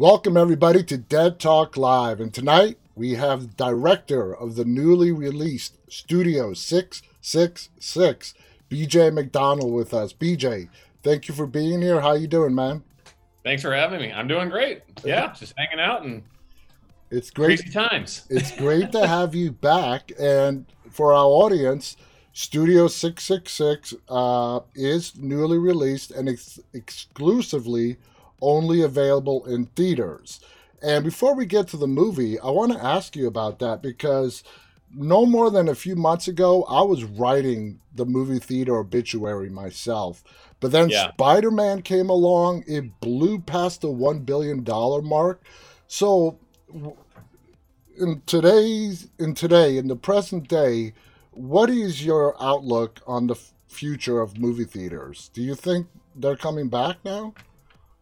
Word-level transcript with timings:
Welcome, 0.00 0.38
everybody, 0.38 0.82
to 0.84 0.96
Dead 0.96 1.38
Talk 1.38 1.76
Live. 1.76 2.20
And 2.20 2.32
tonight 2.32 2.78
we 2.94 3.16
have 3.16 3.54
director 3.58 4.34
of 4.34 4.54
the 4.54 4.64
newly 4.64 5.12
released 5.12 5.76
Studio 5.92 6.54
666, 6.54 8.34
BJ 8.70 9.12
McDonald, 9.12 9.74
with 9.74 9.92
us. 9.92 10.14
BJ, 10.14 10.70
thank 11.02 11.28
you 11.28 11.34
for 11.34 11.46
being 11.46 11.82
here. 11.82 12.00
How 12.00 12.14
you 12.14 12.28
doing, 12.28 12.54
man? 12.54 12.82
Thanks 13.44 13.60
for 13.60 13.74
having 13.74 14.00
me. 14.00 14.10
I'm 14.10 14.26
doing 14.26 14.48
great. 14.48 14.80
Yeah, 15.04 15.34
just 15.34 15.52
hanging 15.58 15.84
out 15.84 16.02
and 16.02 16.22
it's 17.10 17.30
great. 17.30 17.60
Crazy 17.60 17.70
times. 17.70 18.24
it's 18.30 18.56
great 18.56 18.92
to 18.92 19.06
have 19.06 19.34
you 19.34 19.52
back. 19.52 20.12
And 20.18 20.64
for 20.88 21.12
our 21.12 21.26
audience, 21.26 21.98
Studio 22.32 22.88
666 22.88 23.92
uh, 24.08 24.60
is 24.74 25.14
newly 25.18 25.58
released 25.58 26.10
and 26.10 26.30
ex- 26.30 26.58
exclusively 26.72 27.98
only 28.40 28.82
available 28.82 29.44
in 29.46 29.66
theaters. 29.66 30.40
And 30.82 31.04
before 31.04 31.34
we 31.34 31.46
get 31.46 31.68
to 31.68 31.76
the 31.76 31.86
movie, 31.86 32.38
I 32.38 32.50
want 32.50 32.72
to 32.72 32.82
ask 32.82 33.14
you 33.14 33.26
about 33.26 33.58
that 33.58 33.82
because 33.82 34.42
no 34.94 35.26
more 35.26 35.50
than 35.50 35.68
a 35.68 35.74
few 35.74 35.94
months 35.94 36.26
ago, 36.26 36.64
I 36.64 36.82
was 36.82 37.04
writing 37.04 37.80
the 37.94 38.06
movie 38.06 38.38
theater 38.38 38.76
obituary 38.76 39.50
myself. 39.50 40.24
But 40.58 40.72
then 40.72 40.88
yeah. 40.88 41.12
Spider 41.12 41.50
Man 41.50 41.82
came 41.82 42.10
along, 42.10 42.64
it 42.66 43.00
blew 43.00 43.40
past 43.40 43.82
the 43.82 43.88
$1 43.88 44.26
billion 44.26 44.64
mark. 45.04 45.42
So, 45.86 46.38
in 47.98 48.22
today's, 48.26 49.08
in 49.18 49.34
today, 49.34 49.76
in 49.76 49.88
the 49.88 49.96
present 49.96 50.48
day, 50.48 50.94
what 51.32 51.70
is 51.70 52.04
your 52.04 52.36
outlook 52.42 53.00
on 53.06 53.26
the 53.26 53.36
future 53.68 54.20
of 54.20 54.38
movie 54.38 54.64
theaters? 54.64 55.30
Do 55.32 55.42
you 55.42 55.54
think 55.54 55.86
they're 56.14 56.36
coming 56.36 56.68
back 56.68 56.96
now? 57.04 57.34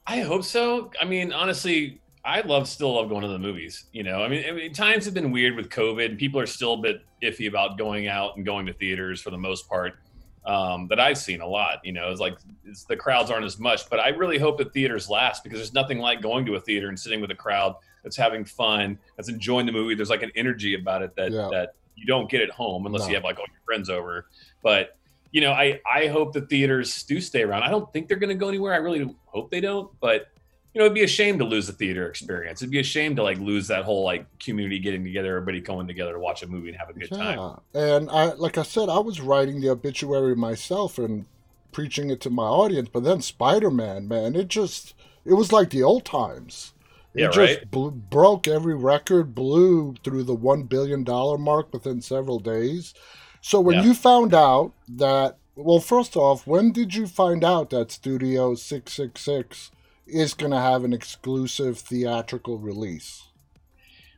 I 0.09 0.21
hope 0.21 0.43
so. 0.43 0.91
I 1.01 1.05
mean, 1.05 1.33
honestly, 1.33 2.01
I 2.25 2.41
love 2.41 2.67
still 2.67 2.95
love 2.95 3.11
going 3.11 3.23
to 3.23 3.29
the 3.29 3.39
movies. 3.39 3.85
You 3.93 4.05
know, 4.05 4.23
I 4.23 4.29
mean, 4.29 4.45
I 4.49 4.53
mean, 4.53 4.73
times 4.73 5.05
have 5.05 5.13
been 5.13 5.31
weird 5.31 5.55
with 5.55 5.69
COVID, 5.69 6.07
and 6.07 6.19
people 6.19 6.41
are 6.41 6.47
still 6.47 6.75
a 6.75 6.77
bit 6.79 7.03
iffy 7.23 7.47
about 7.47 7.77
going 7.77 8.09
out 8.09 8.37
and 8.37 8.45
going 8.45 8.65
to 8.67 8.73
theaters 8.73 9.21
for 9.21 9.31
the 9.31 9.39
most 9.39 9.69
part. 9.69 9.99
Um, 10.47 10.87
that 10.89 10.99
I've 10.99 11.19
seen 11.19 11.43
a 11.43 11.47
lot. 11.47 11.81
You 11.85 11.93
know, 11.93 12.11
it's 12.11 12.21
like 12.21 12.39
it's, 12.65 12.85
the 12.85 12.97
crowds 12.97 13.31
aren't 13.31 13.45
as 13.45 13.59
much, 13.59 13.91
but 13.91 14.01
I 14.01 14.09
really 14.09 14.39
hope 14.39 14.57
that 14.59 14.73
theaters 14.73 15.11
last 15.11 15.45
because 15.45 15.59
there's 15.59 15.75
nothing 15.75 15.99
like 15.99 16.23
going 16.23 16.47
to 16.47 16.55
a 16.55 16.61
theater 16.61 16.89
and 16.89 16.99
sitting 16.99 17.21
with 17.21 17.31
a 17.31 17.35
crowd 17.35 17.77
that's 18.03 18.17
having 18.17 18.47
fun, 18.47 18.99
that's 19.17 19.29
enjoying 19.29 19.67
the 19.67 19.73
movie. 19.73 19.95
There's 19.95 20.09
like 20.09 20.23
an 20.23 20.33
energy 20.37 20.75
about 20.75 21.03
it 21.03 21.15
that 21.17 21.33
yeah. 21.33 21.49
that 21.53 21.75
you 21.97 22.07
don't 22.07 22.31
get 22.31 22.41
at 22.41 22.51
home 22.51 22.87
unless 22.87 23.03
no. 23.03 23.09
you 23.09 23.15
have 23.17 23.25
like 23.25 23.39
all 23.39 23.45
your 23.47 23.61
friends 23.67 23.91
over. 23.91 24.27
But 24.63 24.97
you 25.31 25.41
know, 25.41 25.53
I 25.53 25.81
I 25.91 26.07
hope 26.07 26.33
the 26.33 26.43
theaters 26.43 27.03
do 27.03 27.21
stay 27.21 27.43
around. 27.43 27.63
I 27.63 27.71
don't 27.71 27.93
think 27.93 28.09
they're 28.09 28.19
going 28.19 28.31
to 28.31 28.35
go 28.35 28.49
anywhere. 28.49 28.73
I 28.73 28.79
really 28.79 29.15
hope 29.27 29.51
they 29.51 29.61
don't. 29.61 29.91
But 30.01 30.29
you 30.75 30.79
know, 30.81 30.85
it'd 30.85 30.95
be 30.95 31.05
a 31.05 31.09
shame 31.09 31.39
to 31.39 31.45
lose 31.45 31.67
the 31.67 31.73
theater 31.73 32.09
experience. 32.09 32.63
It'd 32.63 32.71
be 32.71 32.81
a 32.81 32.85
shame 32.85 33.17
to 33.17 33.23
like 33.23 33.39
lose 33.39 33.69
that 33.69 33.85
whole 33.85 34.05
like 34.05 34.27
community 34.39 34.79
getting 34.79 35.03
together, 35.03 35.37
everybody 35.37 35.61
coming 35.61 35.87
together 35.87 36.13
to 36.13 36.19
watch 36.19 36.43
a 36.43 36.47
movie 36.47 36.69
and 36.69 36.79
have 36.79 36.91
a 36.91 36.93
good 36.93 37.11
yeah. 37.11 37.17
time. 37.17 37.61
And 37.75 38.11
I, 38.11 38.33
like 38.35 38.59
I 38.59 38.63
said, 38.63 38.89
I 38.89 38.99
was 38.99 39.21
writing 39.21 39.61
the 39.61 39.71
obituary 39.71 40.37
myself 40.37 40.99
and 40.99 41.27
preaching 41.73 42.11
it 42.11 42.21
to 42.23 42.31
my 42.31 42.45
audience. 42.45 42.89
But 42.93 43.05
then 43.05 43.23
Spider 43.23 43.71
Man, 43.71 44.09
man, 44.09 44.37
it 44.37 44.49
just 44.49 44.95
it 45.25 45.35
was 45.35 45.53
like 45.53 45.71
the 45.71 45.83
old 45.83 46.05
times. 46.05 46.75
It 47.15 47.23
yeah, 47.23 47.27
just 47.29 47.59
right? 47.59 47.71
blew, 47.71 47.91
broke 47.91 48.47
every 48.47 48.75
record, 48.75 49.35
blew 49.35 49.95
through 50.05 50.25
the 50.25 50.35
one 50.35 50.65
billion 50.65 51.03
dollar 51.03 51.39
mark 51.39 51.73
within 51.73 52.01
several 52.03 52.39
days. 52.39 52.95
So 53.41 53.61
when 53.61 53.77
yeah. 53.77 53.85
you 53.85 53.95
found 53.95 54.35
out 54.35 54.73
that, 54.89 55.37
well, 55.55 55.81
first 55.81 56.17
off, 56.17 56.47
when 56.47 56.73
did 56.73 56.95
you 56.95 57.07
find 57.07 57.45
out 57.45 57.71
that 57.71 57.93
Studio 57.93 58.55
666 58.55 59.71
is 60.07 60.35
going 60.35 60.53
to 60.53 60.61
have 60.61 60.85
an 60.85 60.93
exclusive 60.93 61.79
theatrical 61.79 62.59
release? 62.59 63.25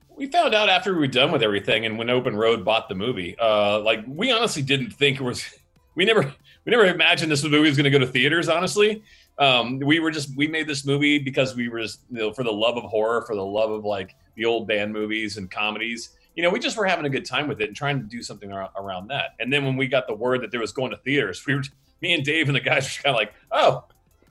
We 0.09 0.27
found 0.27 0.55
out 0.55 0.69
after 0.69 0.93
we 0.93 1.01
were 1.01 1.07
done 1.07 1.33
with 1.33 1.43
everything, 1.43 1.87
and 1.87 1.97
when 1.97 2.11
Open 2.11 2.37
Road 2.37 2.65
bought 2.65 2.89
the 2.89 2.95
movie. 2.95 3.37
Uh, 3.39 3.81
like 3.81 4.05
we 4.07 4.31
honestly 4.31 4.63
didn't 4.63 4.91
think 4.91 5.21
it 5.21 5.25
was. 5.25 5.45
We 5.97 6.05
never, 6.05 6.23
we 6.23 6.71
never 6.71 6.87
imagined 6.87 7.33
this 7.33 7.43
movie 7.43 7.59
was 7.59 7.77
going 7.77 7.85
to 7.85 7.91
go 7.91 7.99
to 7.99 8.07
theaters. 8.07 8.49
Honestly, 8.49 9.03
um, 9.39 9.81
we 9.81 9.99
were 9.99 10.13
just 10.13 10.35
we 10.37 10.47
made 10.47 10.69
this 10.69 10.87
movie 10.87 11.19
because 11.19 11.57
we 11.57 11.69
were 11.69 11.81
just 11.81 12.03
you 12.11 12.19
know 12.19 12.33
for 12.33 12.45
the 12.45 12.53
love 12.53 12.77
of 12.77 12.85
horror, 12.85 13.23
for 13.27 13.35
the 13.35 13.45
love 13.45 13.73
of 13.73 13.85
like 13.85 14.15
the 14.37 14.45
old 14.45 14.69
band 14.69 14.93
movies 14.93 15.37
and 15.37 15.51
comedies 15.51 16.11
you 16.37 16.43
know, 16.43 16.51
we 16.51 16.59
just 16.59 16.77
were 16.77 16.87
having 16.87 17.05
a 17.05 17.11
good 17.11 17.25
time 17.25 17.49
with 17.49 17.61
it 17.61 17.69
and 17.69 17.77
trying 17.77 18.01
to 18.01 18.07
do 18.07 18.23
something 18.23 18.53
around 18.53 19.09
that. 19.09 19.35
And 19.41 19.53
then 19.53 19.65
when 19.65 19.77
we 19.77 19.87
got 19.87 20.07
the 20.07 20.15
word 20.15 20.43
that 20.43 20.51
there 20.51 20.61
was 20.61 20.73
going 20.73 20.91
to 20.91 20.97
theaters, 20.99 21.45
we 21.47 21.55
were, 21.55 21.63
me 22.01 22.15
and 22.15 22.25
Dave 22.25 22.49
and 22.49 22.57
the 22.57 22.61
guys 22.61 22.85
were 22.85 23.03
kind 23.03 23.15
of 23.15 23.19
like, 23.19 23.35
oh, 23.53 23.85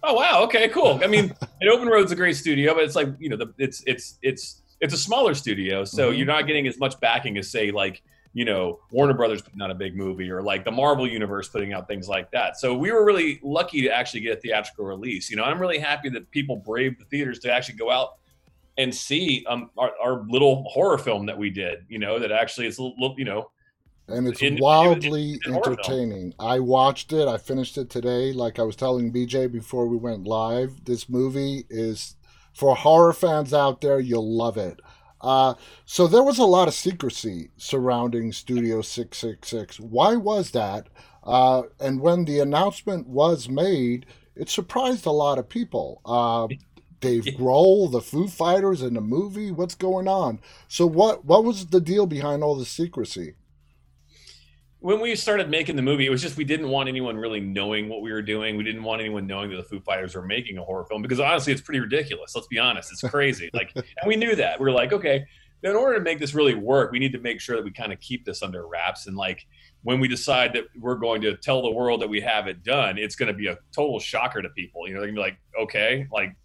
oh 0.04 0.14
wow, 0.14 0.44
okay, 0.44 0.70
cool. 0.70 1.00
I 1.04 1.08
mean, 1.08 1.34
and 1.62 1.70
Open 1.70 1.88
Road's 1.88 2.12
a 2.12 2.16
great 2.16 2.36
studio, 2.36 2.74
but 2.74 2.84
it's 2.84 2.96
like 2.96 3.10
you 3.20 3.30
know, 3.30 3.38
the, 3.38 3.54
it's 3.58 3.84
it's 3.86 4.18
it's 4.22 4.62
it's 4.82 4.94
a 4.94 4.98
smaller 4.98 5.34
studio, 5.34 5.84
so 5.84 6.10
mm-hmm. 6.10 6.18
you're 6.18 6.28
not 6.28 6.48
getting 6.48 6.68
as 6.68 6.80
much 6.80 7.00
backing 7.00 7.38
as 7.38 7.50
say 7.50 7.72
like 7.72 8.02
you 8.34 8.46
know 8.46 8.80
Warner 8.92 9.14
Brothers 9.14 9.42
putting 9.42 9.62
out 9.62 9.72
a 9.72 9.76
big 9.76 9.96
movie 9.96 10.30
or 10.30 10.42
like 10.42 10.64
the 10.64 10.72
Marvel 10.72 11.08
universe 11.08 11.50
putting 11.50 11.74
out 11.74 11.88
things 11.88 12.08
like 12.08 12.32
that. 12.32 12.58
So 12.58 12.76
we 12.76 12.92
were 12.92 13.06
really 13.06 13.40
lucky 13.44 13.82
to 13.82 13.90
actually 13.90 14.22
get 14.22 14.38
a 14.38 14.42
theatrical 14.42 14.86
release. 14.86 15.30
You 15.30 15.38
know, 15.38 15.44
I'm 15.44 15.60
really 15.60 15.80
happy 15.80 16.10
that 16.10 16.32
people 16.32 16.56
braved 16.56 17.00
the 17.00 17.06
theaters 17.06 17.40
to 17.40 17.52
actually 17.52 17.76
go 17.76 17.92
out 17.92 18.16
and 18.80 18.96
see 18.96 19.46
um, 19.50 19.70
our, 19.78 19.92
our, 20.02 20.26
little 20.30 20.64
horror 20.64 20.98
film 20.98 21.26
that 21.26 21.38
we 21.38 21.50
did. 21.50 21.86
You 21.90 22.00
know, 22.00 22.18
that 22.18 22.32
actually 22.32 22.66
is 22.66 22.78
a 22.78 22.84
little, 22.84 23.14
you 23.18 23.26
know, 23.26 23.52
and 24.08 24.26
it's 24.26 24.42
in, 24.42 24.58
wildly 24.58 25.40
in, 25.46 25.52
in 25.52 25.56
entertaining. 25.56 26.34
I 26.40 26.60
watched 26.60 27.12
it. 27.14 27.28
I 27.28 27.38
finished 27.38 27.78
it 27.78 27.90
today. 27.90 28.32
Like 28.32 28.58
I 28.58 28.64
was 28.64 28.78
telling 28.78 29.12
BJ 29.12 29.52
before 29.52 29.88
we 29.88 29.98
went 29.98 30.26
live, 30.26 30.86
this 30.86 31.10
movie 31.10 31.66
is 31.70 32.16
for 32.54 32.76
horror 32.76 33.14
fans 33.14 33.54
out 33.54 33.82
there. 33.82 34.00
You'll 34.00 34.36
love 34.38 34.58
it. 34.58 34.80
Uh, 35.22 35.56
so 35.86 36.08
there 36.08 36.24
was 36.24 36.40
a 36.40 36.46
lot 36.46 36.70
of 36.70 36.74
secrecy 36.74 37.52
surrounding 37.58 38.32
Studio 38.32 38.82
666. 38.82 39.80
Why 39.82 40.16
was 40.16 40.52
that? 40.52 40.88
Uh, 41.24 41.64
and 41.82 42.00
when 42.00 42.24
the 42.24 42.40
announcement 42.40 43.08
was 43.08 43.50
made, 43.50 44.06
it 44.40 44.50
surprised 44.50 45.06
a 45.06 45.12
lot 45.12 45.38
of 45.38 45.50
people. 45.50 46.02
Uh, 46.06 46.48
Dave 47.00 47.24
Grohl, 47.24 47.92
the 47.92 48.02
Foo 48.02 48.28
Fighters 48.28 48.82
in 48.82 48.94
the 48.94 49.02
movie? 49.02 49.52
What's 49.52 49.76
going 49.76 50.08
on? 50.08 50.40
So 50.68 50.86
what 50.86 51.26
what 51.26 51.44
was 51.44 51.68
the 51.68 51.82
deal 51.82 52.06
behind 52.06 52.44
all 52.44 52.56
the 52.56 52.66
secrecy? 52.66 53.36
When 54.82 55.02
we 55.02 55.14
started 55.18 55.50
making 55.50 55.76
the 55.76 55.82
movie, 55.82 56.06
it 56.06 56.10
was 56.10 56.22
just 56.22 56.38
we 56.38 56.46
didn't 56.46 56.70
want 56.70 56.88
anyone 56.88 57.18
really 57.18 57.42
knowing 57.42 57.90
what 57.90 58.02
we 58.02 58.14
were 58.14 58.22
doing. 58.22 58.56
We 58.56 58.64
didn't 58.64 58.84
want 58.84 59.02
anyone 59.02 59.28
knowing 59.28 59.50
that 59.50 59.58
the 59.58 59.64
Foo 59.64 59.82
Fighters 59.82 60.16
were 60.16 60.26
making 60.26 60.58
a 60.58 60.64
horror 60.64 60.86
film 60.86 61.02
because 61.02 61.20
honestly, 61.20 61.52
it's 61.52 61.62
pretty 61.62 61.82
ridiculous. 61.82 62.34
Let's 62.34 62.48
be 62.48 62.60
honest, 62.60 62.92
it's 62.92 63.02
crazy. 63.02 63.50
like, 63.54 63.72
and 63.76 63.86
we 64.06 64.16
knew 64.16 64.36
that. 64.36 64.60
We 64.60 64.66
were 64.66 64.72
like, 64.72 64.94
okay, 64.94 65.26
in 65.64 65.76
order 65.76 65.98
to 65.98 66.04
make 66.04 66.20
this 66.20 66.34
really 66.34 66.56
work, 66.56 66.92
we 66.92 67.00
need 67.00 67.12
to 67.12 67.20
make 67.20 67.42
sure 67.42 67.58
that 67.58 67.64
we 67.64 67.72
kind 67.72 67.92
of 67.92 68.00
keep 68.00 68.24
this 68.24 68.42
under 68.42 68.66
wraps. 68.68 69.08
And 69.08 69.18
like, 69.18 69.46
when 69.84 70.00
we 70.00 70.08
decide 70.08 70.54
that 70.54 70.66
we're 70.78 70.96
going 70.96 71.22
to 71.22 71.36
tell 71.36 71.62
the 71.62 71.72
world 71.72 72.02
that 72.02 72.10
we 72.10 72.22
have 72.22 72.48
it 72.48 72.64
done, 72.64 72.98
it's 72.98 73.16
going 73.16 73.28
to 73.28 73.38
be 73.38 73.48
a 73.48 73.58
total 73.74 74.00
shocker 74.00 74.42
to 74.42 74.50
people. 74.50 74.88
You 74.88 74.94
know, 74.94 75.02
they're 75.02 75.10
gonna 75.10 75.18
be 75.18 75.22
like, 75.22 75.38
okay, 75.62 76.08
like 76.12 76.36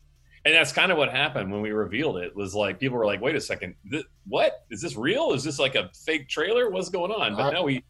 and 0.44 0.55
that's 0.55 0.72
kind 0.72 0.93
of 0.93 0.99
what 0.99 1.10
happened 1.10 1.50
when 1.50 1.62
we 1.62 1.71
revealed 1.71 2.19
it 2.19 2.34
was 2.37 2.55
like 2.55 2.78
people 2.78 2.99
were 2.99 3.06
like 3.06 3.21
wait 3.21 3.34
a 3.34 3.41
second 3.41 3.75
th- 3.91 4.05
what? 4.27 4.65
Is 4.71 4.81
this 4.81 4.97
real? 4.97 5.32
Is 5.32 5.44
this 5.44 5.59
like 5.59 5.75
a 5.75 5.91
fake 6.05 6.28
trailer? 6.28 6.71
What's 6.71 6.88
going 6.88 7.12
on? 7.12 7.34
But 7.37 7.47
uh, 7.47 7.50
no 7.50 7.62
we 7.62 7.85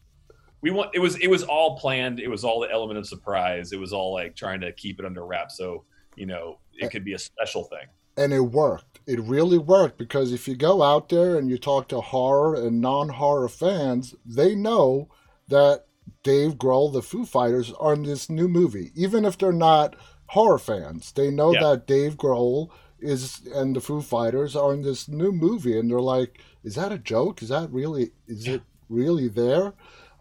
we 0.61 0.71
want 0.71 0.91
it 0.93 0.99
was 0.99 1.15
it 1.17 1.27
was 1.27 1.43
all 1.43 1.77
planned. 1.77 2.19
It 2.19 2.27
was 2.29 2.43
all 2.43 2.59
the 2.59 2.71
element 2.71 2.97
of 2.97 3.07
surprise. 3.07 3.71
It 3.71 3.79
was 3.79 3.93
all 3.93 4.13
like 4.13 4.35
trying 4.35 4.61
to 4.61 4.71
keep 4.73 4.99
it 4.99 5.05
under 5.05 5.25
wraps. 5.25 5.57
So 5.57 5.83
you 6.15 6.25
know 6.25 6.59
it 6.73 6.91
could 6.91 7.05
be 7.05 7.13
a 7.13 7.19
special 7.19 7.65
thing. 7.65 7.87
And 8.17 8.33
it 8.33 8.39
worked. 8.39 9.01
It 9.05 9.19
really 9.19 9.57
worked 9.57 9.97
because 9.97 10.31
if 10.31 10.47
you 10.47 10.55
go 10.55 10.81
out 10.81 11.09
there 11.09 11.37
and 11.37 11.49
you 11.49 11.57
talk 11.57 11.89
to 11.89 11.99
horror 11.99 12.55
and 12.55 12.79
non-horror 12.81 13.49
fans 13.49 14.15
they 14.25 14.55
know 14.55 15.09
that 15.49 15.85
dave 16.23 16.55
grohl 16.55 16.91
the 16.91 17.01
foo 17.01 17.25
fighters 17.25 17.71
are 17.73 17.93
in 17.93 18.03
this 18.03 18.29
new 18.29 18.47
movie. 18.47 18.91
Even 18.95 19.25
if 19.25 19.37
they're 19.37 19.51
not 19.51 19.95
horror 20.27 20.59
fans. 20.59 21.11
They 21.11 21.29
know 21.29 21.53
yeah. 21.53 21.61
that 21.61 21.87
Dave 21.87 22.15
Grohl 22.15 22.69
is 22.99 23.41
and 23.53 23.75
the 23.75 23.81
Foo 23.81 24.01
Fighters 24.01 24.55
are 24.55 24.73
in 24.73 24.81
this 24.81 25.07
new 25.07 25.31
movie, 25.31 25.77
and 25.77 25.89
they're 25.89 25.99
like, 25.99 26.39
"Is 26.63 26.75
that 26.75 26.91
a 26.91 26.97
joke? 26.97 27.41
Is 27.41 27.49
that 27.49 27.71
really? 27.71 28.11
Is 28.27 28.47
it 28.47 28.61
really 28.89 29.27
there?" 29.27 29.73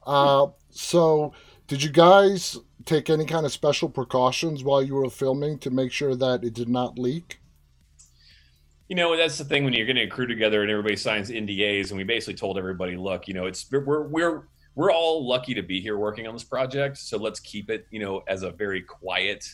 Uh, 0.06 0.48
so, 0.70 1.32
did 1.66 1.82
you 1.82 1.90
guys 1.90 2.58
take 2.84 3.08
any 3.08 3.24
kind 3.24 3.46
of 3.46 3.52
special 3.52 3.88
precautions 3.88 4.62
while 4.62 4.82
you 4.82 4.94
were 4.94 5.08
filming 5.08 5.58
to 5.58 5.70
make 5.70 5.92
sure 5.92 6.14
that 6.14 6.44
it 6.44 6.52
did 6.52 6.68
not 6.68 6.98
leak? 6.98 7.40
You 8.88 8.96
know, 8.96 9.16
that's 9.16 9.38
the 9.38 9.44
thing 9.44 9.64
when 9.64 9.72
you're 9.72 9.86
getting 9.86 10.06
a 10.06 10.10
crew 10.10 10.26
together 10.26 10.60
and 10.60 10.70
everybody 10.70 10.96
signs 10.96 11.30
NDAs, 11.30 11.88
and 11.88 11.96
we 11.96 12.04
basically 12.04 12.34
told 12.34 12.58
everybody, 12.58 12.96
"Look, 12.96 13.28
you 13.28 13.34
know, 13.34 13.46
it's 13.46 13.66
we're 13.70 14.06
we're 14.08 14.42
we're 14.74 14.92
all 14.92 15.26
lucky 15.26 15.54
to 15.54 15.62
be 15.62 15.80
here 15.80 15.96
working 15.96 16.26
on 16.26 16.34
this 16.34 16.44
project, 16.44 16.98
so 16.98 17.16
let's 17.16 17.40
keep 17.40 17.70
it, 17.70 17.86
you 17.90 18.00
know, 18.00 18.22
as 18.28 18.42
a 18.42 18.50
very 18.50 18.82
quiet." 18.82 19.46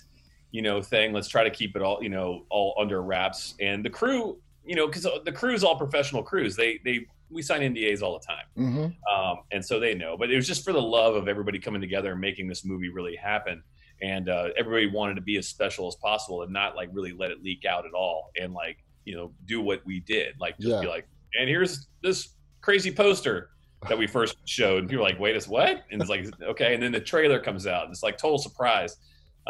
You 0.53 0.63
know 0.63 0.83
thing. 0.83 1.13
Let's 1.13 1.29
try 1.29 1.45
to 1.45 1.51
keep 1.51 1.77
it 1.77 1.83
all 1.83 2.03
you 2.03 2.09
know 2.09 2.45
all 2.51 2.75
under 2.81 3.03
wraps. 3.03 3.55
And 3.61 3.85
the 3.85 3.91
crew 3.91 4.39
you 4.65 4.75
know 4.77 4.87
because 4.87 5.07
the 5.25 5.33
crew's 5.33 5.65
all 5.65 5.77
professional 5.77 6.23
crews. 6.23 6.57
They 6.57 6.81
they 6.85 7.07
we 7.31 7.43
sign 7.43 7.61
ndas 7.61 8.03
all 8.03 8.19
the 8.19 8.27
time. 8.27 8.45
Mm-hmm. 8.59 9.15
um, 9.31 9.39
and 9.53 9.65
so 9.65 9.79
they 9.79 9.95
know. 9.95 10.17
But 10.19 10.31
it 10.31 10.37
was 10.37 10.47
just 10.47 10.65
for 10.65 10.73
the 10.73 10.83
love 10.83 11.15
of 11.15 11.29
everybody 11.29 11.59
coming 11.59 11.81
together 11.81 12.13
and 12.13 12.21
making 12.21 12.49
this 12.49 12.65
movie 12.65 12.89
really 12.89 13.15
happen. 13.17 13.63
And 14.03 14.29
uh, 14.29 14.49
everybody 14.57 14.87
wanted 14.87 15.15
to 15.17 15.21
be 15.21 15.37
as 15.37 15.47
special 15.47 15.87
as 15.87 15.95
possible 15.97 16.43
and 16.43 16.53
not 16.53 16.75
like 16.75 16.89
really 16.93 17.13
let 17.13 17.31
it 17.31 17.43
leak 17.43 17.65
out 17.67 17.85
at 17.87 17.93
all 17.93 18.31
and 18.41 18.53
like 18.53 18.79
you 19.05 19.15
know 19.15 19.33
do 19.47 19.61
what 19.61 19.81
we 19.87 20.01
did, 20.01 20.35
like 20.41 20.59
just 20.59 20.69
Yeah. 20.75 20.81
be 20.81 20.87
like, 20.89 21.07
and 21.39 21.49
here's 21.49 21.87
this 22.03 22.31
crazy 22.61 22.91
poster 22.91 23.51
that 23.89 23.97
we 23.97 24.07
first 24.07 24.37
showed, 24.47 24.81
and 24.81 24.91
people 24.91 25.05
are 25.07 25.09
like, 25.09 25.19
wait, 25.21 25.35
it's 25.37 25.49
what? 25.49 25.85
And 25.91 26.01
it's 26.03 26.11
like, 26.11 26.27
okay, 26.43 26.75
and 26.75 26.83
then 26.83 26.93
the 26.93 27.01
trailer 27.01 27.39
comes 27.41 27.67
out, 27.67 27.85
and 27.85 27.93
it's 27.93 28.03
like 28.03 28.19
total 28.19 28.37
surprise. 28.39 28.97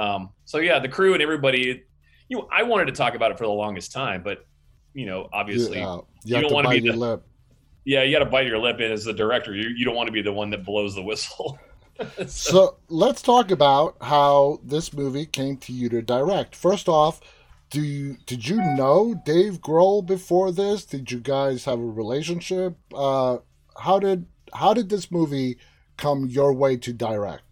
Um, 0.01 0.31
so 0.45 0.59
yeah, 0.59 0.79
the 0.79 0.89
crew 0.89 1.13
and 1.15 1.23
everybody, 1.23 1.83
you 2.29 2.37
know, 2.39 2.49
I 2.51 2.63
wanted 2.63 2.87
to 2.87 2.93
talk 2.93 3.15
about 3.15 3.31
it 3.31 3.39
for 3.39 3.45
the 3.45 3.53
longest 3.53 3.93
time, 3.93 4.23
but 4.23 4.47
you 4.95 5.07
know, 5.07 5.29
obviously, 5.33 5.79
Yeah, 5.79 5.97
you, 6.25 6.37
you 6.37 6.41
don't 6.43 6.53
wanna 6.53 6.71
be 6.71 6.79
your 6.81 6.95
the- 6.95 6.99
lip. 6.99 7.23
yeah, 7.85 8.03
you 8.03 8.13
got 8.17 8.25
to 8.25 8.31
bite 8.31 8.47
your 8.47 8.59
lip 8.59 8.81
in 8.81 8.91
as 8.91 9.05
the 9.05 9.13
director. 9.13 9.55
You 9.55 9.69
you 9.77 9.85
don't 9.85 9.95
want 9.95 10.07
to 10.09 10.13
be 10.13 10.23
the 10.23 10.33
one 10.33 10.51
that 10.51 10.65
blows 10.65 10.95
the 10.95 11.03
whistle. 11.03 11.59
so, 12.19 12.25
So 12.27 12.77
let's 12.89 13.21
talk 13.23 13.51
about 13.51 13.97
how 14.01 14.61
this 14.65 14.93
movie 14.93 15.27
came 15.27 15.57
to 15.59 15.73
you 15.73 15.89
to 15.91 16.01
direct. 16.03 16.57
First 16.57 16.89
off, 16.89 17.21
do 17.71 17.83
you 17.83 18.17
did 18.27 18.49
you 18.49 18.57
know 18.57 19.15
Dave 19.25 19.61
Grohl 19.61 20.05
before 20.05 20.51
this? 20.51 20.85
Did 20.87 21.13
you 21.13 21.21
guys 21.21 21.65
have 21.67 21.79
a 21.79 21.85
relationship? 21.85 22.77
Uh, 22.95 23.39
how 23.79 23.99
did 23.99 24.27
how 24.55 24.73
did 24.75 24.89
this 24.89 25.11
movie 25.11 25.59
come 25.97 26.27
your 26.27 26.53
way 26.53 26.77
to 26.79 26.93
direct? 26.93 27.50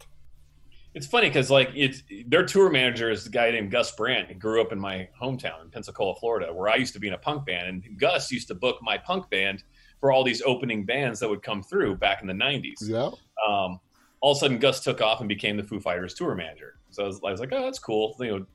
It's 0.99 1.07
funny 1.07 1.29
because 1.29 1.49
like 1.49 1.71
it's 1.77 2.03
their 2.27 2.45
tour 2.45 2.71
manager 2.71 3.09
is 3.09 3.25
a 3.25 3.31
guy 3.31 3.53
named 3.53 3.71
Gus 3.71 3.93
Brandt. 3.93 4.27
He 4.27 4.35
grew 4.35 4.61
up 4.61 4.73
in 4.73 4.81
my 4.81 5.09
hometown 5.21 5.63
in 5.63 5.71
Pensacola, 5.71 6.17
Florida, 6.17 6.53
where 6.53 6.69
I 6.69 6.75
used 6.75 6.93
to 6.95 6.99
be 6.99 7.07
in 7.07 7.15
a 7.15 7.19
punk 7.19 7.47
band, 7.47 7.69
and 7.69 7.99
Gus 8.01 8.33
used 8.33 8.49
to 8.49 8.57
book 8.57 8.79
my 8.83 8.99
punk 8.99 9.31
band 9.31 9.63
for 10.01 10.11
all 10.11 10.25
these 10.25 10.43
opening 10.43 10.85
bands 10.85 11.21
that 11.21 11.29
would 11.29 11.41
come 11.41 11.63
through 11.63 11.99
back 11.99 12.21
in 12.21 12.27
the 12.27 12.35
'90s. 12.35 12.75
Yeah, 12.81 13.11
um, 13.47 13.79
all 14.21 14.33
of 14.33 14.39
a 14.39 14.41
sudden 14.41 14.59
Gus 14.59 14.81
took 14.81 15.01
off 15.01 15.21
and 15.21 15.29
became 15.29 15.57
the 15.57 15.63
Foo 15.63 15.79
Fighters 15.79 16.15
tour 16.15 16.35
manager. 16.35 16.81
So 16.91 17.05
I 17.05 17.07
was, 17.07 17.21
I 17.25 17.31
was 17.31 17.39
like, 17.39 17.53
oh, 17.53 17.63
that's 17.63 17.79
cool. 17.79 18.17
You 18.19 18.41
know, 18.41 18.47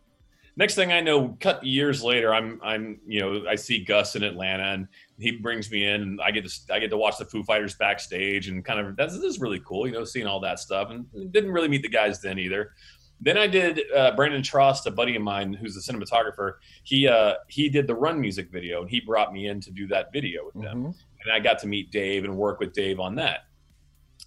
next 0.55 0.75
thing 0.75 0.91
I 0.91 1.01
know, 1.01 1.37
cut 1.39 1.63
years 1.65 2.03
later, 2.03 2.33
I'm 2.33 2.59
I'm 2.63 2.99
you 3.07 3.19
know 3.19 3.47
I 3.47 3.55
see 3.55 3.83
Gus 3.83 4.15
in 4.15 4.23
Atlanta 4.23 4.63
and 4.73 4.87
he 5.19 5.31
brings 5.31 5.71
me 5.71 5.85
in 5.87 6.01
and 6.01 6.21
I 6.21 6.31
get 6.31 6.47
to 6.47 6.73
I 6.73 6.79
get 6.79 6.89
to 6.91 6.97
watch 6.97 7.17
the 7.17 7.25
Foo 7.25 7.43
Fighters 7.43 7.75
backstage 7.75 8.47
and 8.47 8.63
kind 8.63 8.79
of 8.79 8.95
that's 8.95 9.13
this 9.15 9.23
is 9.23 9.39
really 9.39 9.61
cool. 9.65 9.87
You 9.87 9.93
know, 9.93 10.03
seeing 10.03 10.27
all 10.27 10.39
that 10.41 10.59
stuff 10.59 10.89
and 10.91 11.05
didn't 11.31 11.51
really 11.51 11.67
meet 11.67 11.81
the 11.81 11.89
guys 11.89 12.21
then 12.21 12.37
either. 12.39 12.71
Then 13.21 13.37
I 13.37 13.47
did 13.47 13.79
uh, 13.95 14.15
Brandon 14.17 14.41
Trost, 14.41 14.85
a 14.85 14.91
buddy 14.91 15.15
of 15.15 15.21
mine 15.21 15.53
who's 15.53 15.77
a 15.77 15.79
cinematographer. 15.93 16.55
He 16.83 17.07
uh, 17.07 17.35
he 17.47 17.69
did 17.69 17.87
the 17.87 17.95
Run 17.95 18.19
music 18.19 18.51
video 18.51 18.81
and 18.81 18.89
he 18.89 18.99
brought 18.99 19.31
me 19.31 19.47
in 19.47 19.61
to 19.61 19.71
do 19.71 19.87
that 19.87 20.11
video 20.11 20.45
with 20.45 20.61
them 20.63 20.83
Mhm. 20.83 20.95
and 21.23 21.31
I 21.33 21.39
got 21.39 21.59
to 21.59 21.67
meet 21.67 21.89
Dave 21.91 22.25
and 22.25 22.35
work 22.35 22.59
with 22.59 22.73
Dave 22.73 22.99
on 22.99 23.15
that. 23.15 23.45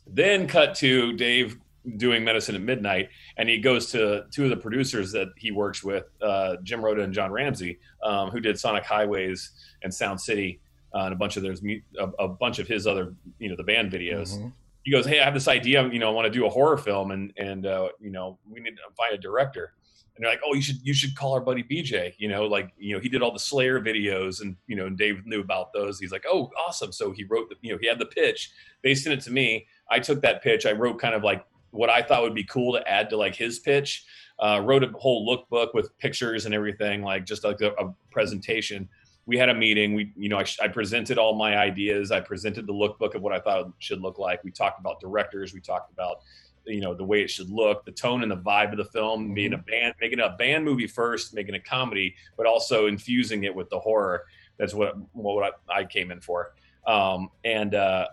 Then 0.07 0.47
cut 0.47 0.75
to 0.77 1.13
Dave 1.15 1.59
doing 1.97 2.25
Medicine 2.25 2.55
at 2.55 2.63
Midnight, 2.63 3.09
and 3.37 3.49
he 3.49 3.59
goes 3.59 3.91
to 3.93 4.25
two 4.31 4.45
of 4.45 4.51
the 4.51 4.57
producers 4.57 5.13
that 5.13 5.29
he 5.37 5.51
works 5.53 5.85
with, 5.85 6.05
uh, 6.21 6.57
Jim 6.63 6.85
Rota 6.85 7.03
and 7.03 7.13
John 7.13 7.31
Ramsay, 7.31 7.79
um, 8.03 8.31
who 8.31 8.41
did 8.41 8.59
Sonic 8.59 8.85
Highways 8.85 9.51
and 9.83 9.93
Sound 9.95 10.21
City 10.21 10.61
uh, 10.95 11.05
and 11.05 11.13
a 11.13 11.17
bunch 11.17 11.37
of 11.37 11.43
those 11.43 11.63
a, 11.99 12.05
a 12.19 12.29
bunch 12.29 12.59
of 12.59 12.67
his 12.67 12.87
other 12.87 13.15
you 13.39 13.49
know 13.49 13.57
the 13.57 13.63
band 13.63 13.93
videos. 13.93 14.37
Mhm. 14.39 14.53
He 14.83 14.93
goes, 14.93 15.05
"Hey, 15.05 15.21
I 15.21 15.25
have 15.25 15.35
this 15.35 15.49
idea. 15.49 15.89
You 15.89 15.99
know, 15.99 16.09
I 16.09 16.13
want 16.13 16.33
to 16.33 16.39
do 16.39 16.47
a 16.47 16.51
horror 16.51 16.79
film, 16.79 17.11
and 17.11 17.33
and 17.37 17.67
uh, 17.67 17.89
you 18.01 18.11
know, 18.11 18.39
we 18.49 18.61
need 18.61 18.77
to 18.77 18.83
find 18.97 19.13
a 19.15 19.19
director." 19.19 19.73
And 20.15 20.25
they're 20.25 20.33
like, 20.33 20.41
"Oh, 20.47 20.55
you 20.55 20.63
should 20.63 20.77
you 20.83 20.95
should 20.95 21.15
call 21.17 21.35
our 21.35 21.41
buddy 21.41 21.63
BJ. 21.63 22.15
You 22.19 22.29
know, 22.29 22.47
like 22.47 22.71
you 22.79 22.95
know, 22.95 23.01
he 23.01 23.09
did 23.09 23.21
all 23.21 23.33
the 23.33 23.39
Slayer 23.39 23.81
videos, 23.81 24.41
and 24.41 24.57
you 24.69 24.77
know, 24.77 24.87
and 24.87 24.97
Dave 24.97 25.27
knew 25.27 25.41
about 25.41 25.73
those. 25.73 25.99
He's 25.99 26.13
like, 26.13 26.25
oh, 26.31 26.51
awesome. 26.67 26.93
So 26.93 27.11
he 27.13 27.25
wrote 27.25 27.51
the, 27.51 27.57
you 27.61 27.73
know, 27.73 27.79
he 27.81 27.87
had 27.89 27.99
the 27.99 28.07
pitch. 28.07 28.51
They 28.83 28.95
sent 28.95 29.19
it 29.19 29.25
to 29.25 29.33
me. 29.33 29.67
I 29.91 29.99
took 29.99 30.23
that 30.23 30.43
pitch. 30.43 30.65
I 30.67 30.73
wrote 30.73 30.99
kind 31.01 31.15
of 31.15 31.23
like 31.23 31.45
what 31.77 31.91
I 31.91 32.03
thought 32.03 32.23
would 32.23 32.35
be 32.35 32.45
cool 32.45 32.73
to 32.75 32.89
add 32.89 33.11
to 33.11 33.17
like 33.17 33.35
his 33.35 33.59
pitch. 33.59 34.05
Uh, 34.39 34.61
wrote 34.63 34.85
a 34.85 34.89
whole 34.99 35.27
lookbook 35.27 35.73
with 35.73 35.97
pictures 35.99 36.45
and 36.45 36.55
everything, 36.55 37.03
like 37.03 37.25
just 37.25 37.43
like 37.43 37.63
a, 37.63 37.71
a 37.79 37.95
presentation. 38.11 38.87
We 39.25 39.39
had 39.39 39.49
a 39.49 39.55
meeting. 39.55 39.95
We, 39.95 40.13
you 40.15 40.29
know, 40.29 40.39
I, 40.39 40.45
I 40.63 40.69
presented 40.69 41.17
all 41.17 41.35
my 41.35 41.57
ideas. 41.57 42.13
I 42.13 42.21
presented 42.21 42.67
the 42.67 42.75
lookbook 42.75 43.15
of 43.15 43.23
what 43.23 43.33
I 43.33 43.41
thought 43.41 43.69
it 43.69 43.73
should 43.79 44.03
look 44.03 44.19
like. 44.19 44.45
We 44.45 44.51
talked 44.51 44.79
about 44.79 45.01
directors. 45.01 45.55
We 45.55 45.61
talked 45.61 45.91
about 45.91 46.21
you 46.67 46.81
know 46.81 46.95
the 46.95 47.05
way 47.05 47.23
it 47.23 47.31
should 47.31 47.49
look 47.49 47.85
the 47.85 47.93
tone 47.93 48.23
and 48.23 48.31
the 48.31 48.37
vibe 48.37 48.73
of 48.73 48.79
the 48.79 48.85
film 48.85 49.33
being 49.35 49.53
a 49.53 49.59
band 49.59 49.95
making 50.01 50.19
a 50.19 50.31
band 50.31 50.65
movie 50.65 50.89
first 50.89 51.33
making 51.33 51.55
a 51.55 51.61
comedy 51.61 52.15
but 52.37 52.45
also 52.45 52.87
infusing 52.89 53.45
it 53.45 53.55
with 53.55 53.71
the 53.71 53.79
horror 53.79 54.25
that's 54.59 54.75
what 54.75 54.97
what 55.13 55.55
i, 55.71 55.81
I 55.81 55.85
came 55.85 56.11
in 56.11 56.21
for 56.21 56.55
um, 56.87 57.31
and 57.45 57.75
uh, 57.75 58.07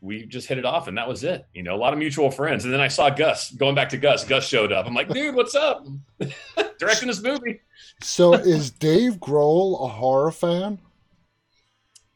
we 0.00 0.26
just 0.26 0.46
hit 0.46 0.58
it 0.58 0.64
off 0.64 0.88
and 0.88 0.98
that 0.98 1.08
was 1.08 1.24
it 1.24 1.46
you 1.54 1.62
know 1.62 1.74
a 1.74 1.78
lot 1.78 1.92
of 1.92 1.98
mutual 1.98 2.30
friends 2.30 2.64
and 2.64 2.72
then 2.72 2.80
i 2.80 2.88
saw 2.88 3.08
gus 3.08 3.50
going 3.52 3.74
back 3.74 3.88
to 3.88 3.96
gus 3.96 4.24
gus 4.24 4.46
showed 4.46 4.70
up 4.72 4.86
i'm 4.86 4.94
like 4.94 5.08
dude 5.08 5.34
what's 5.34 5.54
up 5.54 5.86
directing 6.78 7.08
this 7.08 7.22
movie 7.22 7.60
So 8.02 8.34
is 8.34 8.70
Dave 8.70 9.14
Grohl 9.14 9.82
a 9.82 9.88
horror 9.88 10.30
fan? 10.30 10.78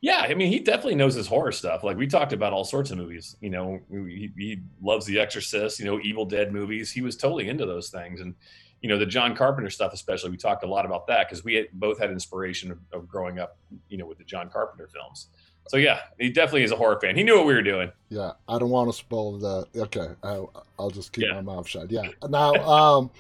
Yeah, 0.03 0.21
I 0.21 0.32
mean, 0.32 0.50
he 0.50 0.61
definitely 0.61 0.94
knows 0.94 1.15
his 1.15 1.27
horror 1.27 1.53
stuff. 1.53 1.85
Like 1.85 1.97
we 1.97 2.06
talked 2.06 2.32
about 2.32 2.55
all 2.55 2.65
sorts 2.65 2.91
of 2.91 2.97
movies. 2.97 3.37
You 3.41 3.50
know, 3.50 3.81
he, 3.91 4.31
he 4.37 4.61
loves 4.82 5.05
The 5.05 5.19
Exorcist. 5.19 5.79
You 5.79 5.85
know, 5.85 6.00
Evil 6.00 6.25
Dead 6.25 6.53
movies. 6.53 6.91
He 6.91 7.03
was 7.03 7.17
totally 7.17 7.49
into 7.49 7.67
those 7.67 7.91
things, 7.91 8.21
and 8.21 8.35
you 8.81 8.88
know, 8.88 8.99
the 8.99 9.05
John 9.05 9.37
Carpenter 9.37 9.69
stuff, 9.69 9.93
especially. 9.93 10.31
We 10.31 10.38
talked 10.38 10.65
a 10.65 10.67
lot 10.67 10.87
about 10.87 11.06
that 11.09 11.29
because 11.29 11.44
we 11.44 11.55
had, 11.55 11.67
both 11.75 11.99
had 11.99 12.11
inspiration 12.11 12.71
of, 12.71 12.79
of 12.93 13.09
growing 13.09 13.38
up, 13.38 13.59
you 13.91 13.99
know, 13.99 14.06
with 14.06 14.17
the 14.17 14.25
John 14.25 14.49
Carpenter 14.49 14.88
films. 14.88 15.29
So 15.70 15.76
yeah, 15.76 16.00
he 16.19 16.31
definitely 16.31 16.64
is 16.64 16.72
a 16.72 16.76
horror 16.76 16.99
fan. 17.00 17.14
He 17.14 17.22
knew 17.22 17.37
what 17.37 17.46
we 17.46 17.55
were 17.55 17.62
doing. 17.62 17.93
Yeah, 18.08 18.32
I 18.49 18.58
don't 18.58 18.70
want 18.70 18.90
to 18.90 18.93
spoil 18.93 19.38
the. 19.38 19.67
Okay, 19.82 20.08
I, 20.20 20.44
I'll 20.81 20.90
just 20.90 21.12
keep 21.12 21.26
Yeah. 21.28 21.34
my 21.34 21.43
mouth 21.43 21.69
shut. 21.69 21.93
Yeah. 21.93 22.08
Now, 22.28 22.55
um, 22.55 23.11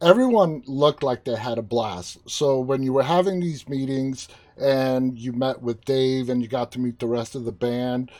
everyone 0.00 0.64
looked 0.66 1.04
like 1.04 1.22
they 1.22 1.36
had 1.36 1.58
a 1.58 1.62
blast. 1.62 2.18
So 2.28 2.58
when 2.58 2.82
you 2.82 2.92
were 2.92 3.04
having 3.04 3.38
these 3.38 3.68
meetings 3.68 4.26
and 4.60 5.16
you 5.16 5.32
met 5.32 5.62
with 5.62 5.84
Dave 5.84 6.28
and 6.28 6.42
you 6.42 6.48
got 6.48 6.72
to 6.72 6.80
meet 6.80 6.98
the 6.98 7.06
rest 7.06 7.36
of 7.36 7.44
the 7.44 7.52
band 7.52 8.10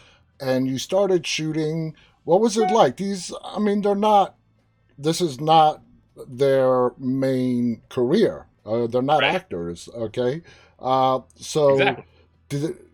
and 0.40 0.68
you 0.68 0.78
started 0.78 1.26
shooting, 1.26 1.96
what 2.22 2.40
was 2.40 2.56
it 2.56 2.70
like? 2.70 2.98
These, 2.98 3.32
I 3.44 3.58
mean, 3.58 3.82
they're 3.82 3.96
not. 3.96 4.36
This 4.96 5.20
is 5.20 5.40
not 5.40 5.82
their 6.28 6.92
main 6.98 7.82
career. 7.88 8.46
Uh, 8.64 8.86
they're 8.86 9.02
not 9.02 9.22
Right. 9.22 9.34
actors. 9.34 9.88
Okay. 9.92 10.42
Uh, 10.78 11.22
so 11.34 11.70
Exactly. 11.70 12.04
did 12.48 12.62
it, 12.64 12.86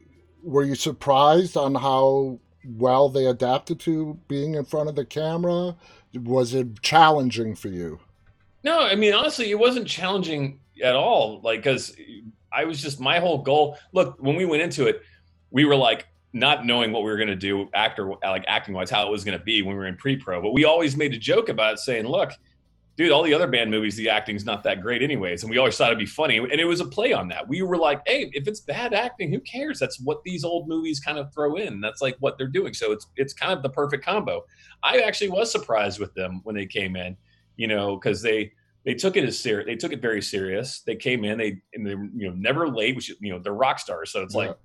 were 0.48 0.64
you 0.64 0.74
surprised 0.74 1.56
on 1.56 1.74
how 1.74 2.40
well 2.64 3.08
they 3.08 3.26
adapted 3.26 3.78
to 3.80 4.18
being 4.28 4.54
in 4.54 4.64
front 4.64 4.88
of 4.88 4.96
the 4.96 5.04
camera? 5.04 5.76
Was 6.14 6.54
it 6.54 6.80
challenging 6.82 7.54
for 7.54 7.68
you? 7.68 8.00
No, 8.64 8.80
I 8.80 8.94
mean 8.94 9.12
honestly, 9.12 9.50
it 9.50 9.58
wasn't 9.58 9.86
challenging 9.86 10.60
at 10.82 10.96
all. 10.96 11.40
Like 11.42 11.60
because 11.60 11.94
I 12.50 12.64
was 12.64 12.80
just 12.80 12.98
my 12.98 13.18
whole 13.18 13.38
goal. 13.38 13.78
Look, 13.92 14.16
when 14.20 14.36
we 14.36 14.46
went 14.46 14.62
into 14.62 14.86
it, 14.86 15.02
we 15.50 15.64
were 15.64 15.76
like 15.76 16.08
not 16.32 16.64
knowing 16.64 16.92
what 16.92 17.02
we 17.02 17.10
were 17.10 17.16
going 17.16 17.28
to 17.28 17.36
do 17.36 17.68
actor 17.74 18.12
like 18.22 18.44
acting 18.48 18.74
wise, 18.74 18.90
how 18.90 19.06
it 19.06 19.10
was 19.10 19.24
going 19.24 19.38
to 19.38 19.44
be 19.44 19.62
when 19.62 19.74
we 19.74 19.78
were 19.78 19.86
in 19.86 19.96
pre 19.96 20.16
pro. 20.16 20.40
But 20.40 20.52
we 20.52 20.64
always 20.64 20.96
made 20.96 21.12
a 21.12 21.18
joke 21.18 21.50
about 21.50 21.74
it, 21.74 21.78
saying, 21.78 22.06
"Look, 22.06 22.32
dude, 22.98 23.12
all 23.12 23.22
the 23.22 23.32
other 23.32 23.46
band 23.46 23.70
movies, 23.70 23.96
the 23.96 24.10
acting's 24.10 24.44
not 24.44 24.62
that 24.64 24.82
great 24.82 25.00
anyways." 25.02 25.42
And 25.42 25.50
we 25.50 25.56
always 25.56 25.76
thought 25.76 25.86
it'd 25.88 25.98
be 25.98 26.04
funny, 26.04 26.36
and 26.36 26.52
it 26.52 26.66
was 26.66 26.80
a 26.80 26.84
play 26.84 27.14
on 27.14 27.28
that. 27.28 27.48
We 27.48 27.62
were 27.62 27.78
like, 27.78 28.02
"Hey, 28.06 28.28
if 28.34 28.46
it's 28.46 28.60
bad 28.60 28.92
acting, 28.92 29.32
who 29.32 29.40
cares? 29.40 29.78
That's 29.78 29.98
what 30.00 30.22
these 30.24 30.44
old 30.44 30.68
movies 30.68 31.00
kind 31.00 31.16
of 31.16 31.32
throw 31.32 31.54
in. 31.56 31.80
That's 31.80 32.02
like 32.02 32.16
what 32.20 32.36
they're 32.36 32.48
doing. 32.48 32.74
So 32.74 32.92
it's 32.92 33.06
it's 33.16 33.32
kind 33.32 33.52
of 33.54 33.62
the 33.62 33.70
perfect 33.70 34.04
combo." 34.04 34.44
I 34.82 34.98
actually 34.98 35.30
was 35.30 35.50
surprised 35.50 35.98
with 35.98 36.12
them 36.14 36.40
when 36.44 36.54
they 36.54 36.66
came 36.66 36.94
in, 36.96 37.16
you 37.56 37.68
know, 37.68 37.96
because 37.96 38.20
they 38.20 38.52
they 38.84 38.94
took 38.94 39.16
it 39.16 39.24
as 39.24 39.38
serious. 39.38 39.66
They 39.66 39.76
took 39.76 39.92
it 39.92 40.02
very 40.02 40.22
serious. 40.22 40.82
They 40.82 40.96
came 40.96 41.24
in, 41.24 41.38
they 41.38 41.62
and 41.74 41.86
they 41.86 41.90
you 41.92 42.28
know 42.28 42.34
never 42.34 42.68
late, 42.68 42.96
which 42.96 43.08
you 43.20 43.32
know 43.32 43.38
they're 43.38 43.54
rock 43.54 43.78
stars, 43.78 44.10
so 44.10 44.22
it's 44.22 44.34
like 44.34 44.56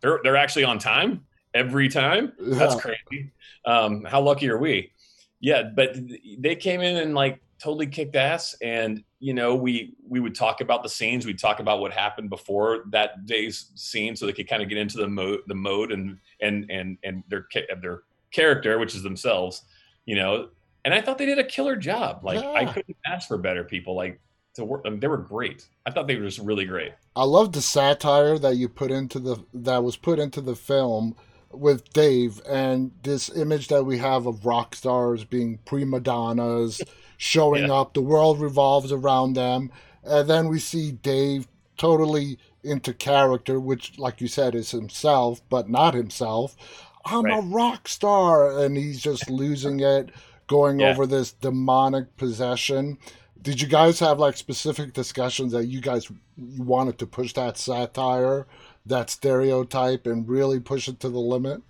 they're 0.00 0.20
they're 0.22 0.36
actually 0.36 0.64
on 0.64 0.78
time 0.78 1.26
every 1.54 1.88
time. 1.88 2.32
That's 2.38 2.74
Yeah. 2.74 2.80
crazy. 2.80 3.32
Um, 3.64 4.04
how 4.04 4.20
lucky 4.20 4.48
are 4.48 4.58
we? 4.58 4.92
Yeah, 5.40 5.64
but 5.74 5.96
they 6.38 6.56
came 6.56 6.80
in 6.80 6.96
and 6.96 7.14
like 7.14 7.40
totally 7.58 7.86
kicked 7.86 8.16
ass, 8.16 8.54
and 8.62 9.02
you 9.20 9.34
know 9.34 9.54
we 9.54 9.94
we 10.06 10.20
would 10.20 10.34
talk 10.34 10.60
about 10.60 10.82
the 10.82 10.88
scenes. 10.88 11.26
We'd 11.26 11.38
talk 11.38 11.60
about 11.60 11.80
what 11.80 11.92
happened 11.92 12.30
before 12.30 12.84
that 12.90 13.26
day's 13.26 13.70
scene, 13.74 14.16
so 14.16 14.26
they 14.26 14.32
could 14.32 14.48
kind 14.48 14.62
of 14.62 14.68
get 14.68 14.78
into 14.78 14.98
the 14.98 15.08
mode, 15.08 15.40
the 15.46 15.54
mode, 15.54 15.92
and 15.92 16.18
and 16.40 16.70
and 16.70 16.98
and 17.02 17.22
their 17.28 17.46
their 17.80 18.02
character, 18.32 18.78
which 18.78 18.94
is 18.94 19.02
themselves. 19.02 19.62
You 20.06 20.16
know, 20.16 20.48
and 20.84 20.92
I 20.92 21.00
thought 21.00 21.18
they 21.18 21.26
did 21.26 21.38
a 21.38 21.44
killer 21.44 21.76
job. 21.76 22.24
Like 22.24 22.44
I 22.44 22.66
couldn't 22.72 22.96
ask 23.06 23.28
for 23.28 23.38
better 23.38 23.64
people. 23.64 23.94
Like 23.94 24.20
to 24.54 24.64
work, 24.64 24.82
I 24.86 24.90
mean, 24.90 25.00
they 25.00 25.08
were 25.08 25.16
great. 25.16 25.66
I 25.86 25.90
thought 25.90 26.06
they 26.06 26.16
were 26.16 26.24
just 26.24 26.38
really 26.38 26.64
great. 26.64 26.92
I 27.16 27.24
love 27.24 27.52
the 27.52 27.62
satire 27.62 28.38
that 28.38 28.56
you 28.56 28.68
put 28.68 28.90
into 28.90 29.18
the 29.18 29.44
that 29.54 29.82
was 29.82 29.96
put 29.96 30.18
into 30.18 30.40
the 30.40 30.56
film 30.56 31.16
with 31.58 31.92
Dave 31.92 32.40
and 32.48 32.92
this 33.02 33.28
image 33.34 33.68
that 33.68 33.84
we 33.84 33.98
have 33.98 34.26
of 34.26 34.44
rock 34.46 34.74
stars 34.74 35.24
being 35.24 35.58
prima 35.64 36.00
donnas 36.00 36.82
showing 37.16 37.66
Yeah. 37.68 37.74
up. 37.74 37.94
The 37.94 38.02
world 38.02 38.40
revolves 38.40 38.92
around 38.92 39.34
them, 39.34 39.70
and 40.02 40.28
then 40.28 40.48
we 40.48 40.58
see 40.58 40.92
Dave 40.92 41.46
totally 41.76 42.38
into 42.62 42.94
character, 42.94 43.60
which, 43.60 43.98
like 43.98 44.20
you 44.20 44.28
said, 44.28 44.54
is 44.54 44.70
himself 44.70 45.40
but 45.48 45.68
not 45.68 45.94
himself. 45.94 46.56
I'm 47.04 47.26
a 47.26 47.40
rock 47.40 47.86
star, 47.88 48.58
and 48.58 48.76
he's 48.76 49.00
just 49.00 49.28
losing 49.28 49.80
it, 49.80 50.10
going 50.46 50.80
Yeah. 50.80 50.90
over 50.90 51.06
this 51.06 51.32
demonic 51.32 52.16
possession 52.16 52.98
did 53.42 53.60
you 53.60 53.68
guys 53.68 53.98
have 54.00 54.18
like 54.18 54.38
specific 54.38 54.94
discussions 54.94 55.52
that 55.52 55.66
you 55.66 55.78
guys 55.78 56.08
wanted 56.56 56.96
to 56.98 57.06
push 57.06 57.34
that 57.34 57.58
satire, 57.58 58.46
that 58.86 59.10
stereotype, 59.10 60.06
and 60.06 60.28
really 60.28 60.60
push 60.60 60.88
it 60.88 61.00
to 61.00 61.08
the 61.08 61.20
limit? 61.20 61.62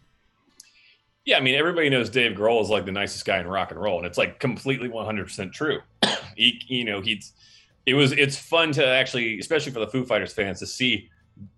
Yeah, 1.25 1.39
I 1.39 1.41
mean, 1.41 1.55
everybody 1.55 1.89
knows 1.89 2.11
Dave 2.11 2.37
Grohl 2.37 2.61
is 2.63 2.69
like 2.69 2.85
the 2.85 2.93
nicest 2.93 3.25
guy 3.25 3.39
in 3.39 3.47
rock 3.47 3.71
and 3.71 3.81
roll, 3.81 3.99
and 3.99 4.07
it's 4.07 4.19
like 4.19 4.41
completely 4.41 4.89
100% 4.89 5.53
true. 5.53 5.81
he, 6.37 6.61
you 6.67 6.85
know, 6.85 7.01
he's, 7.01 7.33
it 7.87 7.95
was, 7.95 8.13
it's 8.13 8.37
fun 8.37 8.73
to 8.73 8.87
actually, 8.87 9.39
especially 9.39 9.73
for 9.73 9.81
the 9.81 9.87
Foo 9.87 10.05
Fighters 10.05 10.35
fans, 10.35 10.59
to 10.59 10.67
see 10.67 11.09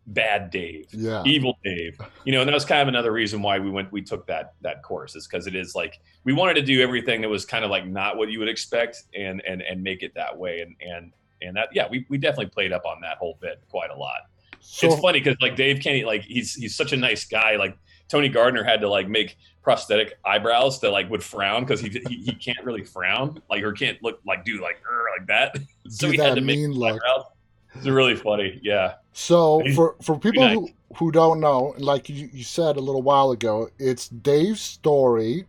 bad 0.06 0.50
Dave, 0.50 0.86
yeah. 0.92 1.22
evil 1.26 1.58
Dave, 1.64 1.98
you 2.24 2.32
know, 2.32 2.40
and 2.40 2.48
that 2.48 2.54
was 2.54 2.64
kind 2.64 2.80
of 2.80 2.88
another 2.88 3.12
reason 3.12 3.42
why 3.42 3.58
we 3.58 3.68
went, 3.68 3.90
we 3.90 4.02
took 4.02 4.26
that, 4.26 4.54
that 4.60 4.82
course 4.82 5.16
is 5.16 5.26
because 5.26 5.46
it 5.46 5.54
is 5.56 5.74
like, 5.74 6.00
we 6.24 6.32
wanted 6.32 6.54
to 6.54 6.62
do 6.62 6.80
everything 6.80 7.20
that 7.20 7.28
was 7.28 7.44
kind 7.44 7.64
of 7.64 7.70
like 7.70 7.86
not 7.86 8.16
what 8.16 8.30
you 8.30 8.38
would 8.38 8.48
expect 8.48 9.04
and, 9.14 9.42
and, 9.46 9.62
and 9.62 9.82
make 9.82 10.02
it 10.02 10.14
that 10.14 10.36
way. 10.36 10.60
And, 10.60 10.76
and, 10.80 11.12
and 11.42 11.56
that, 11.56 11.68
yeah, 11.72 11.86
we, 11.90 12.06
we 12.08 12.18
definitely 12.18 12.46
played 12.46 12.72
up 12.72 12.86
on 12.86 13.00
that 13.02 13.18
whole 13.18 13.36
bit 13.40 13.62
quite 13.68 13.90
a 13.90 13.96
lot. 13.96 14.20
So, 14.68 14.88
it's 14.88 15.00
funny 15.00 15.20
because 15.20 15.36
like 15.40 15.56
Dave 15.56 15.80
Kenny, 15.80 16.04
like 16.04 16.22
he's, 16.22 16.54
he's 16.54 16.74
such 16.74 16.92
a 16.92 16.96
nice 16.96 17.24
guy. 17.24 17.56
Like 17.56 17.78
Tony 18.08 18.28
Gardner 18.28 18.64
had 18.64 18.80
to 18.80 18.88
like 18.88 19.08
make 19.08 19.36
prosthetic 19.62 20.14
eyebrows 20.24 20.80
that 20.80 20.90
like 20.90 21.08
would 21.10 21.22
frown 21.22 21.62
because 21.62 21.80
he, 21.80 21.88
he, 22.08 22.16
he 22.16 22.32
can't 22.32 22.62
really 22.64 22.84
frown 22.84 23.40
like 23.50 23.62
or 23.62 23.72
can't 23.72 24.00
look 24.02 24.20
like 24.26 24.44
do 24.44 24.60
like 24.60 24.80
like 25.18 25.26
that. 25.28 25.56
so 25.88 26.10
he 26.10 26.18
had 26.18 26.34
to 26.34 26.40
make 26.40 26.58
look. 26.68 26.94
eyebrows. 26.94 27.26
It's 27.74 27.86
really 27.86 28.16
funny, 28.16 28.58
yeah. 28.62 28.94
So 29.12 29.62
for 29.74 29.96
for 30.02 30.18
people 30.18 30.42
nice. 30.42 30.54
who 30.54 30.68
who 30.96 31.12
don't 31.12 31.40
know, 31.40 31.74
like 31.78 32.08
you, 32.08 32.28
you 32.32 32.44
said 32.44 32.76
a 32.76 32.80
little 32.80 33.02
while 33.02 33.30
ago, 33.32 33.68
it's 33.78 34.08
Dave's 34.08 34.60
story, 34.60 35.46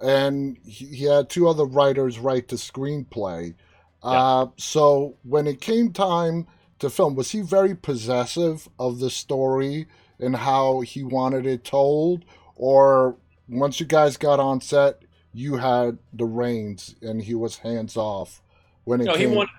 and 0.00 0.56
he, 0.66 0.86
he 0.86 1.04
had 1.04 1.28
two 1.28 1.48
other 1.48 1.64
writers 1.64 2.18
write 2.18 2.48
the 2.48 2.56
screenplay. 2.56 3.54
Yeah. 4.04 4.10
Uh, 4.10 4.46
so 4.56 5.16
when 5.24 5.46
it 5.46 5.60
came 5.60 5.92
time 5.92 6.46
to 6.78 6.90
film, 6.90 7.14
was 7.14 7.30
he 7.30 7.40
very 7.40 7.74
possessive 7.74 8.68
of 8.78 8.98
the 8.98 9.10
story 9.10 9.86
and 10.18 10.36
how 10.36 10.80
he 10.80 11.02
wanted 11.02 11.46
it 11.46 11.64
told, 11.64 12.24
or 12.54 13.16
once 13.48 13.80
you 13.80 13.86
guys 13.86 14.16
got 14.16 14.40
on 14.40 14.60
set, 14.60 15.02
you 15.32 15.56
had 15.56 15.98
the 16.12 16.24
reins 16.24 16.94
and 17.02 17.22
he 17.22 17.34
was 17.34 17.58
hands 17.58 17.96
off 17.96 18.42
when 18.84 19.00
it 19.00 19.04
no, 19.04 19.14
came. 19.14 19.30
He 19.30 19.36
wanted, 19.36 19.50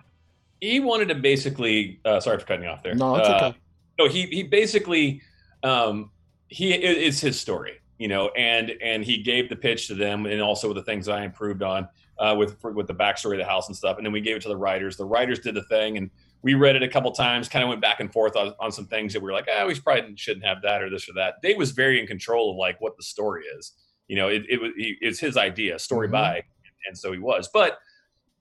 he 0.62 0.79
wanted 0.79 1.07
to 1.09 1.15
basically. 1.15 2.00
Uh, 2.03 2.19
sorry 2.19 2.39
for 2.39 2.45
cutting 2.45 2.63
you 2.63 2.69
off 2.69 2.83
there. 2.83 2.95
No, 2.95 3.15
it's 3.15 3.29
uh, 3.29 3.36
okay. 3.36 3.57
No, 4.00 4.07
he 4.07 4.25
he 4.27 4.43
basically 4.43 5.21
um, 5.63 6.12
he 6.47 6.74
it, 6.74 6.97
it's 6.97 7.19
his 7.19 7.39
story, 7.39 7.74
you 7.97 8.07
know, 8.07 8.29
and 8.29 8.74
and 8.81 9.03
he 9.03 9.21
gave 9.21 9.50
the 9.50 9.55
pitch 9.55 9.88
to 9.88 9.95
them, 9.95 10.25
and 10.25 10.41
also 10.41 10.74
the 10.74 10.83
things 10.83 11.07
I 11.07 11.24
improved 11.24 11.62
on 11.62 11.88
uh, 12.19 12.36
with 12.38 12.62
with 12.63 12.88
the 12.88 12.95
backstory 12.95 13.33
of 13.33 13.39
the 13.39 13.45
house 13.45 13.67
and 13.67 13.75
stuff, 13.75 13.97
and 13.97 14.05
then 14.05 14.13
we 14.13 14.21
gave 14.21 14.38
it 14.38 14.41
to 14.43 14.50
the 14.50 14.57
writers. 14.57 14.97
The 14.97 15.05
writers 15.05 15.39
did 15.39 15.55
the 15.55 15.63
thing, 15.63 15.97
and 15.97 16.09
we 16.41 16.53
read 16.53 16.75
it 16.75 16.84
a 16.84 16.88
couple 16.88 17.12
times, 17.12 17.50
kind 17.50 17.63
of 17.63 17.70
went 17.70 17.82
back 17.82 18.00
and 18.00 18.12
forth 18.12 18.36
on, 18.36 18.53
on 18.60 18.72
some 18.72 18.86
things 18.86 19.13
that 19.13 19.22
we 19.22 19.25
were 19.25 19.34
like, 19.34 19.48
ah, 19.53 19.65
we 19.65 19.79
probably 19.79 20.15
shouldn't 20.15 20.46
have 20.46 20.62
that 20.63 20.82
or 20.82 20.89
this 20.89 21.10
or 21.10 21.13
that. 21.13 21.36
Dave 21.41 21.58
was 21.58 21.72
very 21.72 22.00
in 22.00 22.08
control 22.08 22.51
of 22.51 22.58
like 22.58 22.79
what 22.79 22.96
the 22.96 23.03
story 23.03 23.44
is. 23.58 23.74
You 24.08 24.15
know, 24.15 24.27
it, 24.29 24.44
it 24.48 24.62
was 24.62 24.72
it's 24.75 25.20
his 25.20 25.36
idea, 25.36 25.77
story 25.79 26.08
mm-hmm. 26.08 26.13
by, 26.13 26.44
and 26.88 26.98
so 26.98 27.12
he 27.12 27.20
was. 27.20 27.50
But 27.51 27.79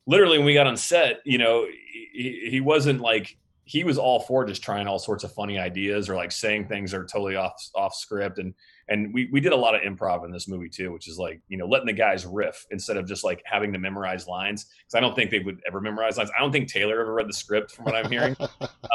literally, 0.07 0.39
when 0.39 0.47
we 0.47 0.55
got 0.55 0.67
on 0.67 0.77
set, 0.77 1.21
you 1.25 1.39
know, 1.39 1.67
he, 2.13 2.49
he 2.51 2.61
wasn't 2.61 3.01
like 3.01 3.37
he 3.65 3.83
was 3.83 3.99
all 3.99 4.21
for 4.21 4.45
just 4.45 4.63
trying 4.63 4.87
all 4.87 4.99
sorts 4.99 5.25
of 5.25 5.33
funny 5.33 5.59
ideas 5.59 6.09
or 6.09 6.15
like 6.15 6.31
saying 6.31 6.69
things 6.69 6.93
that 6.93 7.01
are 7.01 7.05
totally 7.05 7.35
off 7.35 7.55
off 7.75 7.95
script 7.95 8.39
and 8.39 8.55
and 8.89 9.13
we, 9.13 9.29
we 9.33 9.41
did 9.41 9.53
a 9.53 9.57
lot 9.57 9.75
of 9.75 9.81
improv 9.83 10.25
in 10.25 10.31
this 10.31 10.49
movie 10.49 10.69
too 10.69 10.93
which 10.93 11.09
is 11.09 11.19
like 11.19 11.41
you 11.49 11.57
know 11.57 11.67
letting 11.67 11.87
the 11.87 11.93
guys 11.93 12.25
riff 12.27 12.67
instead 12.71 12.97
of 12.97 13.07
just 13.07 13.25
like 13.25 13.43
having 13.45 13.73
to 13.73 13.79
memorize 13.79 14.27
lines 14.27 14.65
because 14.65 14.95
i 14.95 15.01
don't 15.01 15.15
think 15.15 15.31
they 15.31 15.41
would 15.41 15.61
ever 15.67 15.81
memorize 15.81 16.17
lines. 16.17 16.31
I 16.37 16.41
don't 16.41 16.53
think 16.53 16.69
taylor 16.69 17.01
ever 17.01 17.13
read 17.13 17.29
the 17.29 17.35
script 17.35 17.73
from 17.73 17.85
what 17.85 17.95
i'm 17.95 18.11
hearing. 18.11 18.37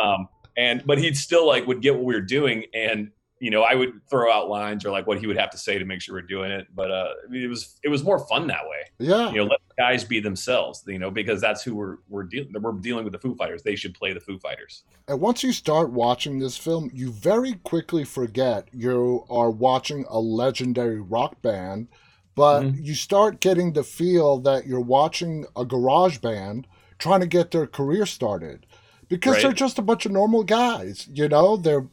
Um, 0.02 0.30
and 0.58 0.84
but 0.86 0.98
he'd 0.98 1.16
still 1.16 1.46
like 1.46 1.68
would 1.68 1.82
get 1.82 1.94
what 1.94 2.04
we 2.04 2.14
were 2.14 2.22
doing 2.22 2.66
and 2.74 3.12
you 3.42 3.50
know, 3.50 3.64
I 3.64 3.74
would 3.74 4.08
throw 4.08 4.32
out 4.32 4.50
lines 4.50 4.86
or 4.86 4.92
like 4.92 5.08
what 5.08 5.18
he 5.18 5.26
would 5.26 5.36
have 5.36 5.50
to 5.50 5.58
say 5.58 5.80
to 5.80 5.84
make 5.84 6.00
sure 6.00 6.14
we're 6.14 6.22
doing 6.22 6.52
it. 6.52 6.68
But 6.76 6.92
uh, 6.92 7.14
it 7.34 7.50
was 7.50 7.80
it 7.84 7.90
was 7.90 8.04
more 8.04 8.20
fun 8.28 8.46
that 8.48 8.62
way. 8.70 8.86
Yeah, 9.00 9.32
you 9.32 9.38
know, 9.38 9.46
let 9.46 9.60
guys 9.80 10.04
be 10.04 10.20
themselves. 10.20 10.84
You 10.86 11.00
know, 11.00 11.10
because 11.10 11.42
that's 11.42 11.64
who 11.64 11.74
we're 11.74 11.98
we're 12.08 12.24
dealing 12.24 12.54
we're 12.62 12.72
dealing 12.74 13.04
with 13.04 13.14
the 13.14 13.20
Foo 13.20 13.34
Fighters. 13.34 13.64
They 13.64 13.76
should 13.76 13.96
play 13.96 14.14
the 14.14 14.20
Foo 14.20 14.38
Fighters. 14.38 14.84
And 15.08 15.20
once 15.20 15.42
you 15.42 15.54
start 15.54 15.90
watching 15.90 16.38
this 16.38 16.56
film, 16.56 16.92
you 16.94 17.12
very 17.12 17.54
quickly 17.64 18.04
forget 18.04 18.68
you 18.72 19.26
are 19.28 19.50
watching 19.50 20.06
a 20.08 20.20
legendary 20.20 21.02
rock 21.02 21.42
band, 21.42 21.88
but 22.36 22.62
mm-hmm. 22.62 22.84
you 22.84 22.94
start 22.94 23.40
getting 23.40 23.74
the 23.74 23.84
feel 23.84 24.38
that 24.42 24.68
you're 24.68 24.80
watching 24.80 25.48
a 25.56 25.66
garage 25.66 26.20
band 26.20 26.68
trying 27.00 27.22
to 27.22 27.28
get 27.28 27.50
their 27.50 27.66
career 27.66 28.06
started 28.06 28.68
because 29.12 29.34
right. 29.34 29.42
they're 29.42 29.52
just 29.52 29.78
a 29.78 29.82
bunch 29.82 30.06
of 30.06 30.12
normal 30.14 30.44
guys. 30.44 31.10
You 31.12 31.28
know, 31.28 31.58
they're 31.58 31.88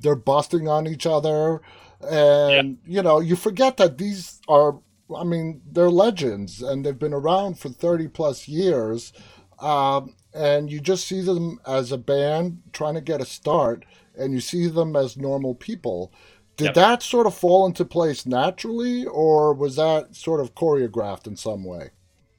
they're 0.00 0.14
busting 0.14 0.68
on 0.68 0.86
each 0.86 1.06
other 1.06 1.60
and 2.08 2.78
yeah. 2.86 2.96
you 2.96 3.02
know 3.02 3.20
you 3.20 3.36
forget 3.36 3.76
that 3.76 3.98
these 3.98 4.40
are 4.48 4.78
i 5.16 5.24
mean 5.24 5.60
they're 5.70 5.90
legends 5.90 6.62
and 6.62 6.84
they've 6.84 6.98
been 6.98 7.14
around 7.14 7.58
for 7.58 7.68
30 7.68 8.08
plus 8.08 8.48
years 8.48 9.12
um, 9.60 10.14
and 10.32 10.72
you 10.72 10.80
just 10.80 11.06
see 11.06 11.20
them 11.20 11.60
as 11.66 11.92
a 11.92 11.98
band 11.98 12.62
trying 12.72 12.94
to 12.94 13.00
get 13.00 13.20
a 13.20 13.26
start 13.26 13.84
and 14.16 14.32
you 14.32 14.40
see 14.40 14.68
them 14.68 14.96
as 14.96 15.16
normal 15.16 15.54
people 15.54 16.12
did 16.56 16.66
yep. 16.66 16.74
that 16.74 17.02
sort 17.02 17.26
of 17.26 17.34
fall 17.34 17.66
into 17.66 17.84
place 17.84 18.24
naturally 18.24 19.04
or 19.06 19.52
was 19.52 19.76
that 19.76 20.14
sort 20.14 20.40
of 20.40 20.54
choreographed 20.54 21.26
in 21.26 21.36
some 21.36 21.64
way 21.64 21.90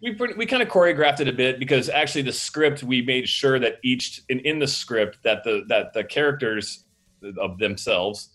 we 0.01 0.17
we 0.35 0.45
kind 0.47 0.63
of 0.63 0.69
choreographed 0.69 1.19
it 1.19 1.27
a 1.27 1.33
bit 1.33 1.59
because 1.59 1.87
actually 1.89 2.23
the 2.23 2.33
script 2.33 2.81
we 2.81 3.01
made 3.03 3.29
sure 3.29 3.59
that 3.59 3.77
each 3.83 4.23
in, 4.29 4.39
in 4.39 4.57
the 4.57 4.67
script 4.67 5.19
that 5.23 5.43
the 5.43 5.63
that 5.67 5.93
the 5.93 6.03
characters 6.03 6.85
of 7.39 7.57
themselves 7.57 8.29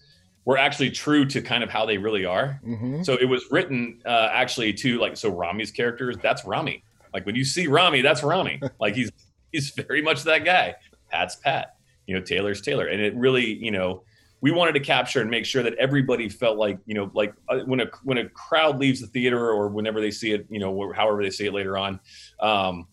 were 0.45 0.57
actually 0.57 0.91
true 0.91 1.25
to 1.27 1.43
kind 1.43 1.65
of 1.65 1.71
how 1.71 1.85
they 1.85 1.99
really 1.99 2.25
are. 2.25 2.61
Mm-hmm. 2.65 3.03
So 3.03 3.15
it 3.15 3.25
was 3.25 3.45
written 3.51 4.01
uh, 4.07 4.29
actually 4.33 4.73
to 4.75 4.99
like 4.99 5.17
so 5.17 5.31
Rami's 5.31 5.71
characters. 5.71 6.17
That's 6.23 6.45
Rami. 6.45 6.83
Like 7.13 7.27
when 7.27 7.35
you 7.35 7.45
see 7.45 7.67
Rami, 7.67 8.03
that's 8.03 8.23
Rami. 8.23 8.61
like 8.81 8.95
he's 8.95 9.11
he's 9.53 9.71
very 9.71 10.03
much 10.03 10.23
that 10.25 10.45
guy. 10.45 10.77
Pat's 11.11 11.37
Pat. 11.37 11.77
You 12.07 12.15
know 12.15 12.23
Taylor's 12.23 12.61
Taylor, 12.61 12.87
and 12.87 13.01
it 13.01 13.15
really 13.17 13.55
you 13.55 13.73
know 13.73 14.05
we 14.41 14.53
wanted 14.53 14.73
to 14.73 14.81
capture 14.81 15.21
and 15.21 15.31
make 15.31 15.45
sure 15.45 15.63
that 15.63 15.75
everybody 15.75 16.29
felt 16.29 16.57
like 16.57 16.79
you 16.87 16.95
know 16.95 17.11
like 17.15 17.35
uh, 17.49 17.61
when 17.61 17.81
a 17.81 17.87
when 18.05 18.19
a 18.19 18.29
crowd 18.29 18.79
leaves 18.79 19.01
the 19.01 19.09
theater 19.09 19.51
or 19.51 19.69
whenever 19.69 20.01
they 20.01 20.13
see 20.13 20.33
it 20.33 20.47
you 20.49 20.61
know 20.61 20.93
however 20.93 21.23
they 21.23 21.31
see 21.31 21.47
it 21.47 21.53
later 21.53 21.77
on 21.77 21.99
um, 22.41 22.87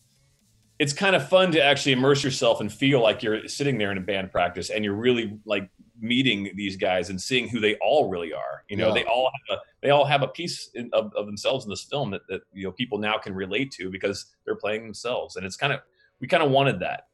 it's 0.79 0.93
kind 0.93 1.15
of 1.15 1.29
fun 1.29 1.51
to 1.51 1.63
actually 1.63 1.91
immerse 1.91 2.23
yourself 2.23 2.59
and 2.59 2.73
feel 2.73 3.01
like 3.01 3.21
you're 3.21 3.47
sitting 3.47 3.77
there 3.77 3.91
in 3.91 3.97
a 3.97 4.01
band 4.01 4.31
practice 4.31 4.69
and 4.69 4.83
you're 4.83 4.95
really 4.95 5.37
like 5.45 5.69
meeting 6.03 6.51
these 6.55 6.75
guys 6.75 7.09
and 7.09 7.19
seeing 7.19 7.47
who 7.47 7.59
they 7.59 7.75
all 7.75 8.09
really 8.09 8.33
are. 8.33 8.63
You 8.67 8.75
know, 8.75 8.89
yeah. 8.89 8.93
they 8.95 9.03
all 9.05 9.31
have 9.49 9.57
a, 9.57 9.61
they 9.81 9.89
all 9.89 10.05
have 10.05 10.21
a 10.21 10.27
piece 10.27 10.69
in, 10.75 10.89
of, 10.93 11.13
of 11.15 11.25
themselves 11.25 11.63
in 11.63 11.71
this 11.71 11.83
film 11.83 12.11
that, 12.11 12.27
that 12.27 12.41
you 12.53 12.65
know 12.65 12.71
people 12.71 12.97
now 12.97 13.17
can 13.17 13.33
relate 13.33 13.71
to 13.71 13.89
because 13.89 14.25
they're 14.45 14.55
playing 14.55 14.83
themselves, 14.83 15.37
and 15.37 15.45
it's 15.45 15.55
kind 15.55 15.73
of 15.73 15.79
we 16.19 16.27
kind 16.27 16.43
of 16.43 16.51
wanted 16.51 16.79
that. 16.81 17.07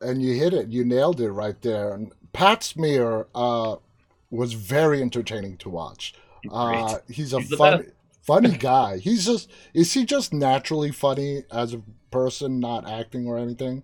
And 0.00 0.22
you 0.22 0.34
hit 0.34 0.52
it, 0.52 0.68
you 0.68 0.84
nailed 0.84 1.20
it 1.20 1.30
right 1.30 1.60
there. 1.62 1.94
And 1.94 2.12
Pat 2.32 2.62
Smear 2.62 3.26
uh, 3.34 3.76
was 4.30 4.52
very 4.52 5.00
entertaining 5.00 5.56
to 5.58 5.70
watch. 5.70 6.14
Uh, 6.50 6.98
he's 7.08 7.32
a 7.32 7.40
he's 7.40 7.54
fun, 7.54 7.90
funny 8.22 8.50
guy. 8.50 8.98
He's 8.98 9.24
just 9.24 9.50
is 9.72 9.92
he 9.94 10.04
just 10.04 10.34
naturally 10.34 10.92
funny 10.92 11.44
as 11.50 11.72
a 11.72 11.82
person, 12.10 12.60
not 12.60 12.86
acting 12.86 13.26
or 13.26 13.38
anything? 13.38 13.82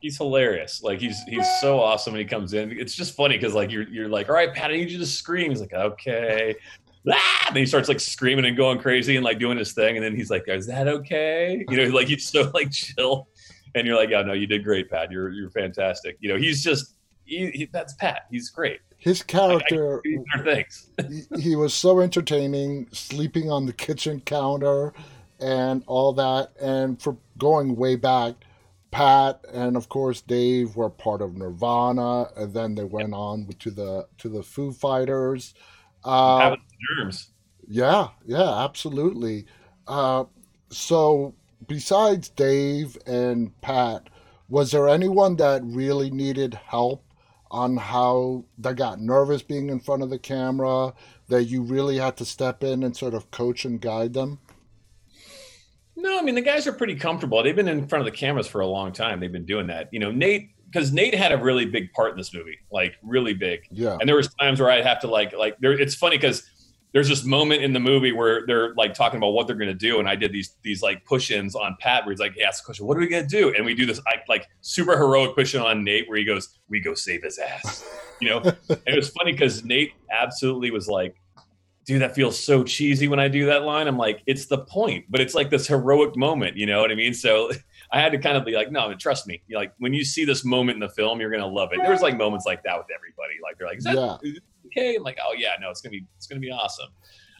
He's 0.00 0.16
hilarious. 0.16 0.82
Like 0.82 1.00
he's 1.00 1.22
he's 1.24 1.46
so 1.60 1.80
awesome 1.80 2.12
when 2.12 2.20
he 2.20 2.26
comes 2.26 2.52
in. 2.54 2.72
It's 2.72 2.94
just 2.94 3.14
funny 3.14 3.36
because 3.36 3.54
like 3.54 3.70
you're 3.70 3.88
you're 3.88 4.08
like, 4.08 4.28
all 4.28 4.34
right, 4.34 4.52
Pat, 4.52 4.70
I 4.70 4.76
need 4.76 4.90
you 4.90 4.98
to 4.98 5.06
scream. 5.06 5.50
He's 5.50 5.60
like, 5.60 5.74
okay. 5.74 6.54
Ah! 7.10 7.46
And 7.48 7.56
he 7.56 7.64
starts 7.64 7.88
like 7.88 7.98
screaming 7.98 8.44
and 8.44 8.54
going 8.54 8.78
crazy 8.78 9.16
and 9.16 9.24
like 9.24 9.38
doing 9.38 9.56
his 9.56 9.72
thing. 9.72 9.96
And 9.96 10.04
then 10.04 10.14
he's 10.14 10.28
like, 10.28 10.44
is 10.48 10.66
that 10.66 10.86
okay? 10.86 11.64
You 11.70 11.76
know, 11.78 11.84
like 11.96 12.08
he's 12.08 12.28
so 12.28 12.50
like 12.52 12.70
chill. 12.72 13.26
And 13.74 13.86
you're 13.86 13.96
like, 13.96 14.10
yeah, 14.10 14.20
no, 14.20 14.34
you 14.34 14.46
did 14.46 14.64
great, 14.64 14.90
Pat. 14.90 15.10
You're 15.10 15.30
you're 15.30 15.48
fantastic. 15.48 16.18
You 16.20 16.28
know, 16.28 16.36
he's 16.36 16.62
just 16.62 16.96
he, 17.24 17.50
he, 17.52 17.64
that's 17.72 17.94
Pat. 17.94 18.26
He's 18.30 18.50
great. 18.50 18.80
His 18.98 19.22
character, 19.22 20.02
like, 20.36 20.44
things. 20.44 20.90
he, 21.36 21.40
he 21.40 21.56
was 21.56 21.72
so 21.72 22.00
entertaining, 22.00 22.88
sleeping 22.92 23.50
on 23.50 23.64
the 23.64 23.72
kitchen 23.72 24.20
counter 24.20 24.92
and 25.40 25.82
all 25.86 26.12
that. 26.12 26.50
And 26.60 27.00
for 27.00 27.16
going 27.38 27.76
way 27.76 27.96
back, 27.96 28.34
Pat 28.90 29.44
and 29.52 29.76
of 29.76 29.88
course 29.88 30.20
Dave 30.20 30.76
were 30.76 30.90
part 30.90 31.22
of 31.22 31.36
Nirvana, 31.36 32.30
and 32.36 32.52
then 32.52 32.74
they 32.74 32.84
went 32.84 33.14
on 33.14 33.46
to 33.58 33.70
the 33.70 34.06
to 34.18 34.28
the 34.28 34.42
Foo 34.42 34.72
Fighters. 34.72 35.54
Uh, 36.04 36.56
germs. 36.96 37.30
Yeah, 37.68 38.08
yeah, 38.26 38.64
absolutely. 38.64 39.46
Uh, 39.86 40.24
so 40.70 41.34
besides 41.66 42.28
Dave 42.28 42.96
and 43.06 43.58
Pat, 43.60 44.08
was 44.48 44.72
there 44.72 44.88
anyone 44.88 45.36
that 45.36 45.62
really 45.64 46.10
needed 46.10 46.54
help 46.54 47.04
on 47.50 47.76
how 47.76 48.44
they 48.58 48.72
got 48.72 49.00
nervous 49.00 49.42
being 49.42 49.68
in 49.70 49.80
front 49.80 50.02
of 50.02 50.10
the 50.10 50.18
camera 50.18 50.94
that 51.28 51.44
you 51.44 51.62
really 51.62 51.98
had 51.98 52.16
to 52.16 52.24
step 52.24 52.62
in 52.62 52.82
and 52.82 52.96
sort 52.96 53.14
of 53.14 53.30
coach 53.30 53.64
and 53.64 53.80
guide 53.80 54.14
them? 54.14 54.38
No, 56.00 56.18
I 56.18 56.22
mean 56.22 56.34
the 56.34 56.40
guys 56.40 56.66
are 56.66 56.72
pretty 56.72 56.94
comfortable. 56.94 57.42
They've 57.42 57.54
been 57.54 57.68
in 57.68 57.86
front 57.86 58.06
of 58.06 58.12
the 58.12 58.16
cameras 58.16 58.46
for 58.46 58.60
a 58.60 58.66
long 58.66 58.92
time. 58.92 59.20
They've 59.20 59.30
been 59.30 59.46
doing 59.46 59.66
that. 59.68 59.88
You 59.92 60.00
know, 60.00 60.10
Nate 60.10 60.50
because 60.70 60.92
Nate 60.92 61.14
had 61.14 61.32
a 61.32 61.36
really 61.36 61.66
big 61.66 61.92
part 61.92 62.12
in 62.12 62.16
this 62.16 62.32
movie, 62.32 62.58
like 62.70 62.94
really 63.02 63.34
big. 63.34 63.66
Yeah. 63.70 63.96
And 63.98 64.08
there 64.08 64.16
was 64.16 64.32
times 64.34 64.60
where 64.60 64.70
I'd 64.70 64.86
have 64.86 65.00
to 65.00 65.08
like 65.08 65.32
like 65.32 65.58
there. 65.58 65.72
It's 65.72 65.94
funny 65.94 66.16
because 66.16 66.48
there's 66.92 67.08
this 67.08 67.24
moment 67.24 67.62
in 67.62 67.72
the 67.72 67.80
movie 67.80 68.12
where 68.12 68.46
they're 68.46 68.74
like 68.74 68.94
talking 68.94 69.18
about 69.18 69.28
what 69.28 69.46
they're 69.46 69.56
going 69.56 69.68
to 69.68 69.74
do, 69.74 70.00
and 70.00 70.08
I 70.08 70.16
did 70.16 70.32
these 70.32 70.56
these 70.62 70.82
like 70.82 71.04
push-ins 71.04 71.54
on 71.54 71.76
Pat 71.80 72.04
where 72.04 72.12
he's 72.12 72.20
like, 72.20 72.34
he 72.34 72.42
asks 72.42 72.62
the 72.62 72.66
question, 72.66 72.86
"What 72.86 72.96
are 72.96 73.00
we 73.00 73.08
going 73.08 73.26
to 73.26 73.28
do?" 73.28 73.54
And 73.54 73.64
we 73.64 73.74
do 73.74 73.86
this 73.86 74.00
like, 74.06 74.28
like 74.28 74.48
super 74.60 74.96
heroic 74.96 75.34
push-in 75.34 75.60
on 75.60 75.84
Nate 75.84 76.08
where 76.08 76.18
he 76.18 76.24
goes, 76.24 76.58
"We 76.68 76.80
go 76.80 76.94
save 76.94 77.22
his 77.22 77.38
ass," 77.38 77.84
you 78.20 78.30
know. 78.30 78.38
and 78.38 78.80
it 78.86 78.96
was 78.96 79.10
funny 79.10 79.32
because 79.32 79.64
Nate 79.64 79.92
absolutely 80.10 80.70
was 80.70 80.88
like, 80.88 81.14
dude, 81.84 82.02
that 82.02 82.14
feels 82.14 82.38
so 82.38 82.62
cheesy 82.62 83.08
when 83.08 83.18
I 83.18 83.28
do 83.28 83.46
that 83.46 83.62
line. 83.62 83.88
I'm 83.88 83.96
like, 83.96 84.22
it's 84.26 84.46
the 84.46 84.58
point, 84.58 85.06
but 85.08 85.20
it's 85.20 85.34
like 85.34 85.50
this 85.50 85.66
heroic 85.66 86.16
moment, 86.16 86.56
you 86.56 86.66
know 86.66 86.80
what 86.80 86.90
I 86.90 86.94
mean? 86.94 87.14
So 87.14 87.50
I 87.92 88.00
had 88.00 88.12
to 88.12 88.18
kind 88.18 88.36
of 88.36 88.44
be 88.44 88.52
like, 88.52 88.70
no, 88.70 88.94
trust 88.94 89.26
me. 89.26 89.42
You're 89.48 89.58
like 89.60 89.72
when 89.78 89.92
you 89.92 90.04
see 90.04 90.24
this 90.24 90.44
moment 90.44 90.76
in 90.76 90.80
the 90.80 90.88
film, 90.88 91.20
you're 91.20 91.30
gonna 91.30 91.46
love 91.46 91.70
it. 91.72 91.80
There's 91.82 92.02
like 92.02 92.16
moments 92.16 92.46
like 92.46 92.62
that 92.64 92.76
with 92.78 92.86
everybody. 92.94 93.34
Like 93.42 93.58
they're 93.58 93.66
like, 93.66 93.78
is 93.78 93.84
that 93.84 93.94
Yeah. 93.96 94.40
okay? 94.66 94.96
I'm 94.96 95.02
like, 95.02 95.18
oh 95.26 95.34
yeah, 95.36 95.54
no, 95.60 95.70
it's 95.70 95.80
gonna 95.80 95.90
be 95.92 96.04
it's 96.16 96.26
gonna 96.26 96.40
be 96.40 96.50
awesome. 96.50 96.88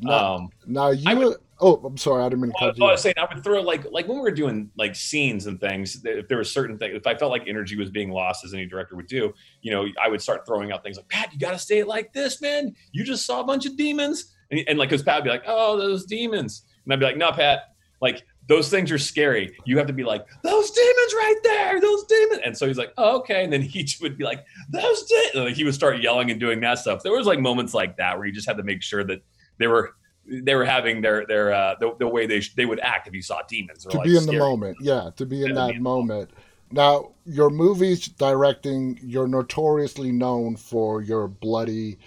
Now, 0.01 0.37
um, 0.37 0.51
now 0.67 0.91
you. 0.91 1.17
Would- 1.17 1.37
oh, 1.61 1.77
I'm 1.85 1.97
sorry. 1.97 2.23
I 2.25 2.29
didn't 2.29 2.43
mean 2.43 2.53
to 2.53 2.57
I 2.59 2.61
cut 2.69 2.79
you. 2.79 2.85
was 2.85 2.93
off. 2.95 3.01
saying 3.01 3.15
I 3.19 3.33
would 3.35 3.45
throw 3.45 3.61
like 3.61 3.85
like 3.91 4.09
when 4.09 4.17
we 4.17 4.23
were 4.23 4.31
doing 4.31 4.71
like 4.77 4.95
scenes 4.95 5.47
and 5.47 5.61
things. 5.61 6.03
If 6.05 6.29
there 6.29 6.39
were 6.39 6.45
certain 6.45 6.79
things, 6.79 6.95
if 6.97 7.07
I 7.07 7.15
felt 7.15 7.31
like 7.31 7.45
energy 7.47 7.77
was 7.77 7.91
being 7.91 8.11
lost, 8.11 8.45
as 8.45 8.55
any 8.55 8.67
director 8.67 8.97
would 8.97 9.07
do, 9.07 9.33
you 9.63 9.71
know, 9.71 9.87
I 10.03 10.09
would 10.09 10.23
start 10.23 10.47
throwing 10.47 10.73
out 10.73 10.83
things 10.83 10.97
like, 10.97 11.09
"Pat, 11.09 11.33
you 11.33 11.39
got 11.39 11.53
to 11.53 11.59
say 11.59 11.79
it 11.81 11.89
like 11.89 12.13
this, 12.13 12.41
man. 12.41 12.75
You 12.93 13.05
just 13.05 13.27
saw 13.27 13.41
a 13.41 13.45
bunch 13.45 13.67
of 13.67 13.77
demons," 13.77 14.35
and, 14.51 14.61
and 14.69 14.79
like, 14.79 14.89
because 14.89 15.03
Pat 15.03 15.17
would 15.17 15.25
be 15.25 15.31
like, 15.31 15.45
"Oh, 15.47 15.77
those 15.79 16.07
demons," 16.07 16.63
and 16.85 16.93
I'd 16.93 17.01
be 17.01 17.07
like, 17.07 17.17
"No, 17.17 17.33
Pat, 17.33 17.75
like." 18.01 18.25
Those 18.49 18.69
things 18.69 18.91
are 18.91 18.99
scary. 18.99 19.57
You 19.65 19.79
have 19.79 19.87
to 19.87 19.93
be 19.93 20.03
like, 20.03 20.27
those 20.43 20.71
demons 20.73 21.15
right 21.15 21.37
there, 21.45 21.81
those 21.81 22.05
demons. 22.07 22.41
And 22.45 22.57
so 22.59 22.67
he's 22.67 22.79
like, 22.79 22.93
oh, 22.99 23.19
okay. 23.19 23.45
And 23.45 23.53
then 23.53 23.63
he 23.63 23.87
would 24.01 24.19
be 24.19 24.25
like, 24.25 24.45
those 24.71 25.05
demons. 25.05 25.35
Like 25.37 25.55
he 25.55 25.63
would 25.63 25.75
start 25.75 26.03
yelling 26.03 26.33
and 26.33 26.41
doing 26.41 26.59
that 26.63 26.81
stuff. 26.81 27.05
There 27.05 27.13
was 27.13 27.27
like 27.29 27.39
moments 27.39 27.75
like 27.75 27.97
that 27.99 28.17
where 28.19 28.27
you 28.27 28.33
just 28.33 28.49
had 28.49 28.57
to 28.57 28.65
make 28.65 28.83
sure 28.83 29.05
that 29.05 29.21
they 29.61 29.69
were 29.69 29.95
they 30.27 30.55
were 30.57 30.65
having 30.65 31.01
their 31.01 31.25
their 31.27 31.53
uh, 31.53 31.77
the, 31.79 31.95
the 32.01 32.09
way 32.09 32.27
they 32.27 32.41
sh- 32.41 32.55
they 32.55 32.67
would 32.67 32.81
act 32.81 33.07
if 33.07 33.15
you 33.15 33.23
saw 33.23 33.41
demons. 33.49 33.85
To 33.85 33.99
like 33.99 34.07
be 34.07 34.17
in 34.17 34.23
scary. 34.23 34.39
the 34.39 34.45
moment. 34.45 34.79
Yeah, 34.81 35.11
to 35.17 35.25
be 35.25 35.43
in 35.43 35.51
Yeah, 35.51 35.55
that 35.55 35.71
be 35.71 35.77
in 35.77 35.83
moment. 35.83 36.31
Now, 36.73 37.13
your 37.25 37.51
movies 37.51 38.07
directing, 38.07 38.99
you're 39.03 39.27
notoriously 39.27 40.13
known 40.13 40.57
for 40.57 41.03
your 41.03 41.27
bloody 41.27 41.99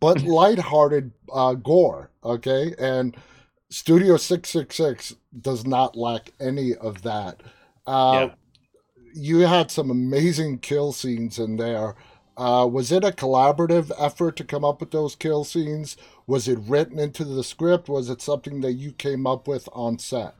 but 0.00 0.22
lighthearted 0.24 1.12
uh, 1.32 1.54
gore, 1.54 2.10
okay? 2.24 2.74
And 2.78 3.16
Studio 3.68 4.16
666 4.16 5.14
does 5.40 5.66
not 5.66 5.96
lack 5.96 6.32
any 6.40 6.74
of 6.74 7.02
that. 7.02 7.42
Uh, 7.86 8.28
Yeah. 8.28 8.34
You 9.12 9.40
had 9.40 9.72
some 9.72 9.90
amazing 9.90 10.58
kill 10.58 10.92
scenes 10.92 11.36
in 11.36 11.56
there. 11.56 11.96
Uh, 12.36 12.64
was 12.64 12.92
it 12.92 13.02
a 13.02 13.10
collaborative 13.10 13.90
effort 13.98 14.36
to 14.36 14.44
come 14.44 14.64
up 14.64 14.78
with 14.78 14.92
those 14.92 15.16
kill 15.16 15.42
scenes? 15.42 15.96
Was 16.30 16.46
it 16.46 16.60
written 16.68 17.00
into 17.00 17.24
the 17.24 17.42
script? 17.42 17.88
Was 17.88 18.08
it 18.08 18.22
something 18.22 18.60
that 18.60 18.74
you 18.74 18.92
came 18.92 19.26
up 19.26 19.48
with 19.48 19.68
on 19.72 19.98
set? 19.98 20.36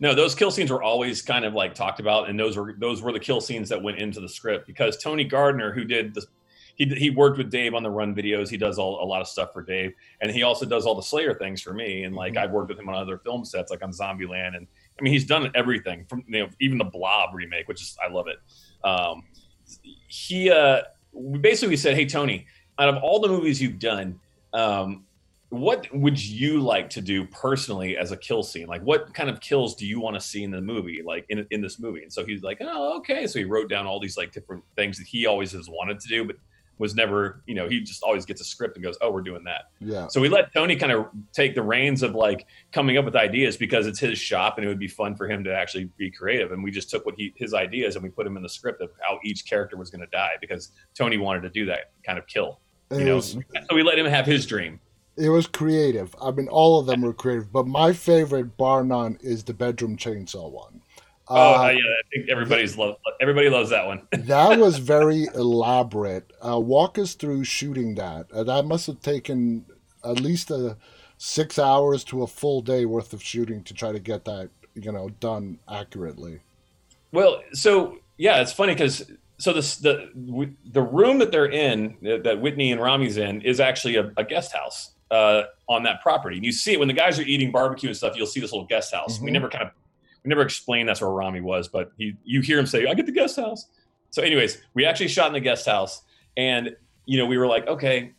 No, 0.00 0.12
those 0.12 0.34
kill 0.34 0.50
scenes 0.50 0.72
were 0.72 0.82
always 0.82 1.22
kind 1.22 1.44
of 1.44 1.54
like 1.54 1.72
talked 1.72 2.00
about, 2.00 2.28
and 2.28 2.36
those 2.36 2.56
were 2.56 2.74
those 2.76 3.00
were 3.00 3.12
the 3.12 3.20
kill 3.20 3.40
scenes 3.40 3.68
that 3.68 3.80
went 3.80 3.98
into 3.98 4.18
the 4.18 4.28
script 4.28 4.66
because 4.66 4.96
Tony 4.96 5.22
Gardner, 5.22 5.72
who 5.72 5.84
did 5.84 6.14
the 6.14 6.26
he 6.74 6.84
he 6.86 7.10
worked 7.10 7.38
with 7.38 7.48
Dave 7.48 7.74
on 7.74 7.84
the 7.84 7.90
Run 7.90 8.12
videos. 8.12 8.48
He 8.48 8.56
does 8.56 8.76
all 8.76 9.00
a 9.00 9.06
lot 9.06 9.20
of 9.20 9.28
stuff 9.28 9.52
for 9.52 9.62
Dave, 9.62 9.92
and 10.20 10.32
he 10.32 10.42
also 10.42 10.66
does 10.66 10.84
all 10.84 10.96
the 10.96 11.00
Slayer 11.00 11.32
things 11.32 11.62
for 11.62 11.72
me. 11.72 12.02
And 12.02 12.16
like 12.16 12.32
Mhm. 12.32 12.38
I've 12.38 12.50
worked 12.50 12.70
with 12.70 12.80
him 12.80 12.88
on 12.88 12.96
other 12.96 13.18
film 13.18 13.44
sets, 13.44 13.70
like 13.70 13.84
on 13.84 13.92
Zombieland, 13.92 14.56
and 14.56 14.66
I 14.98 15.02
mean 15.02 15.12
he's 15.12 15.26
done 15.26 15.48
everything 15.54 16.06
from 16.06 16.24
you 16.26 16.40
know 16.40 16.48
even 16.58 16.76
the 16.76 16.84
Blob 16.84 17.36
remake, 17.36 17.68
which 17.68 17.80
is 17.80 17.96
I 18.04 18.12
love 18.12 18.26
it. 18.26 18.38
Um, 18.82 19.22
he 20.08 20.50
uh, 20.50 20.82
we 21.12 21.38
basically 21.38 21.76
said, 21.76 21.94
hey 21.94 22.04
Tony, 22.04 22.46
out 22.80 22.88
of 22.88 22.96
all 22.96 23.20
the 23.20 23.28
movies 23.28 23.62
you've 23.62 23.78
done, 23.78 24.18
um, 24.56 25.04
what 25.50 25.86
would 25.94 26.22
you 26.22 26.60
like 26.60 26.90
to 26.90 27.00
do 27.00 27.24
personally 27.26 27.96
as 27.96 28.10
a 28.10 28.16
kill 28.16 28.42
scene? 28.42 28.66
Like, 28.66 28.82
what 28.82 29.14
kind 29.14 29.30
of 29.30 29.40
kills 29.40 29.76
do 29.76 29.86
you 29.86 30.00
want 30.00 30.14
to 30.14 30.20
see 30.20 30.42
in 30.42 30.50
the 30.50 30.60
movie, 30.60 31.02
like 31.04 31.24
in, 31.28 31.46
in 31.50 31.60
this 31.60 31.78
movie? 31.78 32.02
And 32.02 32.12
so 32.12 32.24
he's 32.24 32.42
like, 32.42 32.58
oh, 32.60 32.96
okay. 32.98 33.26
So 33.26 33.38
he 33.38 33.44
wrote 33.44 33.68
down 33.68 33.86
all 33.86 34.00
these 34.00 34.16
like 34.16 34.32
different 34.32 34.64
things 34.74 34.98
that 34.98 35.06
he 35.06 35.26
always 35.26 35.52
has 35.52 35.68
wanted 35.68 36.00
to 36.00 36.08
do, 36.08 36.24
but 36.24 36.36
was 36.78 36.94
never, 36.94 37.42
you 37.46 37.54
know, 37.54 37.68
he 37.68 37.80
just 37.80 38.02
always 38.02 38.26
gets 38.26 38.40
a 38.40 38.44
script 38.44 38.76
and 38.76 38.84
goes, 38.84 38.98
oh, 39.00 39.10
we're 39.10 39.22
doing 39.22 39.44
that. 39.44 39.70
Yeah. 39.80 40.08
So 40.08 40.20
we 40.20 40.28
let 40.28 40.52
Tony 40.52 40.76
kind 40.76 40.92
of 40.92 41.06
take 41.32 41.54
the 41.54 41.62
reins 41.62 42.02
of 42.02 42.14
like 42.14 42.46
coming 42.72 42.98
up 42.98 43.04
with 43.04 43.16
ideas 43.16 43.56
because 43.56 43.86
it's 43.86 43.98
his 43.98 44.18
shop 44.18 44.58
and 44.58 44.64
it 44.64 44.68
would 44.68 44.78
be 44.78 44.88
fun 44.88 45.16
for 45.16 45.28
him 45.28 45.42
to 45.44 45.54
actually 45.54 45.84
be 45.96 46.10
creative. 46.10 46.52
And 46.52 46.62
we 46.62 46.70
just 46.70 46.90
took 46.90 47.06
what 47.06 47.14
he 47.16 47.32
his 47.36 47.54
ideas 47.54 47.96
and 47.96 48.02
we 48.02 48.10
put 48.10 48.24
them 48.24 48.36
in 48.36 48.42
the 48.42 48.48
script 48.48 48.82
of 48.82 48.90
how 49.00 49.18
each 49.24 49.46
character 49.46 49.76
was 49.76 49.90
going 49.90 50.02
to 50.02 50.10
die 50.12 50.32
because 50.40 50.72
Tony 50.94 51.16
wanted 51.16 51.42
to 51.42 51.50
do 51.50 51.64
that 51.66 51.92
kind 52.04 52.18
of 52.18 52.26
kill. 52.26 52.60
You 52.90 53.04
know, 53.04 53.16
was 53.16 53.32
so 53.32 53.74
we 53.74 53.82
let 53.82 53.98
him 53.98 54.06
have 54.06 54.26
his 54.26 54.46
dream. 54.46 54.80
it 55.16 55.28
was 55.28 55.46
creative. 55.46 56.14
I 56.20 56.30
mean, 56.30 56.48
all 56.48 56.78
of 56.78 56.86
them 56.86 57.00
were 57.02 57.12
creative, 57.12 57.52
but 57.52 57.66
my 57.66 57.92
favorite, 57.92 58.56
bar 58.56 58.84
none, 58.84 59.18
is 59.20 59.44
the 59.44 59.54
bedroom 59.54 59.96
chainsaw 59.96 60.50
one. 60.50 60.82
Oh 61.28 61.54
Uh, 61.54 61.68
yeah, 61.70 61.78
I 61.80 62.02
think 62.14 62.30
everybody's 62.30 62.76
love. 62.78 62.96
Everybody 63.20 63.48
loves 63.48 63.70
that 63.70 63.86
one. 63.86 64.06
that 64.12 64.58
was 64.60 64.78
very 64.78 65.26
elaborate. 65.34 66.32
Uh, 66.46 66.60
walk 66.60 66.98
us 66.98 67.14
through 67.14 67.42
shooting 67.44 67.96
that. 67.96 68.30
Uh, 68.32 68.44
that 68.44 68.64
must 68.66 68.86
have 68.86 69.00
taken 69.00 69.66
at 70.04 70.20
least 70.20 70.50
a 70.52 70.76
six 71.18 71.58
hours 71.58 72.04
to 72.04 72.22
a 72.22 72.26
full 72.28 72.60
day 72.60 72.84
worth 72.84 73.12
of 73.12 73.22
shooting 73.22 73.64
to 73.64 73.74
try 73.74 73.90
to 73.90 73.98
get 73.98 74.24
that, 74.26 74.50
you 74.74 74.92
know, 74.92 75.08
done 75.18 75.58
accurately. 75.68 76.40
Well, 77.10 77.42
so 77.52 77.98
yeah, 78.18 78.40
it's 78.40 78.52
funny 78.52 78.74
because 78.74 79.10
so 79.38 79.52
this 79.52 79.76
the 79.76 80.10
the 80.72 80.82
room 80.82 81.18
that 81.18 81.30
they're 81.30 81.50
in 81.50 81.96
that 82.02 82.24
that 82.24 82.40
Whitney 82.40 82.72
and 82.72 82.80
Rami's 82.80 83.16
in 83.16 83.42
is 83.42 83.60
actually 83.60 83.96
a, 83.96 84.12
a 84.16 84.24
guest 84.24 84.52
house 84.54 84.92
uh, 85.10 85.42
on 85.68 85.82
that 85.84 86.00
property. 86.02 86.36
And 86.36 86.44
you 86.44 86.52
see 86.52 86.72
it 86.72 86.78
when 86.78 86.88
the 86.88 86.94
guys 86.94 87.18
are 87.18 87.22
eating 87.22 87.52
barbecue 87.52 87.88
and 87.88 87.96
stuff. 87.96 88.16
You'll 88.16 88.26
see 88.26 88.40
this 88.40 88.52
little 88.52 88.66
guest 88.66 88.94
house. 88.94 89.20
We 89.20 89.30
Mhm. 89.30 89.34
never 89.34 89.48
kind 89.48 89.64
of 89.64 89.70
we 90.24 90.28
never 90.30 90.42
explained 90.42 90.88
that's 90.88 91.00
where 91.00 91.10
Rami 91.10 91.40
was, 91.40 91.68
but 91.68 91.92
he 91.98 92.14
you 92.24 92.40
hear 92.40 92.58
him 92.58 92.66
say, 92.66 92.86
"I 92.86 92.94
get 92.94 93.06
the 93.06 93.12
guest 93.12 93.36
house." 93.36 93.66
So, 94.10 94.22
anyways, 94.22 94.62
we 94.74 94.84
actually 94.86 95.08
shot 95.08 95.26
in 95.28 95.32
the 95.34 95.40
guest 95.40 95.66
house, 95.66 96.02
and 96.36 96.74
you 97.04 97.18
know 97.18 97.26
we 97.26 97.38
were 97.38 97.46
like, 97.46 97.66
okay. 97.66 98.12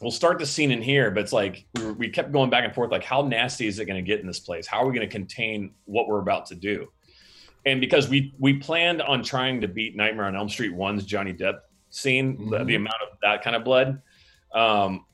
We'll 0.00 0.10
start 0.10 0.40
the 0.40 0.44
scene 0.44 0.72
in 0.72 0.82
here, 0.82 1.12
but 1.12 1.20
it's 1.20 1.32
like 1.32 1.66
we, 1.76 1.84
were, 1.84 1.92
we 1.92 2.08
kept 2.08 2.32
going 2.32 2.50
back 2.50 2.64
and 2.64 2.74
forth. 2.74 2.90
Like, 2.90 3.04
how 3.04 3.22
nasty 3.22 3.68
is 3.68 3.78
it 3.78 3.84
going 3.84 3.96
to 3.96 4.06
get 4.06 4.20
in 4.20 4.26
this 4.26 4.40
place? 4.40 4.66
How 4.66 4.78
are 4.82 4.86
we 4.88 4.92
going 4.94 5.06
to 5.08 5.10
contain 5.12 5.70
what 5.84 6.08
we're 6.08 6.18
about 6.18 6.46
to 6.46 6.56
do? 6.56 6.90
And 7.66 7.80
because 7.80 8.08
we 8.08 8.34
we 8.38 8.54
planned 8.54 9.02
on 9.02 9.22
trying 9.22 9.60
to 9.60 9.68
beat 9.68 9.96
Nightmare 9.96 10.26
on 10.26 10.36
Elm 10.36 10.48
Street 10.48 10.74
one's 10.74 11.04
Johnny 11.04 11.32
Depp 11.32 11.60
scene, 11.90 12.50
the, 12.50 12.58
Mhm. 12.58 12.66
the 12.66 12.74
amount 12.74 12.96
of 13.10 13.18
that 13.22 13.42
kind 13.42 13.54
of 13.56 13.64
blood, 13.64 14.00
um, 14.52 15.04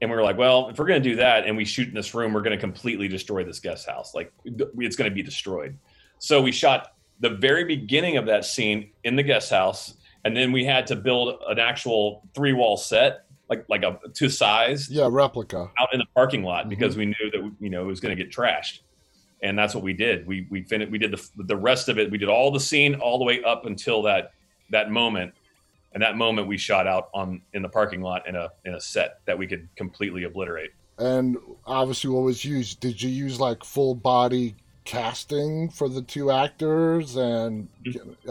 and 0.00 0.10
we 0.10 0.16
were 0.16 0.22
like, 0.22 0.36
well, 0.38 0.68
if 0.68 0.78
we're 0.78 0.86
going 0.86 1.02
to 1.02 1.08
do 1.08 1.16
that 1.16 1.46
and 1.46 1.56
we 1.56 1.64
shoot 1.64 1.88
in 1.88 1.94
this 1.94 2.14
room, 2.14 2.32
we're 2.32 2.42
going 2.42 2.56
to 2.56 2.60
completely 2.60 3.08
destroy 3.08 3.42
this 3.44 3.60
guest 3.60 3.88
house. 3.88 4.14
Like 4.14 4.32
it's 4.44 4.96
going 4.96 5.10
to 5.10 5.14
be 5.14 5.22
destroyed. 5.22 5.76
So 6.18 6.40
we 6.42 6.52
shot 6.52 6.92
the 7.20 7.30
very 7.30 7.64
beginning 7.64 8.16
of 8.16 8.26
that 8.26 8.44
scene 8.44 8.90
in 9.04 9.16
the 9.16 9.22
guest 9.22 9.50
house, 9.50 9.94
and 10.24 10.36
then 10.36 10.52
we 10.52 10.64
had 10.64 10.86
to 10.88 10.96
build 10.96 11.40
an 11.48 11.58
actual 11.58 12.22
three 12.34 12.52
wall 12.52 12.76
set, 12.76 13.24
like 13.48 13.64
like 13.68 13.82
a 13.82 13.98
to 14.14 14.28
size, 14.28 14.88
Yeah, 14.90 15.08
replica. 15.10 15.70
out 15.80 15.88
in 15.92 15.98
the 15.98 16.06
parking 16.14 16.42
lot 16.42 16.62
Mm-hmm. 16.62 16.70
because 16.70 16.96
we 16.96 17.06
knew 17.06 17.30
that 17.32 17.52
you 17.60 17.70
know 17.70 17.82
it 17.82 17.86
was 17.86 18.00
going 18.00 18.16
to 18.16 18.22
get 18.22 18.32
trashed, 18.32 18.80
and 19.44 19.58
that's 19.58 19.74
what 19.74 19.84
we 19.84 19.92
did. 19.92 20.26
We 20.26 20.46
we 20.50 20.62
finished. 20.62 20.90
We 20.90 20.98
did 20.98 21.12
the 21.12 21.44
the 21.44 21.56
rest 21.56 21.88
of 21.88 21.98
it. 21.98 22.10
We 22.10 22.18
did 22.18 22.28
all 22.28 22.50
the 22.50 22.58
scene 22.58 22.94
all 22.96 23.18
the 23.18 23.24
way 23.24 23.42
up 23.44 23.66
until 23.66 24.02
that 24.02 24.32
that 24.70 24.90
moment, 24.90 25.34
and 25.92 26.02
that 26.02 26.16
moment 26.16 26.48
we 26.48 26.56
shot 26.56 26.86
out 26.86 27.10
on 27.12 27.42
in 27.52 27.62
the 27.62 27.68
parking 27.68 28.00
lot 28.00 28.26
in 28.26 28.34
a 28.34 28.50
in 28.64 28.74
a 28.74 28.80
set 28.80 29.20
that 29.26 29.36
we 29.36 29.46
could 29.46 29.68
completely 29.76 30.24
obliterate. 30.24 30.70
And 30.98 31.36
obviously, 31.66 32.10
what 32.10 32.22
was 32.22 32.44
used? 32.44 32.80
Did 32.80 33.02
you 33.02 33.10
use 33.10 33.38
like 33.38 33.62
full 33.64 33.94
body 33.94 34.56
casting 34.84 35.68
for 35.68 35.90
the 35.90 36.02
two 36.02 36.30
actors? 36.30 37.16
And 37.16 37.68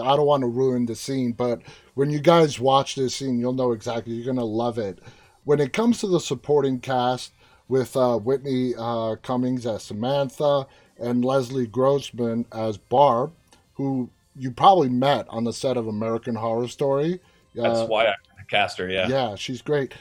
I 0.01 0.15
don't 0.15 0.25
want 0.25 0.41
to 0.41 0.47
ruin 0.47 0.87
the 0.87 0.95
scene, 0.95 1.31
but 1.33 1.61
when 1.93 2.09
you 2.09 2.19
guys 2.19 2.59
watch 2.59 2.95
this 2.95 3.15
scene, 3.15 3.39
you'll 3.39 3.53
know 3.53 3.71
exactly. 3.71 4.13
You're 4.13 4.33
gonna 4.33 4.43
love 4.43 4.79
it. 4.79 4.97
When 5.43 5.59
it 5.59 5.73
comes 5.73 5.99
to 5.99 6.07
the 6.07 6.19
supporting 6.19 6.79
cast, 6.79 7.33
with 7.67 7.95
uh, 7.95 8.17
Whitney 8.17 8.73
uh, 8.77 9.15
Cummings 9.23 9.65
as 9.65 9.83
Samantha 9.83 10.67
and 10.99 11.23
Leslie 11.25 11.67
Grossman 11.67 12.45
as 12.51 12.77
Barb, 12.77 13.33
who 13.73 14.09
you 14.35 14.51
probably 14.51 14.89
met 14.89 15.25
on 15.29 15.43
the 15.43 15.53
set 15.53 15.77
of 15.77 15.87
American 15.87 16.35
Horror 16.35 16.67
Story. 16.67 17.19
That's 17.55 17.79
Uh, 17.79 17.85
why 17.87 18.07
I 18.07 18.15
cast 18.49 18.77
her. 18.79 18.89
Yeah. 18.89 19.07
yeah, 19.07 19.35
she's 19.35 19.61
great. 19.61 19.93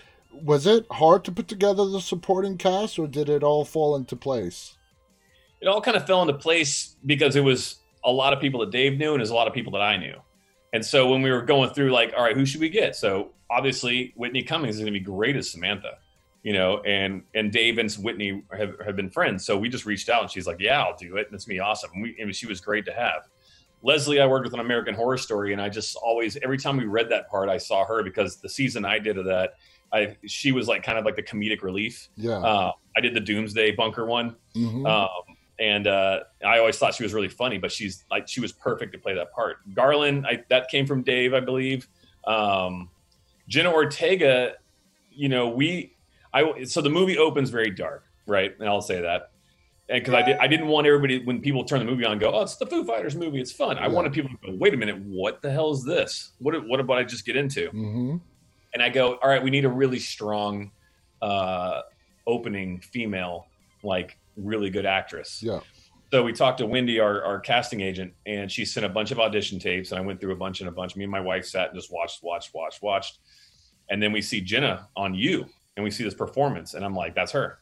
Was 0.42 0.66
it 0.66 0.87
hard 0.90 1.24
to 1.24 1.33
put 1.33 1.48
together 1.48 1.87
the 1.87 2.00
supporting 2.00 2.57
cast, 2.57 2.98
or 2.98 3.07
did 3.07 3.28
it 3.28 3.42
all 3.42 3.64
fall 3.64 3.94
into 3.96 4.16
place? 4.16 4.76
it 5.61 5.68
all 5.68 5.81
kind 5.81 5.96
of 5.96 6.05
fell 6.09 6.20
into 6.22 6.35
place 6.35 6.96
because 7.07 7.37
it 7.37 7.44
was 7.44 7.76
a 8.05 8.11
lot 8.11 8.33
of 8.33 8.40
people 8.40 8.59
that 8.59 8.72
Dave 8.72 8.98
knew 8.98 9.12
and 9.12 9.20
there's 9.20 9.31
a 9.31 9.35
lot 9.35 9.46
of 9.46 9.55
people 9.55 9.70
that 9.72 9.81
I 9.81 9.96
knew. 9.96 10.16
And 10.72 10.85
so 10.85 11.09
when 11.09 11.22
we 11.22 11.31
were 11.31 11.42
going 11.42 11.70
through, 11.70 11.92
like, 11.92 12.12
all 12.16 12.24
right, 12.24 12.35
who 12.37 12.44
should 12.44 12.61
we 12.61 12.68
get? 12.68 12.96
So 12.96 13.31
obviously, 13.48 14.12
Whitney 14.16 14.42
Cummings 14.42 14.74
is 14.74 14.81
going 14.81 14.92
to 14.92 14.98
be 14.98 15.05
great 15.05 15.37
as 15.37 15.48
Samantha. 15.48 15.98
You 16.42 16.52
know, 16.55 16.78
and 16.81 17.22
and 17.35 17.52
Dave 17.52 17.78
and 17.78 17.92
Whitney 17.94 18.42
have, 18.57 18.74
have 18.85 18.96
been 18.96 19.11
friends. 19.11 19.44
So 19.46 19.57
we 19.57 19.68
just 19.68 19.87
reached 19.87 20.09
out 20.09 20.22
and 20.22 20.31
she's 20.31 20.46
like, 20.46 20.59
Yeah, 20.61 20.83
I'll 20.83 20.96
do 20.96 21.16
it. 21.16 21.26
And 21.26 21.35
it's 21.35 21.44
be 21.44 21.61
awesome. 21.61 21.90
And 21.94 22.02
we, 22.02 22.16
and 22.20 22.35
she 22.35 22.46
was 22.46 22.61
great 22.61 22.85
to 22.87 22.92
have. 22.92 23.28
Leslie, 23.85 24.20
I 24.20 24.26
worked 24.26 24.44
with 24.44 24.55
an 24.55 24.61
American 24.61 24.94
Horror 24.94 25.18
Story, 25.18 25.52
and 25.52 25.61
I 25.61 25.68
just 25.68 25.96
always, 25.96 26.37
every 26.42 26.57
time 26.59 26.76
we 26.76 26.85
read 26.85 27.09
that 27.11 27.28
part, 27.28 27.48
I 27.48 27.59
saw 27.59 27.85
her 27.85 28.02
because 28.05 28.37
the 28.37 28.48
season 28.48 28.85
I 28.85 28.98
did 29.00 29.18
of 29.18 29.24
that, 29.26 29.55
I 29.92 30.16
she 30.26 30.52
was 30.52 30.68
like 30.68 30.83
kind 30.83 30.98
of 30.98 31.05
like 31.05 31.16
the 31.16 31.22
comedic 31.22 31.62
relief. 31.62 32.09
Yeah. 32.16 32.38
Uh, 32.38 32.72
I 32.96 33.00
did 33.00 33.14
the 33.14 33.20
Doomsday 33.20 33.72
Bunker 33.72 34.05
one, 34.07 34.37
Mhm. 34.57 34.87
um, 34.88 35.37
and 35.59 35.87
uh, 35.87 36.20
I 36.44 36.59
always 36.59 36.76
thought 36.78 36.94
she 36.94 37.02
was 37.05 37.12
really 37.14 37.28
funny, 37.28 37.59
but 37.59 37.70
she's 37.70 38.05
like 38.11 38.26
she 38.28 38.40
was 38.40 38.52
perfect 38.52 38.92
to 38.92 38.98
play 38.98 39.14
that 39.14 39.33
part. 39.33 39.59
Garlin, 39.74 40.24
I, 40.26 40.42
that 40.48 40.68
came 40.70 40.87
from 40.87 41.02
Dave, 41.02 41.35
I 41.35 41.40
believe. 41.40 41.88
Um, 42.24 42.88
Jenna 43.48 43.72
Ortega, 43.72 44.55
you 45.11 45.28
know, 45.28 45.48
we, 45.48 45.94
I 46.35 46.64
so 46.64 46.81
the 46.81 46.90
movie 46.90 47.18
opens 47.18 47.51
very 47.51 47.71
dark, 47.71 48.05
right? 48.27 48.55
And 48.59 48.68
I'll 48.68 48.81
say 48.83 49.01
that. 49.01 49.31
And 49.88 50.01
because 50.01 50.14
I, 50.14 50.23
did, 50.23 50.37
I 50.38 50.47
didn't 50.47 50.68
want 50.68 50.87
everybody 50.87 51.23
when 51.25 51.40
people 51.42 51.64
turn 51.64 51.81
the 51.81 51.85
movie 51.85 52.05
on 52.07 52.18
go 52.18 52.31
oh 52.33 52.42
it's 52.42 52.57
the 52.57 52.64
Foo 52.66 52.85
Fighters 52.85 53.14
movie 53.16 53.40
it's 53.40 53.53
fun 53.53 53.77
I 53.79 53.83
Yeah. 53.83 53.88
wanted 53.88 54.12
people 54.12 54.31
to 54.31 54.37
go 54.53 54.57
wait 54.57 54.73
a 54.73 54.77
minute 54.77 54.97
what 55.01 55.42
the 55.42 55.51
hell 55.51 55.73
is 55.73 55.85
this 55.85 56.33
what 56.38 56.55
what 56.68 56.79
about 56.81 56.99
I 56.99 57.05
just 57.05 57.27
get 57.27 57.37
into 57.37 57.68
Mhm. 57.73 58.21
and 58.73 58.83
I 58.83 58.88
go, 58.88 59.14
all 59.16 59.29
right, 59.29 59.42
we 59.42 59.51
need 59.51 59.64
a 59.64 59.68
really 59.68 59.99
strong 59.99 60.71
uh, 61.21 61.83
opening 62.27 62.81
female, 62.81 63.47
like 63.83 64.16
really 64.37 64.71
good 64.71 64.87
actress. 64.87 65.42
Yeah. 65.42 65.61
So 66.11 66.23
we 66.23 66.33
talked 66.33 66.59
to 66.59 66.66
Wendy, 66.66 66.99
our, 67.01 67.23
our 67.25 67.40
casting 67.40 67.81
agent, 67.81 68.12
and 68.27 68.51
she 68.51 68.64
sent 68.64 68.85
a 68.87 68.88
bunch 68.88 69.11
of 69.11 69.18
audition 69.21 69.59
tapes, 69.59 69.92
and 69.92 69.99
I 69.99 70.03
went 70.03 70.21
through 70.21 70.33
a 70.33 70.37
bunch 70.37 70.61
and 70.61 70.68
a 70.68 70.73
bunch. 70.73 70.95
Me 70.97 71.05
and 71.05 71.11
my 71.11 71.21
wife 71.21 71.45
sat 71.47 71.68
and 71.71 71.79
just 71.79 71.92
watched, 71.92 72.23
watched, 72.23 72.53
watched, 72.55 72.83
watched, 72.83 73.18
and 73.90 74.03
then 74.03 74.12
we 74.12 74.21
see 74.23 74.40
Jenna 74.40 74.88
on 74.97 75.14
you, 75.14 75.47
and 75.76 75.85
we 75.85 75.90
see 75.90 76.04
this 76.04 76.14
performance, 76.14 76.74
and 76.74 76.85
I'm 76.85 76.94
like, 76.94 77.14
that's 77.14 77.32
her. 77.32 77.58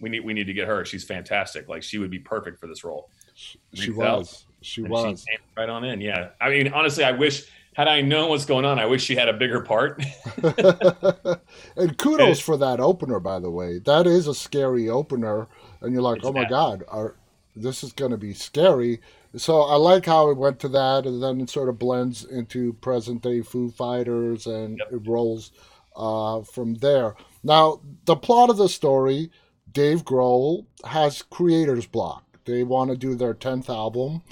We 0.00 0.08
need 0.08 0.20
we 0.20 0.32
need 0.32 0.46
to 0.46 0.52
get 0.52 0.68
her. 0.68 0.84
She's 0.84 1.04
fantastic. 1.04 1.68
Like 1.68 1.82
she 1.82 1.98
would 1.98 2.10
be 2.10 2.20
perfect 2.20 2.60
for 2.60 2.66
this 2.68 2.84
role. 2.84 3.10
She 3.34 3.58
Reached 3.72 4.00
out, 4.00 4.18
was. 4.18 4.44
She 4.62 4.82
was. 4.82 5.20
She 5.20 5.26
came 5.30 5.38
right 5.56 5.68
on 5.68 5.84
in. 5.84 6.00
Yeah. 6.00 6.30
I 6.40 6.50
mean, 6.50 6.72
honestly, 6.72 7.04
I 7.04 7.12
wish 7.12 7.46
had 7.78 7.86
I 7.86 8.00
known 8.00 8.28
what's 8.30 8.44
going 8.44 8.64
on, 8.64 8.80
I 8.80 8.86
wish 8.86 9.04
she 9.04 9.14
had 9.14 9.28
a 9.28 9.32
bigger 9.32 9.60
part. 9.60 10.04
and 11.76 11.96
kudos 11.98 12.40
for 12.44 12.56
that 12.56 12.80
opener, 12.80 13.20
by 13.20 13.38
the 13.38 13.50
way. 13.50 13.78
That 13.78 14.06
is 14.06 14.26
a 14.26 14.34
scary 14.34 14.88
opener, 14.88 15.46
and 15.80 15.92
you're 15.92 16.02
like, 16.02 16.20
"Oh 16.24 16.32
my 16.32 16.44
god, 16.44 16.82
are, 16.88 17.14
this 17.54 17.84
is 17.84 17.92
going 17.92 18.10
to 18.10 18.16
be 18.16 18.34
scary." 18.34 19.00
So 19.36 19.60
I 19.62 19.76
like 19.76 20.06
how 20.06 20.30
it 20.30 20.36
went 20.36 20.58
to 20.60 20.68
that, 20.70 21.06
and 21.06 21.22
then 21.22 21.40
it 21.40 21.50
sort 21.50 21.68
of 21.68 21.78
blends 21.78 22.24
into 22.24 22.72
present 22.74 23.22
day 23.22 23.42
Foo 23.42 23.70
Fighters, 23.70 24.46
and 24.46 24.78
Yep. 24.78 24.92
it 24.92 25.08
rolls 25.08 25.52
uh, 25.94 26.42
from 26.42 26.74
there. 26.76 27.14
Now, 27.48 27.80
the 28.04 28.14
plot 28.14 28.50
of 28.50 28.58
the 28.58 28.68
story: 28.68 29.30
Dave 29.72 30.04
Grohl 30.04 30.66
has 30.84 31.22
creator's 31.22 31.86
block. 31.86 32.22
They 32.44 32.62
want 32.62 32.90
to 32.90 32.96
do 32.96 33.14
their 33.14 33.32
tenth 33.32 33.70
album. 33.70 34.22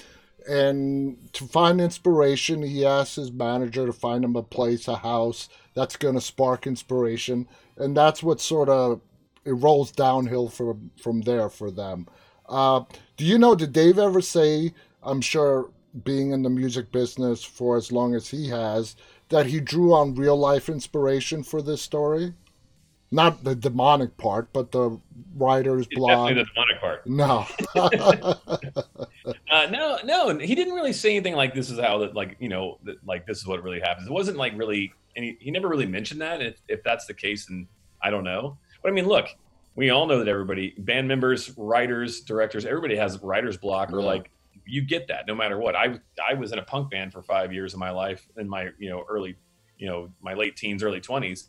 And 0.46 1.32
to 1.32 1.44
find 1.44 1.80
inspiration, 1.80 2.62
he 2.62 2.84
asks 2.84 3.16
his 3.16 3.32
manager 3.32 3.86
to 3.86 3.92
find 3.92 4.22
him 4.22 4.36
a 4.36 4.42
place, 4.42 4.86
a 4.86 4.96
house 4.96 5.48
that's 5.74 5.96
going 5.96 6.14
to 6.14 6.20
spark 6.20 6.66
inspiration, 6.66 7.48
and 7.76 7.96
that's 7.96 8.22
what 8.22 8.40
sort 8.40 8.68
of 8.68 9.00
it 9.46 9.52
rolls 9.52 9.90
downhill 9.90 10.48
from 10.48 10.90
from 11.02 11.22
there 11.22 11.48
for 11.48 11.70
them. 11.70 12.06
Uh, 12.48 12.82
do 13.16 13.24
you 13.24 13.38
know? 13.38 13.54
Did 13.54 13.72
Dave 13.72 13.98
ever 13.98 14.20
say? 14.20 14.74
I'm 15.02 15.22
sure, 15.22 15.70
being 16.04 16.32
in 16.32 16.42
the 16.42 16.50
music 16.50 16.92
business 16.92 17.42
for 17.42 17.78
as 17.78 17.90
long 17.90 18.14
as 18.14 18.28
he 18.28 18.50
has, 18.50 18.94
that 19.30 19.46
he 19.46 19.58
drew 19.58 19.94
on 19.94 20.14
real 20.14 20.36
life 20.36 20.68
inspiration 20.68 21.42
for 21.42 21.62
this 21.62 21.80
story. 21.80 22.34
Not 23.10 23.44
the 23.44 23.54
demonic 23.54 24.16
part, 24.16 24.52
but 24.52 24.72
the 24.72 25.00
writer's 25.36 25.86
block. 25.94 26.28
Definitely 26.28 26.42
the 26.42 26.48
demonic 26.54 26.80
part. 26.80 27.06
No. 27.06 27.46
Uh, 29.50 29.66
no, 29.70 29.98
no, 30.04 30.38
he 30.38 30.54
didn't 30.54 30.74
really 30.74 30.92
say 30.92 31.10
anything 31.10 31.34
like 31.34 31.52
this 31.54 31.70
is 31.70 31.80
how 31.80 31.98
that 31.98 32.14
like 32.14 32.36
you 32.38 32.48
know 32.48 32.78
that, 32.84 32.96
like 33.04 33.26
this 33.26 33.38
is 33.38 33.46
what 33.46 33.62
really 33.62 33.80
happens. 33.80 34.06
It 34.06 34.12
wasn't 34.12 34.36
like 34.36 34.52
really, 34.56 34.92
and 35.16 35.24
he, 35.24 35.36
he 35.40 35.50
never 35.50 35.68
really 35.68 35.86
mentioned 35.86 36.20
that. 36.20 36.40
If 36.40 36.60
if 36.68 36.82
that's 36.84 37.06
the 37.06 37.14
case, 37.14 37.46
then 37.46 37.66
I 38.02 38.10
don't 38.10 38.22
know. 38.24 38.58
But 38.82 38.90
I 38.90 38.92
mean, 38.92 39.06
look, 39.06 39.26
we 39.74 39.90
all 39.90 40.06
know 40.06 40.18
that 40.18 40.28
everybody, 40.28 40.74
band 40.78 41.08
members, 41.08 41.56
writers, 41.56 42.20
directors, 42.20 42.64
everybody 42.66 42.96
has 42.96 43.18
writer's 43.22 43.56
block 43.56 43.92
or 43.92 44.00
Yeah. 44.00 44.06
like 44.06 44.30
you 44.64 44.82
get 44.82 45.08
that 45.08 45.26
no 45.26 45.34
matter 45.34 45.58
what. 45.58 45.74
I 45.74 45.98
I 46.24 46.34
was 46.34 46.52
in 46.52 46.58
a 46.58 46.64
punk 46.64 46.90
band 46.90 47.12
for 47.12 47.22
five 47.22 47.52
years 47.52 47.72
of 47.72 47.80
my 47.80 47.90
life 47.90 48.26
in 48.36 48.48
my 48.48 48.68
you 48.78 48.90
know 48.90 49.04
early 49.08 49.36
you 49.78 49.88
know 49.88 50.10
my 50.20 50.34
late 50.34 50.56
teens, 50.56 50.82
early 50.84 51.00
twenties, 51.00 51.48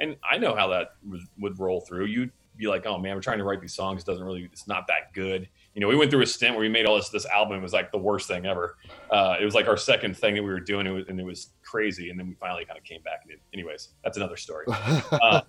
and 0.00 0.16
I 0.28 0.38
know 0.38 0.54
how 0.54 0.68
that 0.68 0.92
would, 1.08 1.20
would 1.38 1.58
roll 1.58 1.80
through. 1.80 2.06
You'd 2.06 2.30
be 2.56 2.66
like, 2.66 2.86
oh 2.86 2.98
man, 2.98 3.14
we're 3.14 3.20
trying 3.22 3.38
to 3.38 3.44
write 3.44 3.60
these 3.60 3.74
songs. 3.74 4.02
It 4.02 4.06
doesn't 4.06 4.24
really, 4.24 4.44
it's 4.52 4.66
not 4.66 4.86
that 4.88 5.12
good. 5.12 5.48
You 5.74 5.80
know, 5.80 5.88
we 5.88 5.96
went 5.96 6.10
through 6.10 6.22
a 6.22 6.26
stint 6.26 6.52
where 6.54 6.60
we 6.62 6.68
made 6.68 6.86
all 6.86 6.96
this 6.96 7.10
this 7.10 7.26
album. 7.26 7.58
It 7.58 7.62
was 7.62 7.72
like 7.72 7.92
the 7.92 7.98
worst 7.98 8.28
thing 8.28 8.46
ever. 8.46 8.76
Uh, 9.10 9.36
it 9.40 9.44
was 9.44 9.54
like 9.54 9.68
our 9.68 9.76
second 9.76 10.16
thing 10.16 10.34
that 10.34 10.42
we 10.42 10.48
were 10.48 10.60
doing, 10.60 10.86
it 10.86 10.90
was, 10.90 11.04
and 11.08 11.20
it 11.20 11.24
was 11.24 11.50
crazy. 11.62 12.10
And 12.10 12.18
then 12.18 12.28
we 12.28 12.34
finally 12.34 12.64
kind 12.64 12.78
of 12.78 12.84
came 12.84 13.02
back. 13.02 13.20
And 13.24 13.32
it, 13.32 13.40
anyways, 13.52 13.90
that's 14.02 14.16
another 14.16 14.36
story. 14.36 14.66
Uh, 15.12 15.42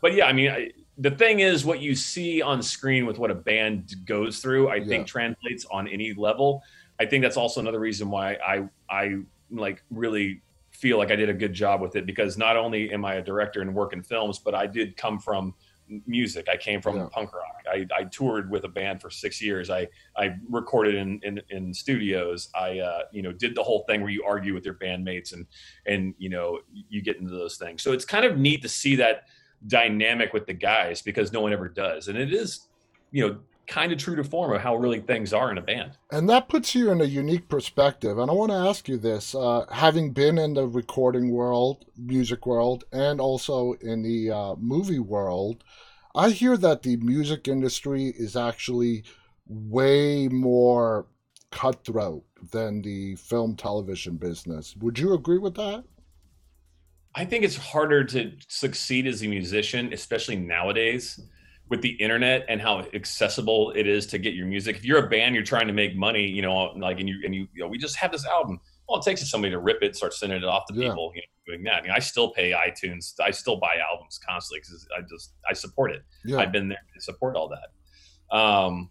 but 0.00 0.14
yeah, 0.14 0.26
I 0.26 0.32
mean, 0.32 0.50
I, 0.50 0.70
the 0.98 1.12
thing 1.12 1.38
is, 1.40 1.64
what 1.64 1.80
you 1.80 1.94
see 1.94 2.42
on 2.42 2.60
screen 2.60 3.06
with 3.06 3.18
what 3.18 3.30
a 3.30 3.34
band 3.36 3.94
goes 4.04 4.40
through, 4.40 4.68
I 4.68 4.76
Yeah. 4.76 4.86
think 4.86 5.06
translates 5.06 5.64
on 5.70 5.86
any 5.86 6.12
level. 6.12 6.60
I 6.98 7.06
think 7.06 7.22
that's 7.22 7.36
also 7.36 7.60
another 7.60 7.78
reason 7.80 8.10
why 8.10 8.34
I 8.34 8.68
I 8.90 9.18
like 9.50 9.82
really 9.90 10.42
feel 10.82 10.98
like 10.98 11.12
I 11.12 11.16
did 11.16 11.28
a 11.28 11.34
good 11.34 11.54
job 11.54 11.80
with 11.80 11.94
it 11.94 12.06
because 12.06 12.36
not 12.36 12.56
only 12.56 12.92
am 12.92 13.04
I 13.04 13.14
a 13.14 13.22
director 13.22 13.62
and 13.62 13.72
work 13.72 13.92
in 13.92 14.02
films, 14.02 14.40
but 14.40 14.52
I 14.52 14.66
did 14.66 14.96
come 14.96 15.20
from 15.20 15.54
music. 16.06 16.48
I 16.50 16.56
came 16.56 16.82
from 16.82 16.96
Yeah. 16.96 17.06
punk 17.12 17.32
rock. 17.32 17.62
I, 17.70 17.86
I 17.96 18.04
toured 18.04 18.50
with 18.50 18.64
a 18.64 18.68
band 18.68 19.00
for 19.00 19.08
six 19.08 19.40
years. 19.40 19.70
I 19.70 19.86
I 20.16 20.34
recorded 20.50 20.96
in 20.96 21.20
in, 21.22 21.40
in 21.50 21.72
studios. 21.72 22.48
I 22.54 22.80
uh, 22.80 23.02
you 23.12 23.22
know 23.22 23.30
did 23.32 23.54
the 23.54 23.62
whole 23.62 23.84
thing 23.88 24.00
where 24.00 24.10
you 24.10 24.24
argue 24.24 24.54
with 24.54 24.64
your 24.64 24.74
bandmates 24.74 25.32
and 25.32 25.46
and 25.86 26.14
you 26.18 26.30
know 26.30 26.58
you 26.88 27.00
get 27.00 27.18
into 27.18 27.30
those 27.30 27.56
things. 27.56 27.82
So 27.82 27.92
it's 27.92 28.04
kind 28.04 28.24
of 28.24 28.36
neat 28.36 28.62
to 28.62 28.68
see 28.68 28.96
that 28.96 29.24
dynamic 29.68 30.32
with 30.32 30.46
the 30.46 30.54
guys 30.54 31.00
because 31.00 31.32
no 31.32 31.40
one 31.40 31.52
ever 31.52 31.68
does, 31.68 32.08
and 32.08 32.18
it 32.18 32.32
is 32.32 32.66
you 33.12 33.24
know 33.28 33.38
kind 33.72 33.90
of 33.90 33.96
true 33.96 34.14
to 34.14 34.22
form 34.22 34.52
of 34.52 34.60
how 34.60 34.76
really 34.76 35.00
things 35.00 35.32
are 35.32 35.50
in 35.50 35.56
a 35.56 35.62
band. 35.62 35.92
And 36.10 36.28
that 36.28 36.50
puts 36.50 36.74
you 36.74 36.90
in 36.90 37.00
a 37.00 37.04
unique 37.04 37.48
perspective. 37.48 38.18
And 38.18 38.30
I 38.30 38.34
want 38.34 38.50
to 38.50 38.56
ask 38.56 38.86
you 38.86 38.98
this 38.98 39.34
uh, 39.34 39.64
having 39.70 40.12
been 40.12 40.36
in 40.36 40.52
the 40.52 40.66
recording 40.66 41.30
world, 41.30 41.86
music 41.96 42.44
world, 42.44 42.84
and 42.92 43.18
also 43.18 43.72
in 43.80 44.02
the 44.02 44.30
uh, 44.30 44.54
movie 44.56 44.98
world, 44.98 45.64
I 46.14 46.30
hear 46.30 46.58
that 46.58 46.82
the 46.82 46.98
music 46.98 47.48
industry 47.48 48.12
is 48.14 48.36
actually 48.36 49.04
way 49.46 50.28
more 50.28 51.06
cutthroat 51.50 52.24
than 52.50 52.82
the 52.82 53.14
film 53.16 53.56
television 53.56 54.16
business. 54.16 54.76
Would 54.80 54.98
you 54.98 55.14
agree 55.14 55.38
with 55.38 55.54
that? 55.54 55.84
I 57.14 57.24
think 57.24 57.42
it's 57.42 57.56
harder 57.56 58.04
to 58.04 58.32
succeed 58.48 59.06
as 59.06 59.22
a 59.22 59.28
musician, 59.28 59.94
especially 59.94 60.36
nowadays 60.36 61.18
with 61.72 61.80
the 61.80 61.88
internet 61.88 62.44
and 62.50 62.60
how 62.60 62.80
accessible 62.92 63.72
it 63.74 63.86
is 63.86 64.06
to 64.06 64.18
get 64.18 64.34
your 64.34 64.46
music. 64.46 64.76
If 64.76 64.84
you're 64.84 65.06
a 65.06 65.08
band, 65.08 65.34
you're 65.34 65.42
trying 65.42 65.66
to 65.68 65.72
make 65.72 65.96
money, 65.96 66.26
you 66.26 66.42
know, 66.42 66.54
like, 66.76 67.00
and 67.00 67.08
you, 67.08 67.16
and 67.24 67.34
you, 67.34 67.48
you 67.54 67.62
know, 67.62 67.66
we 67.66 67.78
just 67.78 67.96
have 67.96 68.12
this 68.12 68.26
album. 68.26 68.60
All 68.88 68.98
it 68.98 69.04
takes 69.04 69.22
is 69.22 69.30
somebody 69.30 69.52
to 69.52 69.58
rip 69.58 69.82
it, 69.82 69.96
start 69.96 70.12
sending 70.12 70.36
it 70.36 70.44
off 70.44 70.66
to 70.66 70.74
Yeah. 70.74 70.90
people, 70.90 71.12
you 71.14 71.22
know, 71.22 71.26
doing 71.46 71.64
that. 71.64 71.76
I, 71.76 71.80
mean, 71.80 71.90
I 71.90 71.98
still 71.98 72.28
pay 72.30 72.50
iTunes. 72.52 73.14
I 73.24 73.30
still 73.30 73.56
buy 73.56 73.76
albums 73.90 74.20
constantly 74.28 74.60
because 74.60 74.86
I 74.94 75.00
just, 75.08 75.32
I 75.48 75.54
support 75.54 75.92
it. 75.92 76.02
Yeah. 76.26 76.40
I've 76.40 76.52
been 76.52 76.68
there 76.68 76.84
to 76.94 77.00
support 77.00 77.36
all 77.36 77.48
that. 77.48 78.36
Um, 78.36 78.90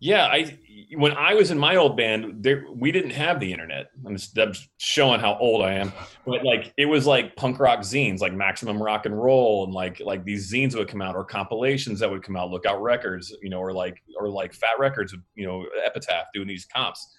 yeah, 0.00 0.26
I 0.26 0.58
when 0.94 1.12
I 1.12 1.34
was 1.34 1.50
in 1.50 1.58
my 1.58 1.76
old 1.76 1.96
band, 1.96 2.42
there 2.42 2.64
we 2.72 2.92
didn't 2.92 3.10
have 3.10 3.40
the 3.40 3.52
internet. 3.52 3.86
I'm 4.06 4.16
just 4.16 4.38
I'm 4.38 4.52
showing 4.78 5.20
how 5.20 5.36
old 5.38 5.62
I 5.62 5.72
am, 5.74 5.92
but 6.26 6.44
like 6.44 6.72
it 6.76 6.86
was 6.86 7.06
like 7.06 7.34
punk 7.36 7.58
rock 7.58 7.80
zines, 7.80 8.20
like 8.20 8.32
Maximum 8.32 8.82
Rock 8.82 9.06
and 9.06 9.20
Roll, 9.20 9.64
and 9.64 9.72
like 9.72 10.00
like 10.00 10.24
these 10.24 10.52
zines 10.52 10.76
would 10.76 10.88
come 10.88 11.02
out, 11.02 11.16
or 11.16 11.24
compilations 11.24 12.00
that 12.00 12.10
would 12.10 12.22
come 12.22 12.36
out, 12.36 12.50
Lookout 12.50 12.80
Records, 12.82 13.34
you 13.42 13.50
know, 13.50 13.58
or 13.58 13.72
like 13.72 14.02
or 14.18 14.28
like 14.28 14.52
Fat 14.52 14.78
Records, 14.78 15.14
you 15.34 15.46
know, 15.46 15.66
Epitaph 15.84 16.26
doing 16.34 16.48
these 16.48 16.64
comps. 16.66 17.14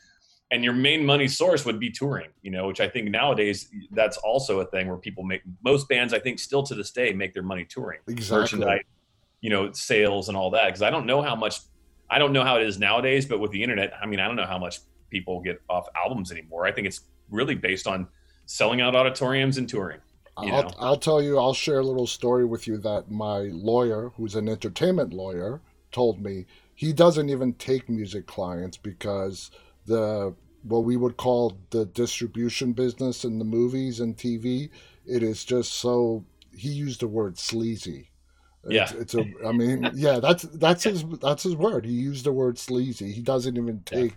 And 0.50 0.64
your 0.64 0.72
main 0.72 1.06
money 1.06 1.28
source 1.28 1.66
would 1.66 1.78
be 1.78 1.90
touring, 1.90 2.30
you 2.42 2.52
know, 2.52 2.68
which 2.68 2.80
I 2.80 2.88
think 2.88 3.10
nowadays 3.12 3.70
that's 3.92 4.16
also 4.16 4.62
a 4.62 4.66
thing 4.66 4.88
where 4.88 4.96
people 4.96 5.26
make 5.26 5.42
most 5.62 5.90
bands, 5.90 6.14
I 6.14 6.20
think, 6.20 6.40
still 6.40 6.64
to 6.64 6.74
this 6.74 6.92
day 6.92 7.12
make 7.12 7.34
their 7.34 7.44
money 7.44 7.66
touring 7.68 8.00
Exactly. 8.08 8.60
merchandise, 8.60 8.86
you 9.42 9.50
know, 9.50 9.74
sales 9.74 10.30
and 10.30 10.38
all 10.38 10.50
that. 10.52 10.68
Because 10.68 10.84
I 10.84 10.90
don't 10.90 11.06
know 11.06 11.22
how 11.22 11.36
much, 11.36 11.60
I 12.10 12.20
don't 12.20 12.34
know 12.34 12.44
how 12.44 12.58
it 12.58 12.64
is 12.64 12.80
nowadays, 12.80 13.26
but 13.26 13.40
with 13.40 13.52
the 13.52 13.62
internet, 13.62 13.94
I 14.02 14.06
mean, 14.06 14.20
I 14.20 14.28
don't 14.28 14.36
know 14.36 14.46
how 14.46 14.58
much 14.58 14.80
people 15.10 15.42
get 15.42 15.62
off 15.70 15.88
albums 15.96 16.32
anymore. 16.32 16.66
I 16.66 16.72
think 16.72 16.88
it's 16.88 17.02
really 17.30 17.56
based 17.56 17.88
on 17.88 18.08
selling 18.46 18.82
out 18.82 18.96
auditoriums 18.96 19.58
and 19.58 19.68
touring. 19.68 20.00
I'll. 20.38 20.76
I'll 20.80 20.98
tell 20.98 21.22
you, 21.22 21.40
I'll 21.40 21.54
share 21.54 21.80
a 21.80 21.84
little 21.84 22.08
story 22.08 22.46
with 22.46 22.68
you 22.68 22.78
that 22.80 23.10
my 23.10 23.50
lawyer, 23.52 24.12
who's 24.16 24.36
an 24.36 24.48
entertainment 24.48 25.14
lawyer, 25.14 25.62
told 25.92 26.22
me 26.22 26.46
he 26.76 26.94
doesn't 26.94 27.30
even 27.30 27.54
take 27.54 27.90
music 27.90 28.28
clients 28.28 28.78
because 28.78 29.50
the 29.86 30.36
what 30.64 30.84
we 30.84 30.98
would 30.98 31.18
call 31.18 31.58
the 31.70 31.86
distribution 31.86 32.74
business 32.74 33.24
in 33.24 33.40
the 33.40 33.46
movies 33.46 34.00
and 34.00 34.18
TV, 34.18 34.70
it 35.06 35.24
is 35.24 35.46
just 35.46 35.74
so 35.74 36.24
he 36.56 36.70
used 36.70 37.00
the 37.00 37.08
word 37.08 37.38
sleazy. 37.38 38.10
Yeah. 38.66 38.84
It's, 38.84 38.92
it's 38.94 39.14
a. 39.16 39.26
I 39.46 39.52
mean, 39.52 39.92
yeah. 39.94 40.20
That's 40.20 40.44
that's 40.44 40.84
his 40.84 41.04
that's 41.22 41.44
his 41.44 41.56
word. 41.56 41.86
He 41.86 41.94
used 41.94 42.26
the 42.26 42.32
word 42.34 42.58
sleazy. 42.60 43.12
He 43.12 43.22
doesn't 43.22 43.58
even 43.58 43.84
Yeah. 43.92 44.08
take 44.08 44.14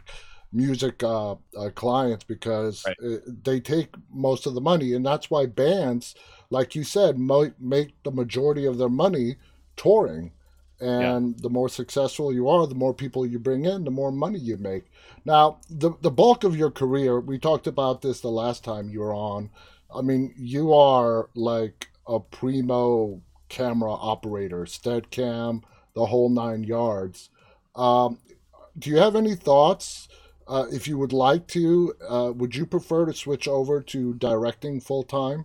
music 0.53 1.03
uh, 1.03 1.33
uh, 1.57 1.71
clients 1.75 2.25
because 2.25 2.85
Right. 2.87 2.97
uh, 3.05 3.19
they 3.45 3.61
take 3.61 3.95
most 4.13 4.47
of 4.47 4.55
the 4.55 4.61
money, 4.61 4.95
and 4.95 5.07
that's 5.07 5.31
why 5.31 5.47
bands, 5.47 6.15
like 6.51 6.75
you 6.75 6.83
said, 6.85 7.19
might 7.19 7.61
make 7.61 8.03
the 8.03 8.11
majority 8.11 8.67
of 8.67 8.79
their 8.79 8.89
money 8.89 9.37
touring. 9.77 10.33
And 10.81 11.39
the 11.41 11.51
more 11.51 11.69
successful 11.69 12.33
you 12.33 12.49
are, 12.49 12.67
the 12.67 12.75
more 12.75 12.95
people 12.95 13.27
you 13.27 13.39
bring 13.39 13.67
in, 13.67 13.85
the 13.85 13.91
more 13.91 14.11
money 14.11 14.39
you 14.39 14.57
make. 14.57 14.85
Now, 15.27 15.59
the 15.69 15.93
the 16.01 16.11
bulk 16.11 16.43
of 16.43 16.57
your 16.57 16.71
career, 16.71 17.21
we 17.21 17.39
talked 17.39 17.67
about 17.67 18.01
this 18.03 18.21
the 18.21 18.31
last 18.31 18.65
time 18.65 18.89
you 18.89 19.01
were 19.01 19.15
on. 19.15 19.51
I 19.95 20.01
mean, 20.01 20.33
you 20.37 20.73
are 20.73 21.29
like 21.35 21.89
a 22.07 22.19
primo 22.19 23.21
camera 23.51 23.93
operator, 23.93 24.65
Steadicam, 24.65 25.63
the 25.95 26.07
whole 26.07 26.31
nine 26.31 26.65
yards. 26.65 27.29
Um, 27.77 28.19
do 28.79 28.89
you 28.89 28.97
have 28.97 29.15
any 29.15 29.35
thoughts? 29.35 30.09
Uh, 30.49 30.67
if 30.73 30.89
you 30.89 30.97
would 30.97 31.13
like 31.13 31.47
to, 31.49 31.95
uh, 32.09 32.33
would 32.35 32.57
you 32.57 32.65
prefer 32.65 33.05
to 33.05 33.13
switch 33.13 33.47
over 33.47 33.83
to 33.83 34.15
directing 34.15 34.81
full 34.81 35.03
time? 35.03 35.45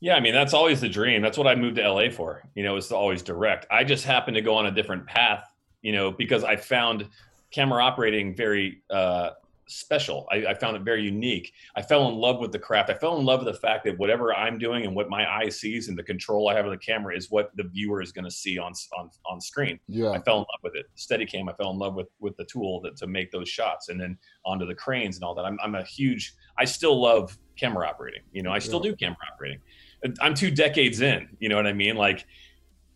Yeah, 0.00 0.16
I 0.16 0.20
mean 0.20 0.34
that's 0.34 0.54
always 0.54 0.80
the 0.80 0.88
dream. 0.88 1.22
That's 1.22 1.38
what 1.38 1.46
I 1.46 1.54
moved 1.54 1.76
to 1.76 1.88
LA 1.88 2.10
for. 2.10 2.42
You 2.54 2.62
know, 2.62 2.76
is 2.76 2.88
to 2.88 2.96
always 2.96 3.22
direct. 3.22 3.66
I 3.70 3.84
just 3.84 4.04
happened 4.04 4.34
to 4.34 4.40
go 4.40 4.54
on 4.54 4.66
a 4.66 4.70
different 4.70 5.06
path. 5.06 5.44
You 5.82 5.92
know, 5.92 6.10
because 6.10 6.42
I 6.44 6.56
found 6.56 7.08
camera 7.50 7.82
operating 7.82 8.34
very 8.34 8.82
uh, 8.90 9.30
special. 9.70 10.26
I, 10.30 10.46
I 10.46 10.54
found 10.54 10.76
it 10.76 10.82
very 10.82 11.02
unique. 11.02 11.52
I 11.76 11.82
fell 11.82 12.08
in 12.08 12.14
love 12.16 12.40
with 12.40 12.52
the 12.52 12.58
craft. 12.58 12.90
I 12.90 12.94
fell 12.94 13.16
in 13.18 13.24
love 13.24 13.44
with 13.44 13.54
the 13.54 13.60
fact 13.60 13.84
that 13.84 13.98
whatever 13.98 14.34
I'm 14.34 14.58
doing 14.58 14.84
and 14.84 14.94
what 14.94 15.08
my 15.08 15.30
eye 15.30 15.48
sees 15.48 15.88
and 15.88 15.96
the 15.96 16.02
control 16.02 16.48
I 16.48 16.54
have 16.54 16.64
of 16.64 16.72
the 16.72 16.78
camera 16.78 17.16
is 17.16 17.30
what 17.30 17.50
the 17.56 17.64
viewer 17.64 18.02
is 18.02 18.12
going 18.12 18.24
to 18.24 18.30
see 18.30 18.58
on 18.58 18.72
on 18.98 19.10
on 19.26 19.40
screen. 19.40 19.78
Yeah, 19.86 20.10
I 20.10 20.20
fell 20.20 20.38
in 20.38 20.40
love 20.40 20.60
with 20.62 20.74
it. 20.74 20.86
Steadicam, 20.96 21.48
I 21.48 21.54
fell 21.54 21.70
in 21.70 21.78
love 21.78 21.94
with 21.94 22.08
with 22.18 22.36
the 22.36 22.44
tool 22.44 22.80
that, 22.82 22.96
to 22.98 23.06
make 23.06 23.30
those 23.30 23.48
shots, 23.48 23.88
and 23.88 24.00
then 24.00 24.18
onto 24.44 24.66
the 24.66 24.74
cranes 24.74 25.16
and 25.16 25.24
all 25.24 25.34
that. 25.34 25.44
I'm 25.44 25.58
I'm 25.62 25.74
a 25.74 25.84
huge. 25.84 26.34
I 26.58 26.64
still 26.64 27.00
love 27.00 27.36
camera 27.56 27.86
operating. 27.86 28.22
You 28.32 28.42
know, 28.42 28.52
I 28.52 28.58
still 28.58 28.80
do 28.80 28.94
camera 28.96 29.18
operating. 29.32 29.60
I'm 30.20 30.34
two 30.34 30.50
decades 30.50 31.00
in. 31.00 31.28
You 31.38 31.48
know 31.48 31.56
what 31.56 31.66
I 31.66 31.72
mean? 31.72 31.96
Like. 31.96 32.26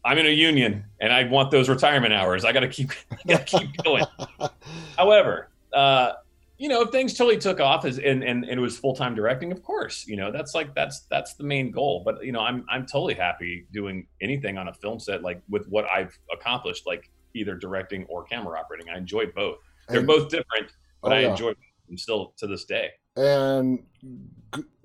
I'm 0.07 0.19
in 0.19 0.27
a 0.27 0.29
union 0.29 0.85
and 1.01 1.11
I 1.11 1.25
want 1.25 1.51
those 1.51 1.71
retirement 1.71 2.13
hours. 2.13 2.45
I 2.45 2.53
got 2.53 2.61
to 2.61 2.69
keep, 2.69 2.91
I 3.11 3.17
got 3.27 3.47
to 3.47 3.59
keep 3.59 3.75
going. 3.83 4.05
However, 4.99 5.49
uh, 5.73 6.13
you 6.59 6.69
know, 6.69 6.83
if 6.83 6.91
things 6.91 7.15
totally 7.15 7.37
took 7.39 7.59
off 7.61 7.85
as 7.85 7.99
and, 7.99 8.23
and, 8.23 8.45
and 8.45 8.59
it 8.59 8.61
was 8.61 8.79
full 8.79 8.95
time 8.95 9.15
directing, 9.15 9.51
of 9.53 9.63
course, 9.63 10.07
you 10.07 10.17
know, 10.17 10.31
that's 10.31 10.55
like 10.55 10.75
that's 10.75 11.01
that's 11.11 11.35
the 11.35 11.45
main 11.45 11.71
goal. 11.71 12.03
But 12.05 12.25
you 12.25 12.33
know, 12.33 12.41
I'm 12.41 12.65
I'm 12.71 12.87
totally 12.87 13.15
happy 13.15 13.67
doing 13.73 14.07
anything 14.21 14.57
on 14.59 14.69
a 14.69 14.73
film 14.75 15.01
set 15.01 15.23
like 15.23 15.43
with 15.49 15.67
what 15.69 15.85
I've 15.91 16.17
accomplished, 16.33 16.87
like 16.87 17.11
either 17.35 17.55
directing 17.57 18.05
or 18.09 18.25
camera 18.25 18.59
operating. 18.61 18.89
I 18.89 18.97
enjoy 18.99 19.27
both. 19.35 19.59
They're 19.89 19.99
And- 19.99 20.07
both 20.07 20.29
different, 20.31 20.73
but 21.03 21.13
Oh, 21.13 21.17
I 21.17 21.21
yeah. 21.21 21.31
enjoy 21.33 21.55
them 21.89 21.99
still 21.99 22.33
to 22.39 22.47
this 22.47 22.65
day. 22.65 22.91
and 23.17 23.85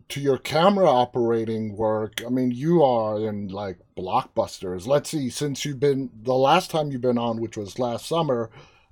to 0.10 0.20
your 0.20 0.40
camera 0.40 0.90
operating 0.90 1.76
work, 1.78 2.24
I 2.26 2.30
mean, 2.30 2.50
you 2.50 2.82
are 2.84 3.20
in 3.30 3.50
like 3.50 3.78
blockbusters. 3.96 4.88
Let's 4.88 5.12
see, 5.12 5.30
since 5.30 5.64
you've 5.66 5.80
been 5.80 6.10
the 6.24 6.34
last 6.34 6.72
time 6.72 6.92
you've 6.92 7.02
been 7.02 7.20
on, 7.20 7.40
which 7.40 7.56
was 7.58 7.78
last 7.78 8.08
summer, 8.08 8.50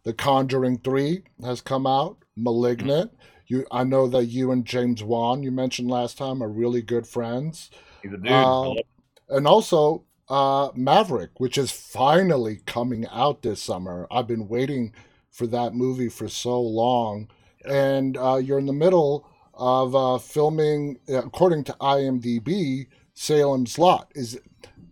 The 0.07 0.13
Conjuring 0.13 0.77
Three 0.77 1.23
has 1.43 1.59
come 1.59 1.85
out. 1.85 2.15
Malignant. 2.37 3.11
You, 3.47 3.65
I 3.73 3.83
know 3.83 4.07
that 4.07 4.27
you 4.27 4.53
and 4.53 4.63
James 4.63 5.03
Wan, 5.03 5.43
you 5.43 5.51
mentioned 5.51 5.91
last 5.91 6.17
time, 6.17 6.41
are 6.41 6.47
really 6.47 6.81
good 6.81 7.05
friends. 7.05 7.71
He's 8.01 8.13
a 8.13 8.17
dude. 8.17 8.31
Uh, 8.31 8.75
and 9.27 9.45
also 9.45 10.05
uh, 10.29 10.69
Maverick, 10.75 11.31
which 11.41 11.57
is 11.57 11.71
finally 11.71 12.61
coming 12.65 13.05
out 13.11 13.41
this 13.41 13.61
summer. 13.61 14.07
I've 14.09 14.27
been 14.27 14.47
waiting 14.47 14.93
for 15.29 15.45
that 15.47 15.73
movie 15.73 16.07
for 16.07 16.29
so 16.29 16.61
long, 16.61 17.27
and 17.65 18.15
uh, 18.15 18.37
you're 18.37 18.59
in 18.59 18.65
the 18.65 18.71
middle 18.71 19.27
of 19.55 19.93
uh, 19.93 20.19
filming, 20.19 20.99
uh, 21.09 21.17
according 21.17 21.65
to 21.65 21.75
IMDb, 21.81 22.87
Salem's 23.13 23.77
Lot. 23.77 24.09
Is 24.15 24.39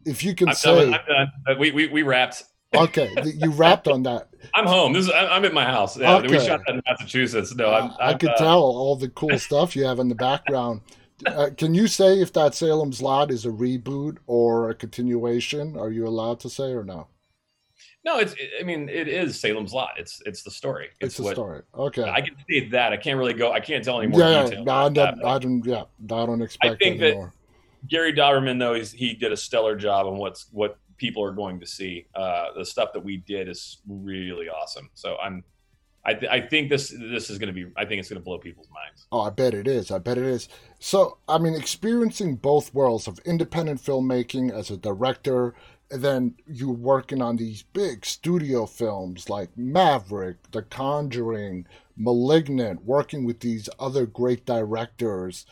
if 0.06 0.26
you 0.26 0.36
can 0.36 0.50
I'm 0.50 0.56
say, 0.56 0.92
done. 0.92 1.00
Done. 1.08 1.32
Uh, 1.48 1.56
We, 1.58 1.72
we 1.72 1.88
we 1.88 2.04
wrapped. 2.04 2.44
Okay, 2.84 3.14
you 3.24 3.52
wrapped 3.52 3.88
on 3.88 4.04
that. 4.04 4.30
I'm 4.54 4.66
home. 4.66 4.94
This 4.94 5.06
is 5.06 5.12
I'm 5.14 5.46
at 5.46 5.54
my 5.54 5.66
house. 5.66 5.98
Yeah, 5.98 6.22
we 6.22 6.40
shot 6.40 6.62
that 6.66 6.76
in 6.76 6.82
Massachusetts. 6.88 7.54
No, 7.56 7.74
I'm, 7.74 7.92
I 8.00 8.12
I'm, 8.12 8.18
could 8.18 8.30
uh, 8.30 8.38
tell 8.38 8.62
all 8.62 8.96
the 8.96 9.10
cool 9.10 9.38
stuff 9.40 9.76
you 9.76 9.86
have 9.86 10.00
in 10.00 10.10
the 10.10 10.16
background. 10.16 10.82
Uh, 11.26 11.50
can 11.58 11.74
you 11.74 11.88
say 11.88 12.20
if 12.22 12.34
that 12.34 12.54
Salem's 12.54 13.02
Lot 13.02 13.32
is 13.32 13.46
a 13.46 13.50
reboot 13.50 14.18
or 14.28 14.70
a 14.70 14.76
continuation? 14.76 15.78
Are 15.78 15.90
you 15.90 16.08
allowed 16.08 16.40
to 16.42 16.50
say 16.50 16.74
or 16.74 16.84
no? 16.84 17.08
No, 18.04 18.20
it's. 18.20 18.36
I 18.60 18.64
mean, 18.64 18.88
it 18.90 19.08
is 19.08 19.40
Salem's 19.40 19.74
Lot. 19.74 19.92
It's 19.98 20.22
it's 20.26 20.44
the 20.44 20.52
story. 20.52 20.90
It's, 21.00 21.16
It's, 21.16 21.20
what 21.20 21.36
story. 21.36 21.64
Okay. 21.74 22.04
I 22.04 22.22
can 22.22 22.36
say 22.48 22.68
that. 22.70 22.94
I 22.94 22.98
can't 22.98 23.18
really 23.18 23.34
go. 23.34 23.52
I 23.52 23.60
can't 23.60 23.84
tell 23.84 24.00
any 24.00 24.12
more 24.12 24.20
yeah, 24.20 24.48
yeah. 24.48 24.62
No, 24.62 24.74
I, 24.74 24.90
don't, 24.90 25.26
I 25.26 25.40
don't. 25.40 25.66
Yeah, 25.66 25.84
I 26.04 26.26
don't 26.26 26.42
expect 26.42 26.74
I 26.74 26.78
think 26.78 27.00
that- 27.00 27.32
Gary 27.88 28.14
Dauberman, 28.14 28.60
though, 28.60 28.74
he's, 28.74 28.92
he 28.92 29.14
did 29.14 29.32
a 29.32 29.38
stellar 29.38 29.76
job 29.76 30.08
on 30.08 30.18
what's 30.18 30.48
what 30.52 30.78
people 30.98 31.24
are 31.24 31.32
going 31.32 31.60
to 31.60 31.66
see. 31.66 32.08
Uh, 32.16 32.48
the 32.58 32.66
stuff 32.66 32.90
that 32.94 33.04
we 33.04 33.18
did 33.18 33.48
is 33.50 33.80
really 33.88 34.48
awesome. 34.50 34.90
So 34.94 35.18
I'm, 35.18 35.44
I, 36.06 36.14
th- 36.14 36.32
I 36.32 36.40
think 36.40 36.70
this 36.70 36.90
this 36.90 37.30
is 37.30 37.40
going 37.40 37.54
to 37.54 37.54
be. 37.54 37.72
I 37.76 37.86
think 37.86 38.00
it's 38.00 38.10
going 38.10 38.22
to 38.22 38.24
blow 38.24 38.38
people's 38.38 38.70
minds. 38.70 39.08
Oh, 39.12 39.22
I 39.22 39.32
bet 39.32 39.54
it 39.54 39.68
is. 39.68 39.90
I 39.90 39.98
bet 39.98 40.18
it 40.18 40.26
is. 40.26 40.48
So, 40.80 41.18
I 41.28 41.40
mean, 41.40 41.56
experiencing 41.56 42.36
both 42.36 42.74
worlds 42.74 43.08
of 43.08 43.20
independent 43.26 43.82
filmmaking 43.82 44.52
as 44.52 44.70
a 44.70 44.78
director, 44.78 45.56
and 45.90 46.04
then 46.04 46.36
you 46.46 46.70
working 46.70 47.22
on 47.24 47.38
these 47.38 47.64
big 47.64 48.06
studio 48.06 48.68
films 48.68 49.30
like 49.30 49.58
Maverick, 49.58 50.52
The 50.52 50.62
Conjuring, 50.62 51.66
Malignant, 51.98 52.86
working 52.86 53.26
with 53.26 53.40
these 53.40 53.68
other 53.80 54.06
great 54.06 54.46
directors. 54.46 55.46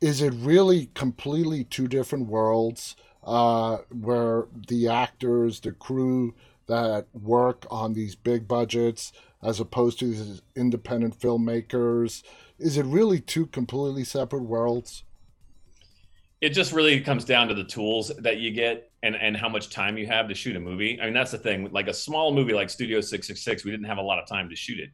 Is 0.00 0.22
it 0.22 0.32
really 0.36 0.90
completely 0.94 1.64
two 1.64 1.88
different 1.88 2.28
worlds 2.28 2.94
uh, 3.28 3.78
where 3.90 4.46
the 4.68 4.88
actors, 4.88 5.60
the 5.60 5.72
crew 5.72 6.34
that 6.66 7.06
work 7.12 7.66
on 7.70 7.92
these 7.92 8.14
big 8.14 8.48
budgets, 8.48 9.12
as 9.42 9.60
opposed 9.60 9.98
to 9.98 10.06
these 10.06 10.40
independent 10.56 11.18
filmmakers? 11.18 12.22
Is 12.58 12.78
it 12.78 12.86
really 12.86 13.20
two 13.20 13.46
completely 13.46 14.02
separate 14.02 14.44
worlds? 14.44 15.04
It 16.40 16.50
just 16.50 16.72
really 16.72 17.00
comes 17.00 17.24
down 17.24 17.48
to 17.48 17.54
the 17.54 17.64
tools 17.64 18.10
that 18.18 18.38
you 18.38 18.50
get 18.50 18.90
and 19.02 19.14
and 19.14 19.36
how 19.36 19.48
much 19.48 19.70
time 19.70 19.98
you 19.98 20.06
have 20.06 20.28
to 20.28 20.34
shoot 20.34 20.56
a 20.56 20.60
movie. 20.60 20.98
I 21.00 21.04
mean, 21.04 21.14
that's 21.14 21.32
the 21.32 21.38
thing. 21.38 21.70
Like 21.70 21.88
a 21.88 21.94
small 21.94 22.32
movie 22.32 22.54
like 22.54 22.70
Studio 22.70 23.00
Six 23.00 23.26
Six 23.26 23.44
Six, 23.44 23.64
we 23.64 23.70
didn't 23.70 23.86
have 23.86 23.98
a 23.98 24.02
lot 24.02 24.18
of 24.18 24.26
time 24.26 24.48
to 24.48 24.56
shoot 24.56 24.80
it. 24.80 24.88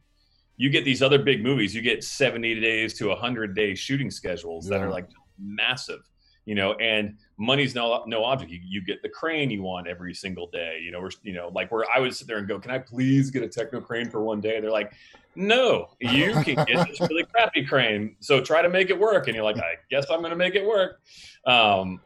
You 0.57 0.69
get 0.69 0.83
these 0.83 1.01
other 1.01 1.19
big 1.19 1.41
movies, 1.41 1.73
you 1.73 1.81
get 1.81 2.03
seventy 2.03 2.59
days 2.59 2.97
to 2.97 3.15
hundred 3.15 3.55
day 3.55 3.75
shooting 3.75 4.11
schedules 4.11 4.67
that 4.67 4.81
are 4.81 4.89
like 4.89 5.07
massive. 5.39 6.01
You 6.45 6.55
know, 6.55 6.73
and 6.73 7.17
money's 7.37 7.73
no 7.73 8.03
no 8.05 8.23
object. 8.23 8.51
You, 8.51 8.59
you 8.63 8.83
get 8.83 9.01
the 9.01 9.09
crane 9.09 9.49
you 9.49 9.63
want 9.63 9.87
every 9.87 10.13
single 10.13 10.47
day. 10.47 10.79
You 10.83 10.91
know, 10.91 10.99
or 10.99 11.09
you 11.23 11.33
know, 11.33 11.49
like 11.53 11.71
where 11.71 11.85
I 11.93 11.99
would 11.99 12.15
sit 12.15 12.27
there 12.27 12.37
and 12.37 12.47
go, 12.47 12.59
"Can 12.59 12.71
I 12.71 12.77
please 12.77 13.31
get 13.31 13.43
a 13.43 13.47
techno 13.47 13.81
crane 13.81 14.09
for 14.09 14.21
one 14.23 14.41
day?" 14.41 14.59
They're 14.59 14.71
like, 14.71 14.93
"No, 15.35 15.89
you 15.99 16.33
can 16.33 16.63
get 16.65 16.87
this 16.87 17.01
really 17.01 17.23
crappy 17.33 17.65
crane. 17.65 18.15
So 18.19 18.41
try 18.41 18.61
to 18.61 18.69
make 18.69 18.89
it 18.89 18.99
work." 18.99 19.27
And 19.27 19.35
you're 19.35 19.45
like, 19.45 19.57
"I 19.57 19.75
guess 19.89 20.05
I'm 20.11 20.19
going 20.19 20.31
to 20.31 20.37
make 20.37 20.55
it 20.55 20.65
work." 20.65 21.01
Um, 21.45 21.99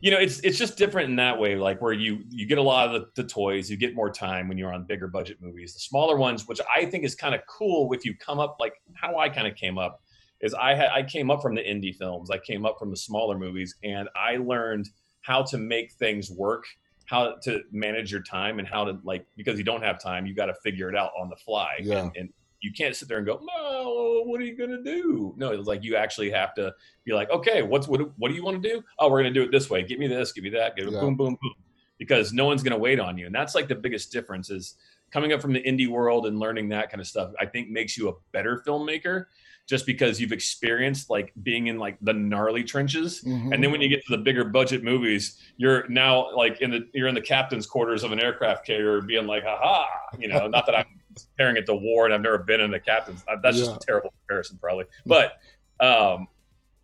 you 0.00 0.10
know, 0.10 0.18
it's 0.18 0.40
it's 0.40 0.58
just 0.58 0.76
different 0.76 1.10
in 1.10 1.16
that 1.16 1.38
way. 1.38 1.56
Like 1.56 1.80
where 1.80 1.92
you 1.92 2.24
you 2.28 2.46
get 2.46 2.58
a 2.58 2.62
lot 2.62 2.86
of 2.86 2.92
the, 2.92 3.22
the 3.22 3.28
toys, 3.28 3.70
you 3.70 3.76
get 3.76 3.94
more 3.94 4.10
time 4.10 4.48
when 4.48 4.58
you're 4.58 4.72
on 4.72 4.84
bigger 4.84 5.08
budget 5.08 5.38
movies. 5.40 5.74
The 5.74 5.80
smaller 5.80 6.16
ones, 6.16 6.46
which 6.46 6.60
I 6.74 6.84
think 6.84 7.04
is 7.04 7.14
kind 7.14 7.34
of 7.34 7.40
cool, 7.46 7.92
if 7.92 8.04
you 8.04 8.14
come 8.16 8.38
up 8.38 8.58
like 8.60 8.74
how 8.94 9.18
I 9.18 9.28
kind 9.28 9.46
of 9.46 9.54
came 9.54 9.78
up 9.78 10.02
is 10.46 10.54
I 10.54 10.74
had 10.74 10.88
I 10.90 11.02
came 11.02 11.30
up 11.30 11.42
from 11.42 11.54
the 11.54 11.62
indie 11.62 11.94
films. 11.94 12.30
I 12.30 12.38
came 12.38 12.64
up 12.64 12.78
from 12.78 12.90
the 12.90 12.96
smaller 12.96 13.36
movies 13.36 13.74
and 13.84 14.08
I 14.16 14.36
learned 14.38 14.88
how 15.20 15.42
to 15.42 15.58
make 15.58 15.92
things 15.92 16.30
work, 16.30 16.64
how 17.04 17.34
to 17.42 17.60
manage 17.72 18.10
your 18.10 18.22
time 18.22 18.58
and 18.58 18.66
how 18.66 18.84
to 18.84 18.98
like 19.04 19.26
because 19.36 19.58
you 19.58 19.64
don't 19.64 19.82
have 19.82 20.00
time, 20.00 20.24
you 20.26 20.34
got 20.34 20.46
to 20.46 20.54
figure 20.62 20.88
it 20.88 20.96
out 20.96 21.10
on 21.20 21.28
the 21.28 21.36
fly. 21.36 21.74
Yeah. 21.82 22.04
And, 22.04 22.12
and 22.16 22.32
you 22.62 22.72
can't 22.72 22.96
sit 22.96 23.08
there 23.08 23.18
and 23.18 23.26
go, 23.26 23.40
"No, 23.42 24.22
what 24.24 24.40
are 24.40 24.44
you 24.44 24.56
going 24.56 24.70
to 24.70 24.82
do?" 24.82 25.34
No, 25.36 25.52
it's 25.52 25.68
like 25.68 25.84
you 25.84 25.94
actually 25.96 26.30
have 26.30 26.54
to 26.54 26.72
be 27.04 27.12
like, 27.12 27.30
"Okay, 27.30 27.62
what's 27.62 27.86
what 27.86 28.00
what 28.18 28.28
do 28.30 28.34
you 28.34 28.42
want 28.44 28.60
to 28.62 28.68
do? 28.68 28.82
Oh, 28.98 29.10
we're 29.10 29.22
going 29.22 29.32
to 29.32 29.38
do 29.38 29.44
it 29.44 29.52
this 29.52 29.68
way. 29.68 29.82
Give 29.82 29.98
me 29.98 30.06
this, 30.08 30.32
give 30.32 30.42
me 30.42 30.50
that, 30.50 30.74
give 30.74 30.88
it 30.88 30.92
Yeah. 30.92 31.00
boom 31.00 31.16
boom 31.16 31.36
boom." 31.40 31.54
Because 31.98 32.32
no 32.32 32.44
one's 32.44 32.62
going 32.62 32.72
to 32.72 32.78
wait 32.78 33.00
on 33.00 33.16
you. 33.16 33.26
And 33.26 33.34
that's 33.34 33.54
like 33.54 33.68
the 33.68 33.74
biggest 33.74 34.12
difference 34.12 34.50
is 34.50 34.74
coming 35.10 35.32
up 35.32 35.40
from 35.40 35.52
the 35.52 35.62
indie 35.62 35.88
world 35.88 36.26
and 36.26 36.38
learning 36.38 36.68
that 36.70 36.90
kind 36.90 37.00
of 37.00 37.06
stuff. 37.06 37.32
I 37.40 37.46
think 37.46 37.70
makes 37.70 37.96
you 37.96 38.08
a 38.08 38.12
better 38.32 38.62
filmmaker 38.66 39.26
just 39.66 39.84
because 39.84 40.20
you've 40.20 40.32
experienced 40.32 41.10
like 41.10 41.32
being 41.42 41.66
in 41.66 41.78
like 41.78 41.96
the 42.00 42.12
gnarly 42.12 42.62
trenches 42.64 43.22
Mhm. 43.24 43.52
and 43.52 43.62
then 43.62 43.70
when 43.72 43.80
you 43.80 43.88
get 43.88 44.04
to 44.06 44.16
the 44.16 44.22
bigger 44.22 44.44
budget 44.44 44.82
movies 44.84 45.38
you're 45.56 45.86
now 45.88 46.34
like 46.36 46.60
in 46.60 46.70
the 46.70 46.88
you're 46.94 47.08
in 47.08 47.14
the 47.14 47.20
captain's 47.20 47.66
quarters 47.66 48.04
of 48.04 48.12
an 48.12 48.20
aircraft 48.20 48.64
carrier 48.66 49.00
being 49.02 49.26
like 49.26 49.42
haha 49.44 49.84
you 50.18 50.28
know 50.28 50.46
not 50.46 50.66
that 50.66 50.76
i'm 50.76 50.86
comparing 51.16 51.56
it 51.56 51.66
to 51.66 51.74
war 51.74 52.04
and 52.04 52.14
i've 52.14 52.20
never 52.22 52.38
been 52.38 52.60
in 52.60 52.70
the 52.70 52.80
captain's 52.80 53.24
uh, 53.28 53.36
that's 53.42 53.58
Yeah. 53.58 53.64
just 53.64 53.76
a 53.82 53.86
terrible 53.86 54.12
comparison 54.20 54.58
probably 54.60 54.84
but 55.04 55.32
um 55.80 56.28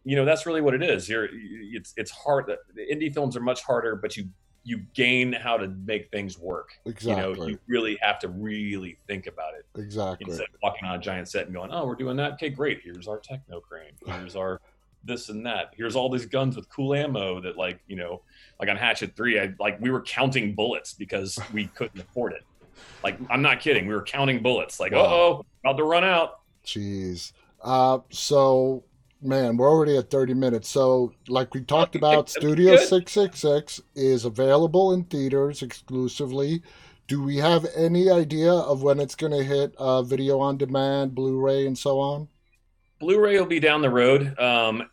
you 0.05 0.17
know 0.17 0.25
that's 0.25 0.45
really 0.47 0.61
what 0.61 0.75
it 0.75 0.83
is 0.83 1.09
you're 1.09 1.29
it's 1.33 1.95
it's 1.97 2.11
hard 2.11 2.47
the 2.47 2.83
indie 2.93 3.13
films 3.15 3.37
are 3.37 3.41
much 3.41 3.63
harder 3.63 3.95
but 3.97 4.17
you 4.17 4.25
you 4.65 4.79
gain 4.95 5.33
how 5.33 5.57
to 5.57 5.69
make 5.69 6.11
things 6.11 6.39
work. 6.39 6.71
Exactly. 6.87 7.31
You 7.33 7.37
know, 7.37 7.47
you 7.49 7.59
really 7.67 7.99
have 8.01 8.19
to 8.21 8.29
really 8.29 8.97
think 9.09 9.27
about 9.27 9.55
it 9.55 9.67
exactly. 9.81 10.27
instead 10.29 10.45
of 10.45 10.61
walking 10.63 10.87
on 10.89 10.95
a 10.97 10.99
giant 11.01 11.29
set 11.29 11.47
and 11.47 11.55
going, 11.55 11.71
"Oh, 11.73 11.87
we're 11.87 11.97
doing 11.97 12.17
that. 12.19 12.35
Okay, 12.35 12.49
great. 12.49 12.81
Here's 12.85 13.09
our 13.09 13.19
techno 13.19 13.61
crane. 13.61 13.93
Here's 14.07 14.37
our 14.37 14.61
this 15.05 15.31
and 15.31 15.45
that. 15.47 15.73
Here's 15.77 15.97
all 15.97 16.09
these 16.09 16.27
guns 16.27 16.55
with 16.55 16.69
cool 16.69 16.95
ammo 16.95 17.41
that, 17.41 17.57
like, 17.57 17.81
you 17.89 17.97
know, 17.97 18.23
like 18.61 18.69
on 18.69 18.77
Hatchet 18.77 19.17
Three, 19.17 19.41
I 19.41 19.53
like 19.59 19.81
we 19.81 19.91
were 19.91 20.03
counting 20.03 20.55
bullets 20.55 20.93
because 20.93 21.39
we 21.53 21.67
couldn't 21.69 22.01
afford 22.01 22.33
it. 22.35 22.45
Like, 23.03 23.19
I'm 23.31 23.43
not 23.43 23.61
kidding. 23.61 23.87
We 23.87 23.95
were 23.95 24.03
counting 24.05 24.43
bullets. 24.43 24.79
Like, 24.79 24.93
Wow. 24.93 25.01
oh, 25.07 25.47
about 25.65 25.77
to 25.79 25.85
run 25.85 26.05
out. 26.05 26.41
Jeez. 26.65 27.33
Uh, 27.61 27.99
so, 28.11 28.85
man, 29.23 29.57
we're 29.57 29.71
already 29.71 29.97
at 29.97 30.11
30 30.11 30.35
minutes. 30.35 30.69
So, 30.69 31.13
like 31.29 31.55
we 31.55 31.63
talked 31.63 31.97
about, 31.97 32.29
Studio 32.29 32.77
good. 32.77 32.89
666 32.89 33.81
is 33.95 34.25
available 34.25 34.93
in 34.93 35.05
theaters 35.05 35.63
exclusively. 35.63 36.63
Do 37.09 37.23
we 37.23 37.37
have 37.37 37.67
any 37.77 38.11
idea 38.11 38.53
of 38.53 38.83
when 38.83 39.01
it's 39.01 39.15
going 39.15 39.33
to 39.33 39.43
hit 39.43 39.75
uh, 39.77 40.03
video 40.03 40.41
on 40.41 40.57
demand, 40.57 41.15
Blu 41.15 41.41
ray, 41.41 41.67
and 41.67 41.77
so 41.77 41.99
on? 42.01 42.29
Blu-ray 43.03 43.37
will 43.37 43.47
be 43.47 43.59
down 43.59 43.83
the 43.83 43.91
road. 43.91 44.39
Um, 44.39 44.89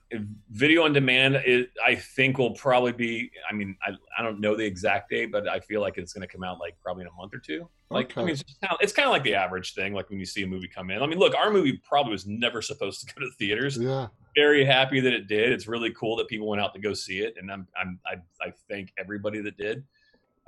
video 0.50 0.84
on 0.84 0.94
demand, 0.94 1.36
it, 1.36 1.70
I 1.86 1.94
think, 1.94 2.40
will 2.40 2.56
probably 2.56 2.92
be. 2.92 3.30
I 3.48 3.54
mean, 3.54 3.78
I, 3.86 3.92
I 4.18 4.24
don't 4.24 4.40
know 4.40 4.56
the 4.56 4.66
exact 4.66 5.12
date, 5.12 5.32
but 5.32 5.48
I 5.48 5.60
feel 5.60 5.80
like 5.80 6.00
it's 6.00 6.12
going 6.12 6.28
to 6.28 6.32
come 6.32 6.44
out 6.44 6.60
like 6.60 6.76
probably 6.84 7.04
in 7.04 7.08
a 7.08 7.14
month 7.14 7.36
or 7.36 7.38
two. 7.38 7.70
Like, 7.92 8.18
I 8.18 8.22
mean, 8.22 8.32
it's, 8.32 8.44
kind 8.60 8.74
of, 8.74 8.80
it's 8.82 8.94
kind 8.94 9.06
of 9.06 9.12
like 9.12 9.22
the 9.22 9.36
average 9.36 9.76
thing. 9.76 9.94
Like 9.94 10.10
when 10.10 10.18
you 10.18 10.26
see 10.26 10.42
a 10.42 10.48
movie 10.48 10.68
come 10.68 10.90
in. 10.90 11.04
I 11.04 11.06
mean, 11.06 11.20
look, 11.20 11.36
our 11.36 11.52
movie 11.52 11.80
probably 11.88 12.12
was 12.12 12.26
never 12.26 12.64
supposed 12.64 13.08
to 13.08 13.14
go 13.14 13.22
to 13.22 13.30
theaters. 13.38 13.78
Yeah. 13.78 14.08
Very 14.36 14.64
happy 14.64 15.00
that 15.00 15.14
it 15.14 15.28
did. 15.28 15.52
It's 15.52 15.68
really 15.68 15.92
cool 15.92 16.16
that 16.18 16.28
people 16.28 16.48
went 16.48 16.62
out 16.62 16.74
to 16.74 16.80
go 16.80 16.94
see 16.94 17.20
it, 17.20 17.36
and 17.38 17.52
I'm, 17.52 17.68
I'm 17.80 18.00
I, 18.06 18.16
I 18.46 18.54
thank 18.70 18.94
everybody 18.98 19.42
that 19.42 19.58
did. 19.58 19.84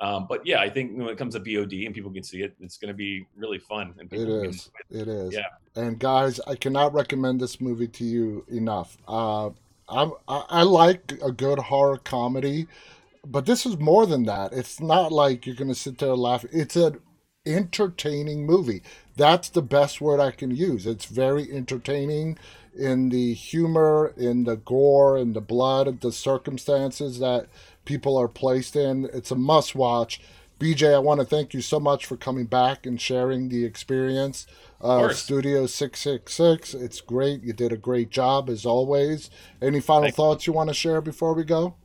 Um, 0.02 0.26
but 0.28 0.46
yeah, 0.46 0.60
I 0.60 0.70
think 0.70 0.98
when 0.98 1.08
it 1.08 1.18
comes 1.18 1.36
to 1.36 1.40
VOD 1.40 1.86
and 1.86 1.94
people 1.94 2.12
can 2.12 2.24
see 2.24 2.42
it, 2.42 2.56
it's 2.60 2.78
going 2.78 2.88
to 2.88 2.96
be 2.96 3.28
really 3.36 3.60
fun. 3.60 3.94
And 4.00 4.12
It 4.12 4.28
is. 4.28 4.72
It 4.90 5.08
is. 5.08 5.32
Yeah. 5.32 5.46
And 5.76 6.00
guys, 6.00 6.40
I 6.48 6.56
cannot 6.56 6.94
recommend 6.94 7.40
this 7.40 7.62
movie 7.62 7.88
to 7.88 8.04
you 8.04 8.44
enough. 8.50 8.98
Uh, 9.08 9.52
I'm, 9.88 10.14
I, 10.28 10.44
I 10.50 10.64
like 10.64 11.14
a 11.22 11.32
good 11.32 11.60
horror 11.60 11.98
comedy, 11.98 12.66
but 13.28 13.46
this 13.46 13.68
is 13.68 13.78
more 13.78 14.08
than 14.08 14.24
that. 14.24 14.54
It's 14.54 14.80
not 14.80 15.12
like 15.12 15.46
you're 15.46 15.56
going 15.56 15.68
to 15.68 15.76
sit 15.76 16.00
there 16.00 16.14
and 16.14 16.20
laugh. 16.20 16.46
It's 16.52 16.76
an 16.76 16.98
entertaining 17.46 18.46
movie. 18.46 18.82
That's 19.16 19.50
the 19.50 19.62
best 19.62 20.02
word 20.02 20.20
I 20.20 20.32
can 20.32 20.52
use. 20.52 20.86
It's 20.86 21.06
very 21.06 21.52
entertaining 21.52 22.38
in 22.78 23.10
the 23.10 23.34
humor, 23.34 24.14
in 24.16 24.46
the 24.46 24.56
gore, 24.56 25.18
in 25.18 25.34
the 25.34 25.42
blood, 25.42 26.02
the 26.02 26.12
circumstances 26.12 27.20
that 27.20 27.48
people 27.86 28.18
are 28.18 28.28
placed 28.28 28.76
in. 28.76 29.10
It's 29.14 29.32
a 29.32 29.36
must 29.36 29.76
watch. 29.76 30.22
BJ, 30.60 30.94
I 30.94 31.00
want 31.00 31.20
to 31.20 31.26
thank 31.26 31.54
you 31.54 31.62
so 31.62 31.80
much 31.80 32.06
for 32.06 32.16
coming 32.16 32.46
back 32.46 32.86
and 32.86 33.02
sharing 33.02 33.50
the 33.50 33.66
experience 33.66 34.46
of 34.80 35.00
course. 35.00 35.20
Studio 35.20 35.66
666. 35.66 36.74
It's 36.74 37.02
great. 37.02 37.44
You 37.44 37.54
did 37.54 37.72
a 37.72 37.78
great 37.78 38.10
job 38.10 38.50
as 38.50 38.66
always. 38.66 39.30
Any 39.62 39.80
final 39.80 40.12
thoughts 40.12 40.48
you 40.48 40.54
want 40.54 40.70
to 40.70 40.74
share 40.74 41.02
before 41.02 41.34
we 41.34 41.44
go? 41.44 41.76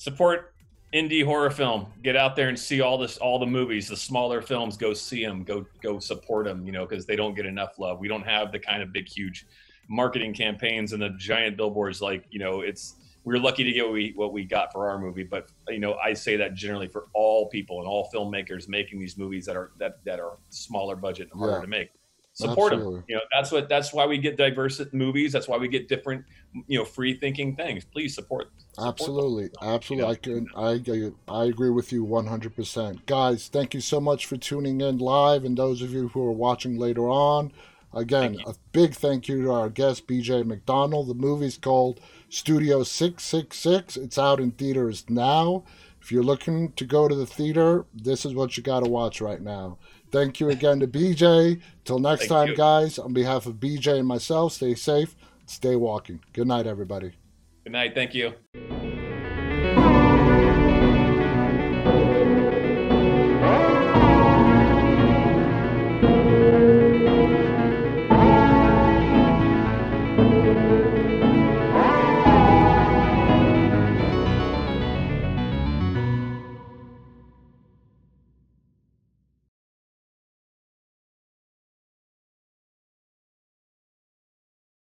support 0.00 0.49
indie 0.92 1.24
horror 1.24 1.50
film. 1.50 1.86
Get 2.02 2.16
out 2.16 2.36
there 2.36 2.48
and 2.48 2.58
see 2.58 2.80
all 2.80 2.98
this 2.98 3.16
all 3.18 3.38
the 3.38 3.46
movies 3.46 3.88
the 3.88 3.96
smaller 3.96 4.42
films. 4.42 4.76
Go 4.76 4.92
see 4.94 5.24
them 5.24 5.44
go 5.44 5.64
go 5.82 5.98
support 5.98 6.46
them 6.46 6.66
you 6.66 6.72
know 6.72 6.86
because 6.86 7.06
they 7.06 7.16
don't 7.16 7.34
get 7.34 7.46
enough 7.46 7.78
love. 7.78 8.00
We 8.00 8.08
don't 8.08 8.24
have 8.26 8.52
the 8.52 8.58
kind 8.58 8.82
of 8.82 8.92
big 8.92 9.08
huge 9.08 9.46
marketing 9.88 10.32
campaigns 10.34 10.92
and 10.92 11.02
the 11.02 11.10
giant 11.10 11.56
billboards 11.56 12.00
like 12.00 12.24
you 12.30 12.38
know 12.38 12.60
it's 12.60 12.94
we're 13.24 13.36
lucky 13.38 13.64
to 13.64 13.72
get 13.72 13.84
what 13.84 13.92
we 13.92 14.12
what 14.16 14.32
we 14.32 14.44
got 14.44 14.72
for 14.72 14.88
our 14.88 14.98
movie. 14.98 15.24
But 15.24 15.50
you 15.68 15.78
know 15.80 15.94
i 15.94 16.12
say 16.14 16.36
that 16.36 16.54
generally 16.54 16.88
for 16.88 17.06
all 17.14 17.48
people 17.48 17.78
and 17.80 17.86
all 17.88 18.08
filmmakers 18.12 18.68
making 18.68 18.98
these 18.98 19.16
movies 19.18 19.44
that 19.46 19.56
are 19.56 19.72
that 19.78 20.04
that 20.04 20.18
are 20.20 20.38
smaller 20.48 20.96
budget 20.96 21.28
and 21.32 21.38
harder 21.38 21.56
Yeah. 21.56 21.60
to 21.62 21.66
make 21.68 21.90
support 22.32 22.70
them 22.70 23.04
you 23.08 23.14
know 23.14 23.20
that's 23.34 23.50
what 23.50 23.68
that's 23.68 23.92
why 23.92 24.06
we 24.06 24.16
get 24.16 24.36
diverse 24.36 24.80
movies 24.92 25.32
that's 25.32 25.48
why 25.48 25.56
we 25.56 25.68
get 25.68 25.88
different 25.88 26.24
you 26.66 26.78
know 26.78 26.84
free 26.84 27.14
thinking 27.14 27.54
things 27.56 27.84
please 27.84 28.14
support, 28.14 28.30
support 28.40 28.56
them. 28.76 28.86
Absolutely, 28.88 29.50
absolutely. 29.62 30.10
I 30.10 30.14
can, 30.14 31.14
I, 31.28 31.32
I 31.32 31.44
agree 31.44 31.70
with 31.70 31.92
you 31.92 32.04
one 32.04 32.26
hundred 32.26 32.54
percent, 32.54 33.06
guys. 33.06 33.48
Thank 33.48 33.74
you 33.74 33.80
so 33.80 34.00
much 34.00 34.26
for 34.26 34.36
tuning 34.36 34.80
in 34.80 34.98
live, 34.98 35.44
and 35.44 35.56
those 35.56 35.82
of 35.82 35.92
you 35.92 36.08
who 36.08 36.22
are 36.22 36.32
watching 36.32 36.78
later 36.78 37.08
on. 37.08 37.52
Again, 37.92 38.38
a 38.46 38.54
big 38.70 38.94
thank 38.94 39.26
you 39.26 39.42
to 39.42 39.50
our 39.50 39.68
guest 39.68 40.06
BJ 40.06 40.46
McDonald. 40.46 41.08
The 41.08 41.14
movie's 41.14 41.58
called 41.58 41.98
Studio 42.28 42.84
Six 42.84 43.24
Six 43.24 43.58
Six. 43.58 43.96
It's 43.96 44.16
out 44.16 44.38
in 44.38 44.52
theaters 44.52 45.04
now. 45.08 45.64
If 46.00 46.12
you're 46.12 46.22
looking 46.22 46.72
to 46.72 46.84
go 46.84 47.08
to 47.08 47.14
the 47.14 47.26
theater, 47.26 47.86
this 47.92 48.24
is 48.24 48.32
what 48.32 48.56
you 48.56 48.62
got 48.62 48.84
to 48.84 48.90
watch 48.90 49.20
right 49.20 49.42
now. 49.42 49.78
Thank 50.10 50.40
you 50.40 50.50
again 50.50 50.80
to 50.80 50.86
BJ. 50.86 51.60
Till 51.84 51.98
next 51.98 52.20
Thank 52.26 52.30
time, 52.30 52.48
you. 52.48 52.56
guys. 52.56 52.98
On 52.98 53.12
behalf 53.12 53.46
of 53.46 53.54
BJ 53.56 53.98
and 53.98 54.08
myself, 54.08 54.52
stay 54.54 54.74
safe, 54.74 55.16
stay 55.46 55.76
walking. 55.76 56.20
Good 56.32 56.46
night, 56.48 56.66
everybody. 56.66 57.12
good 57.64 57.72
night 57.72 57.94
thank 57.94 58.14
you 58.14 58.32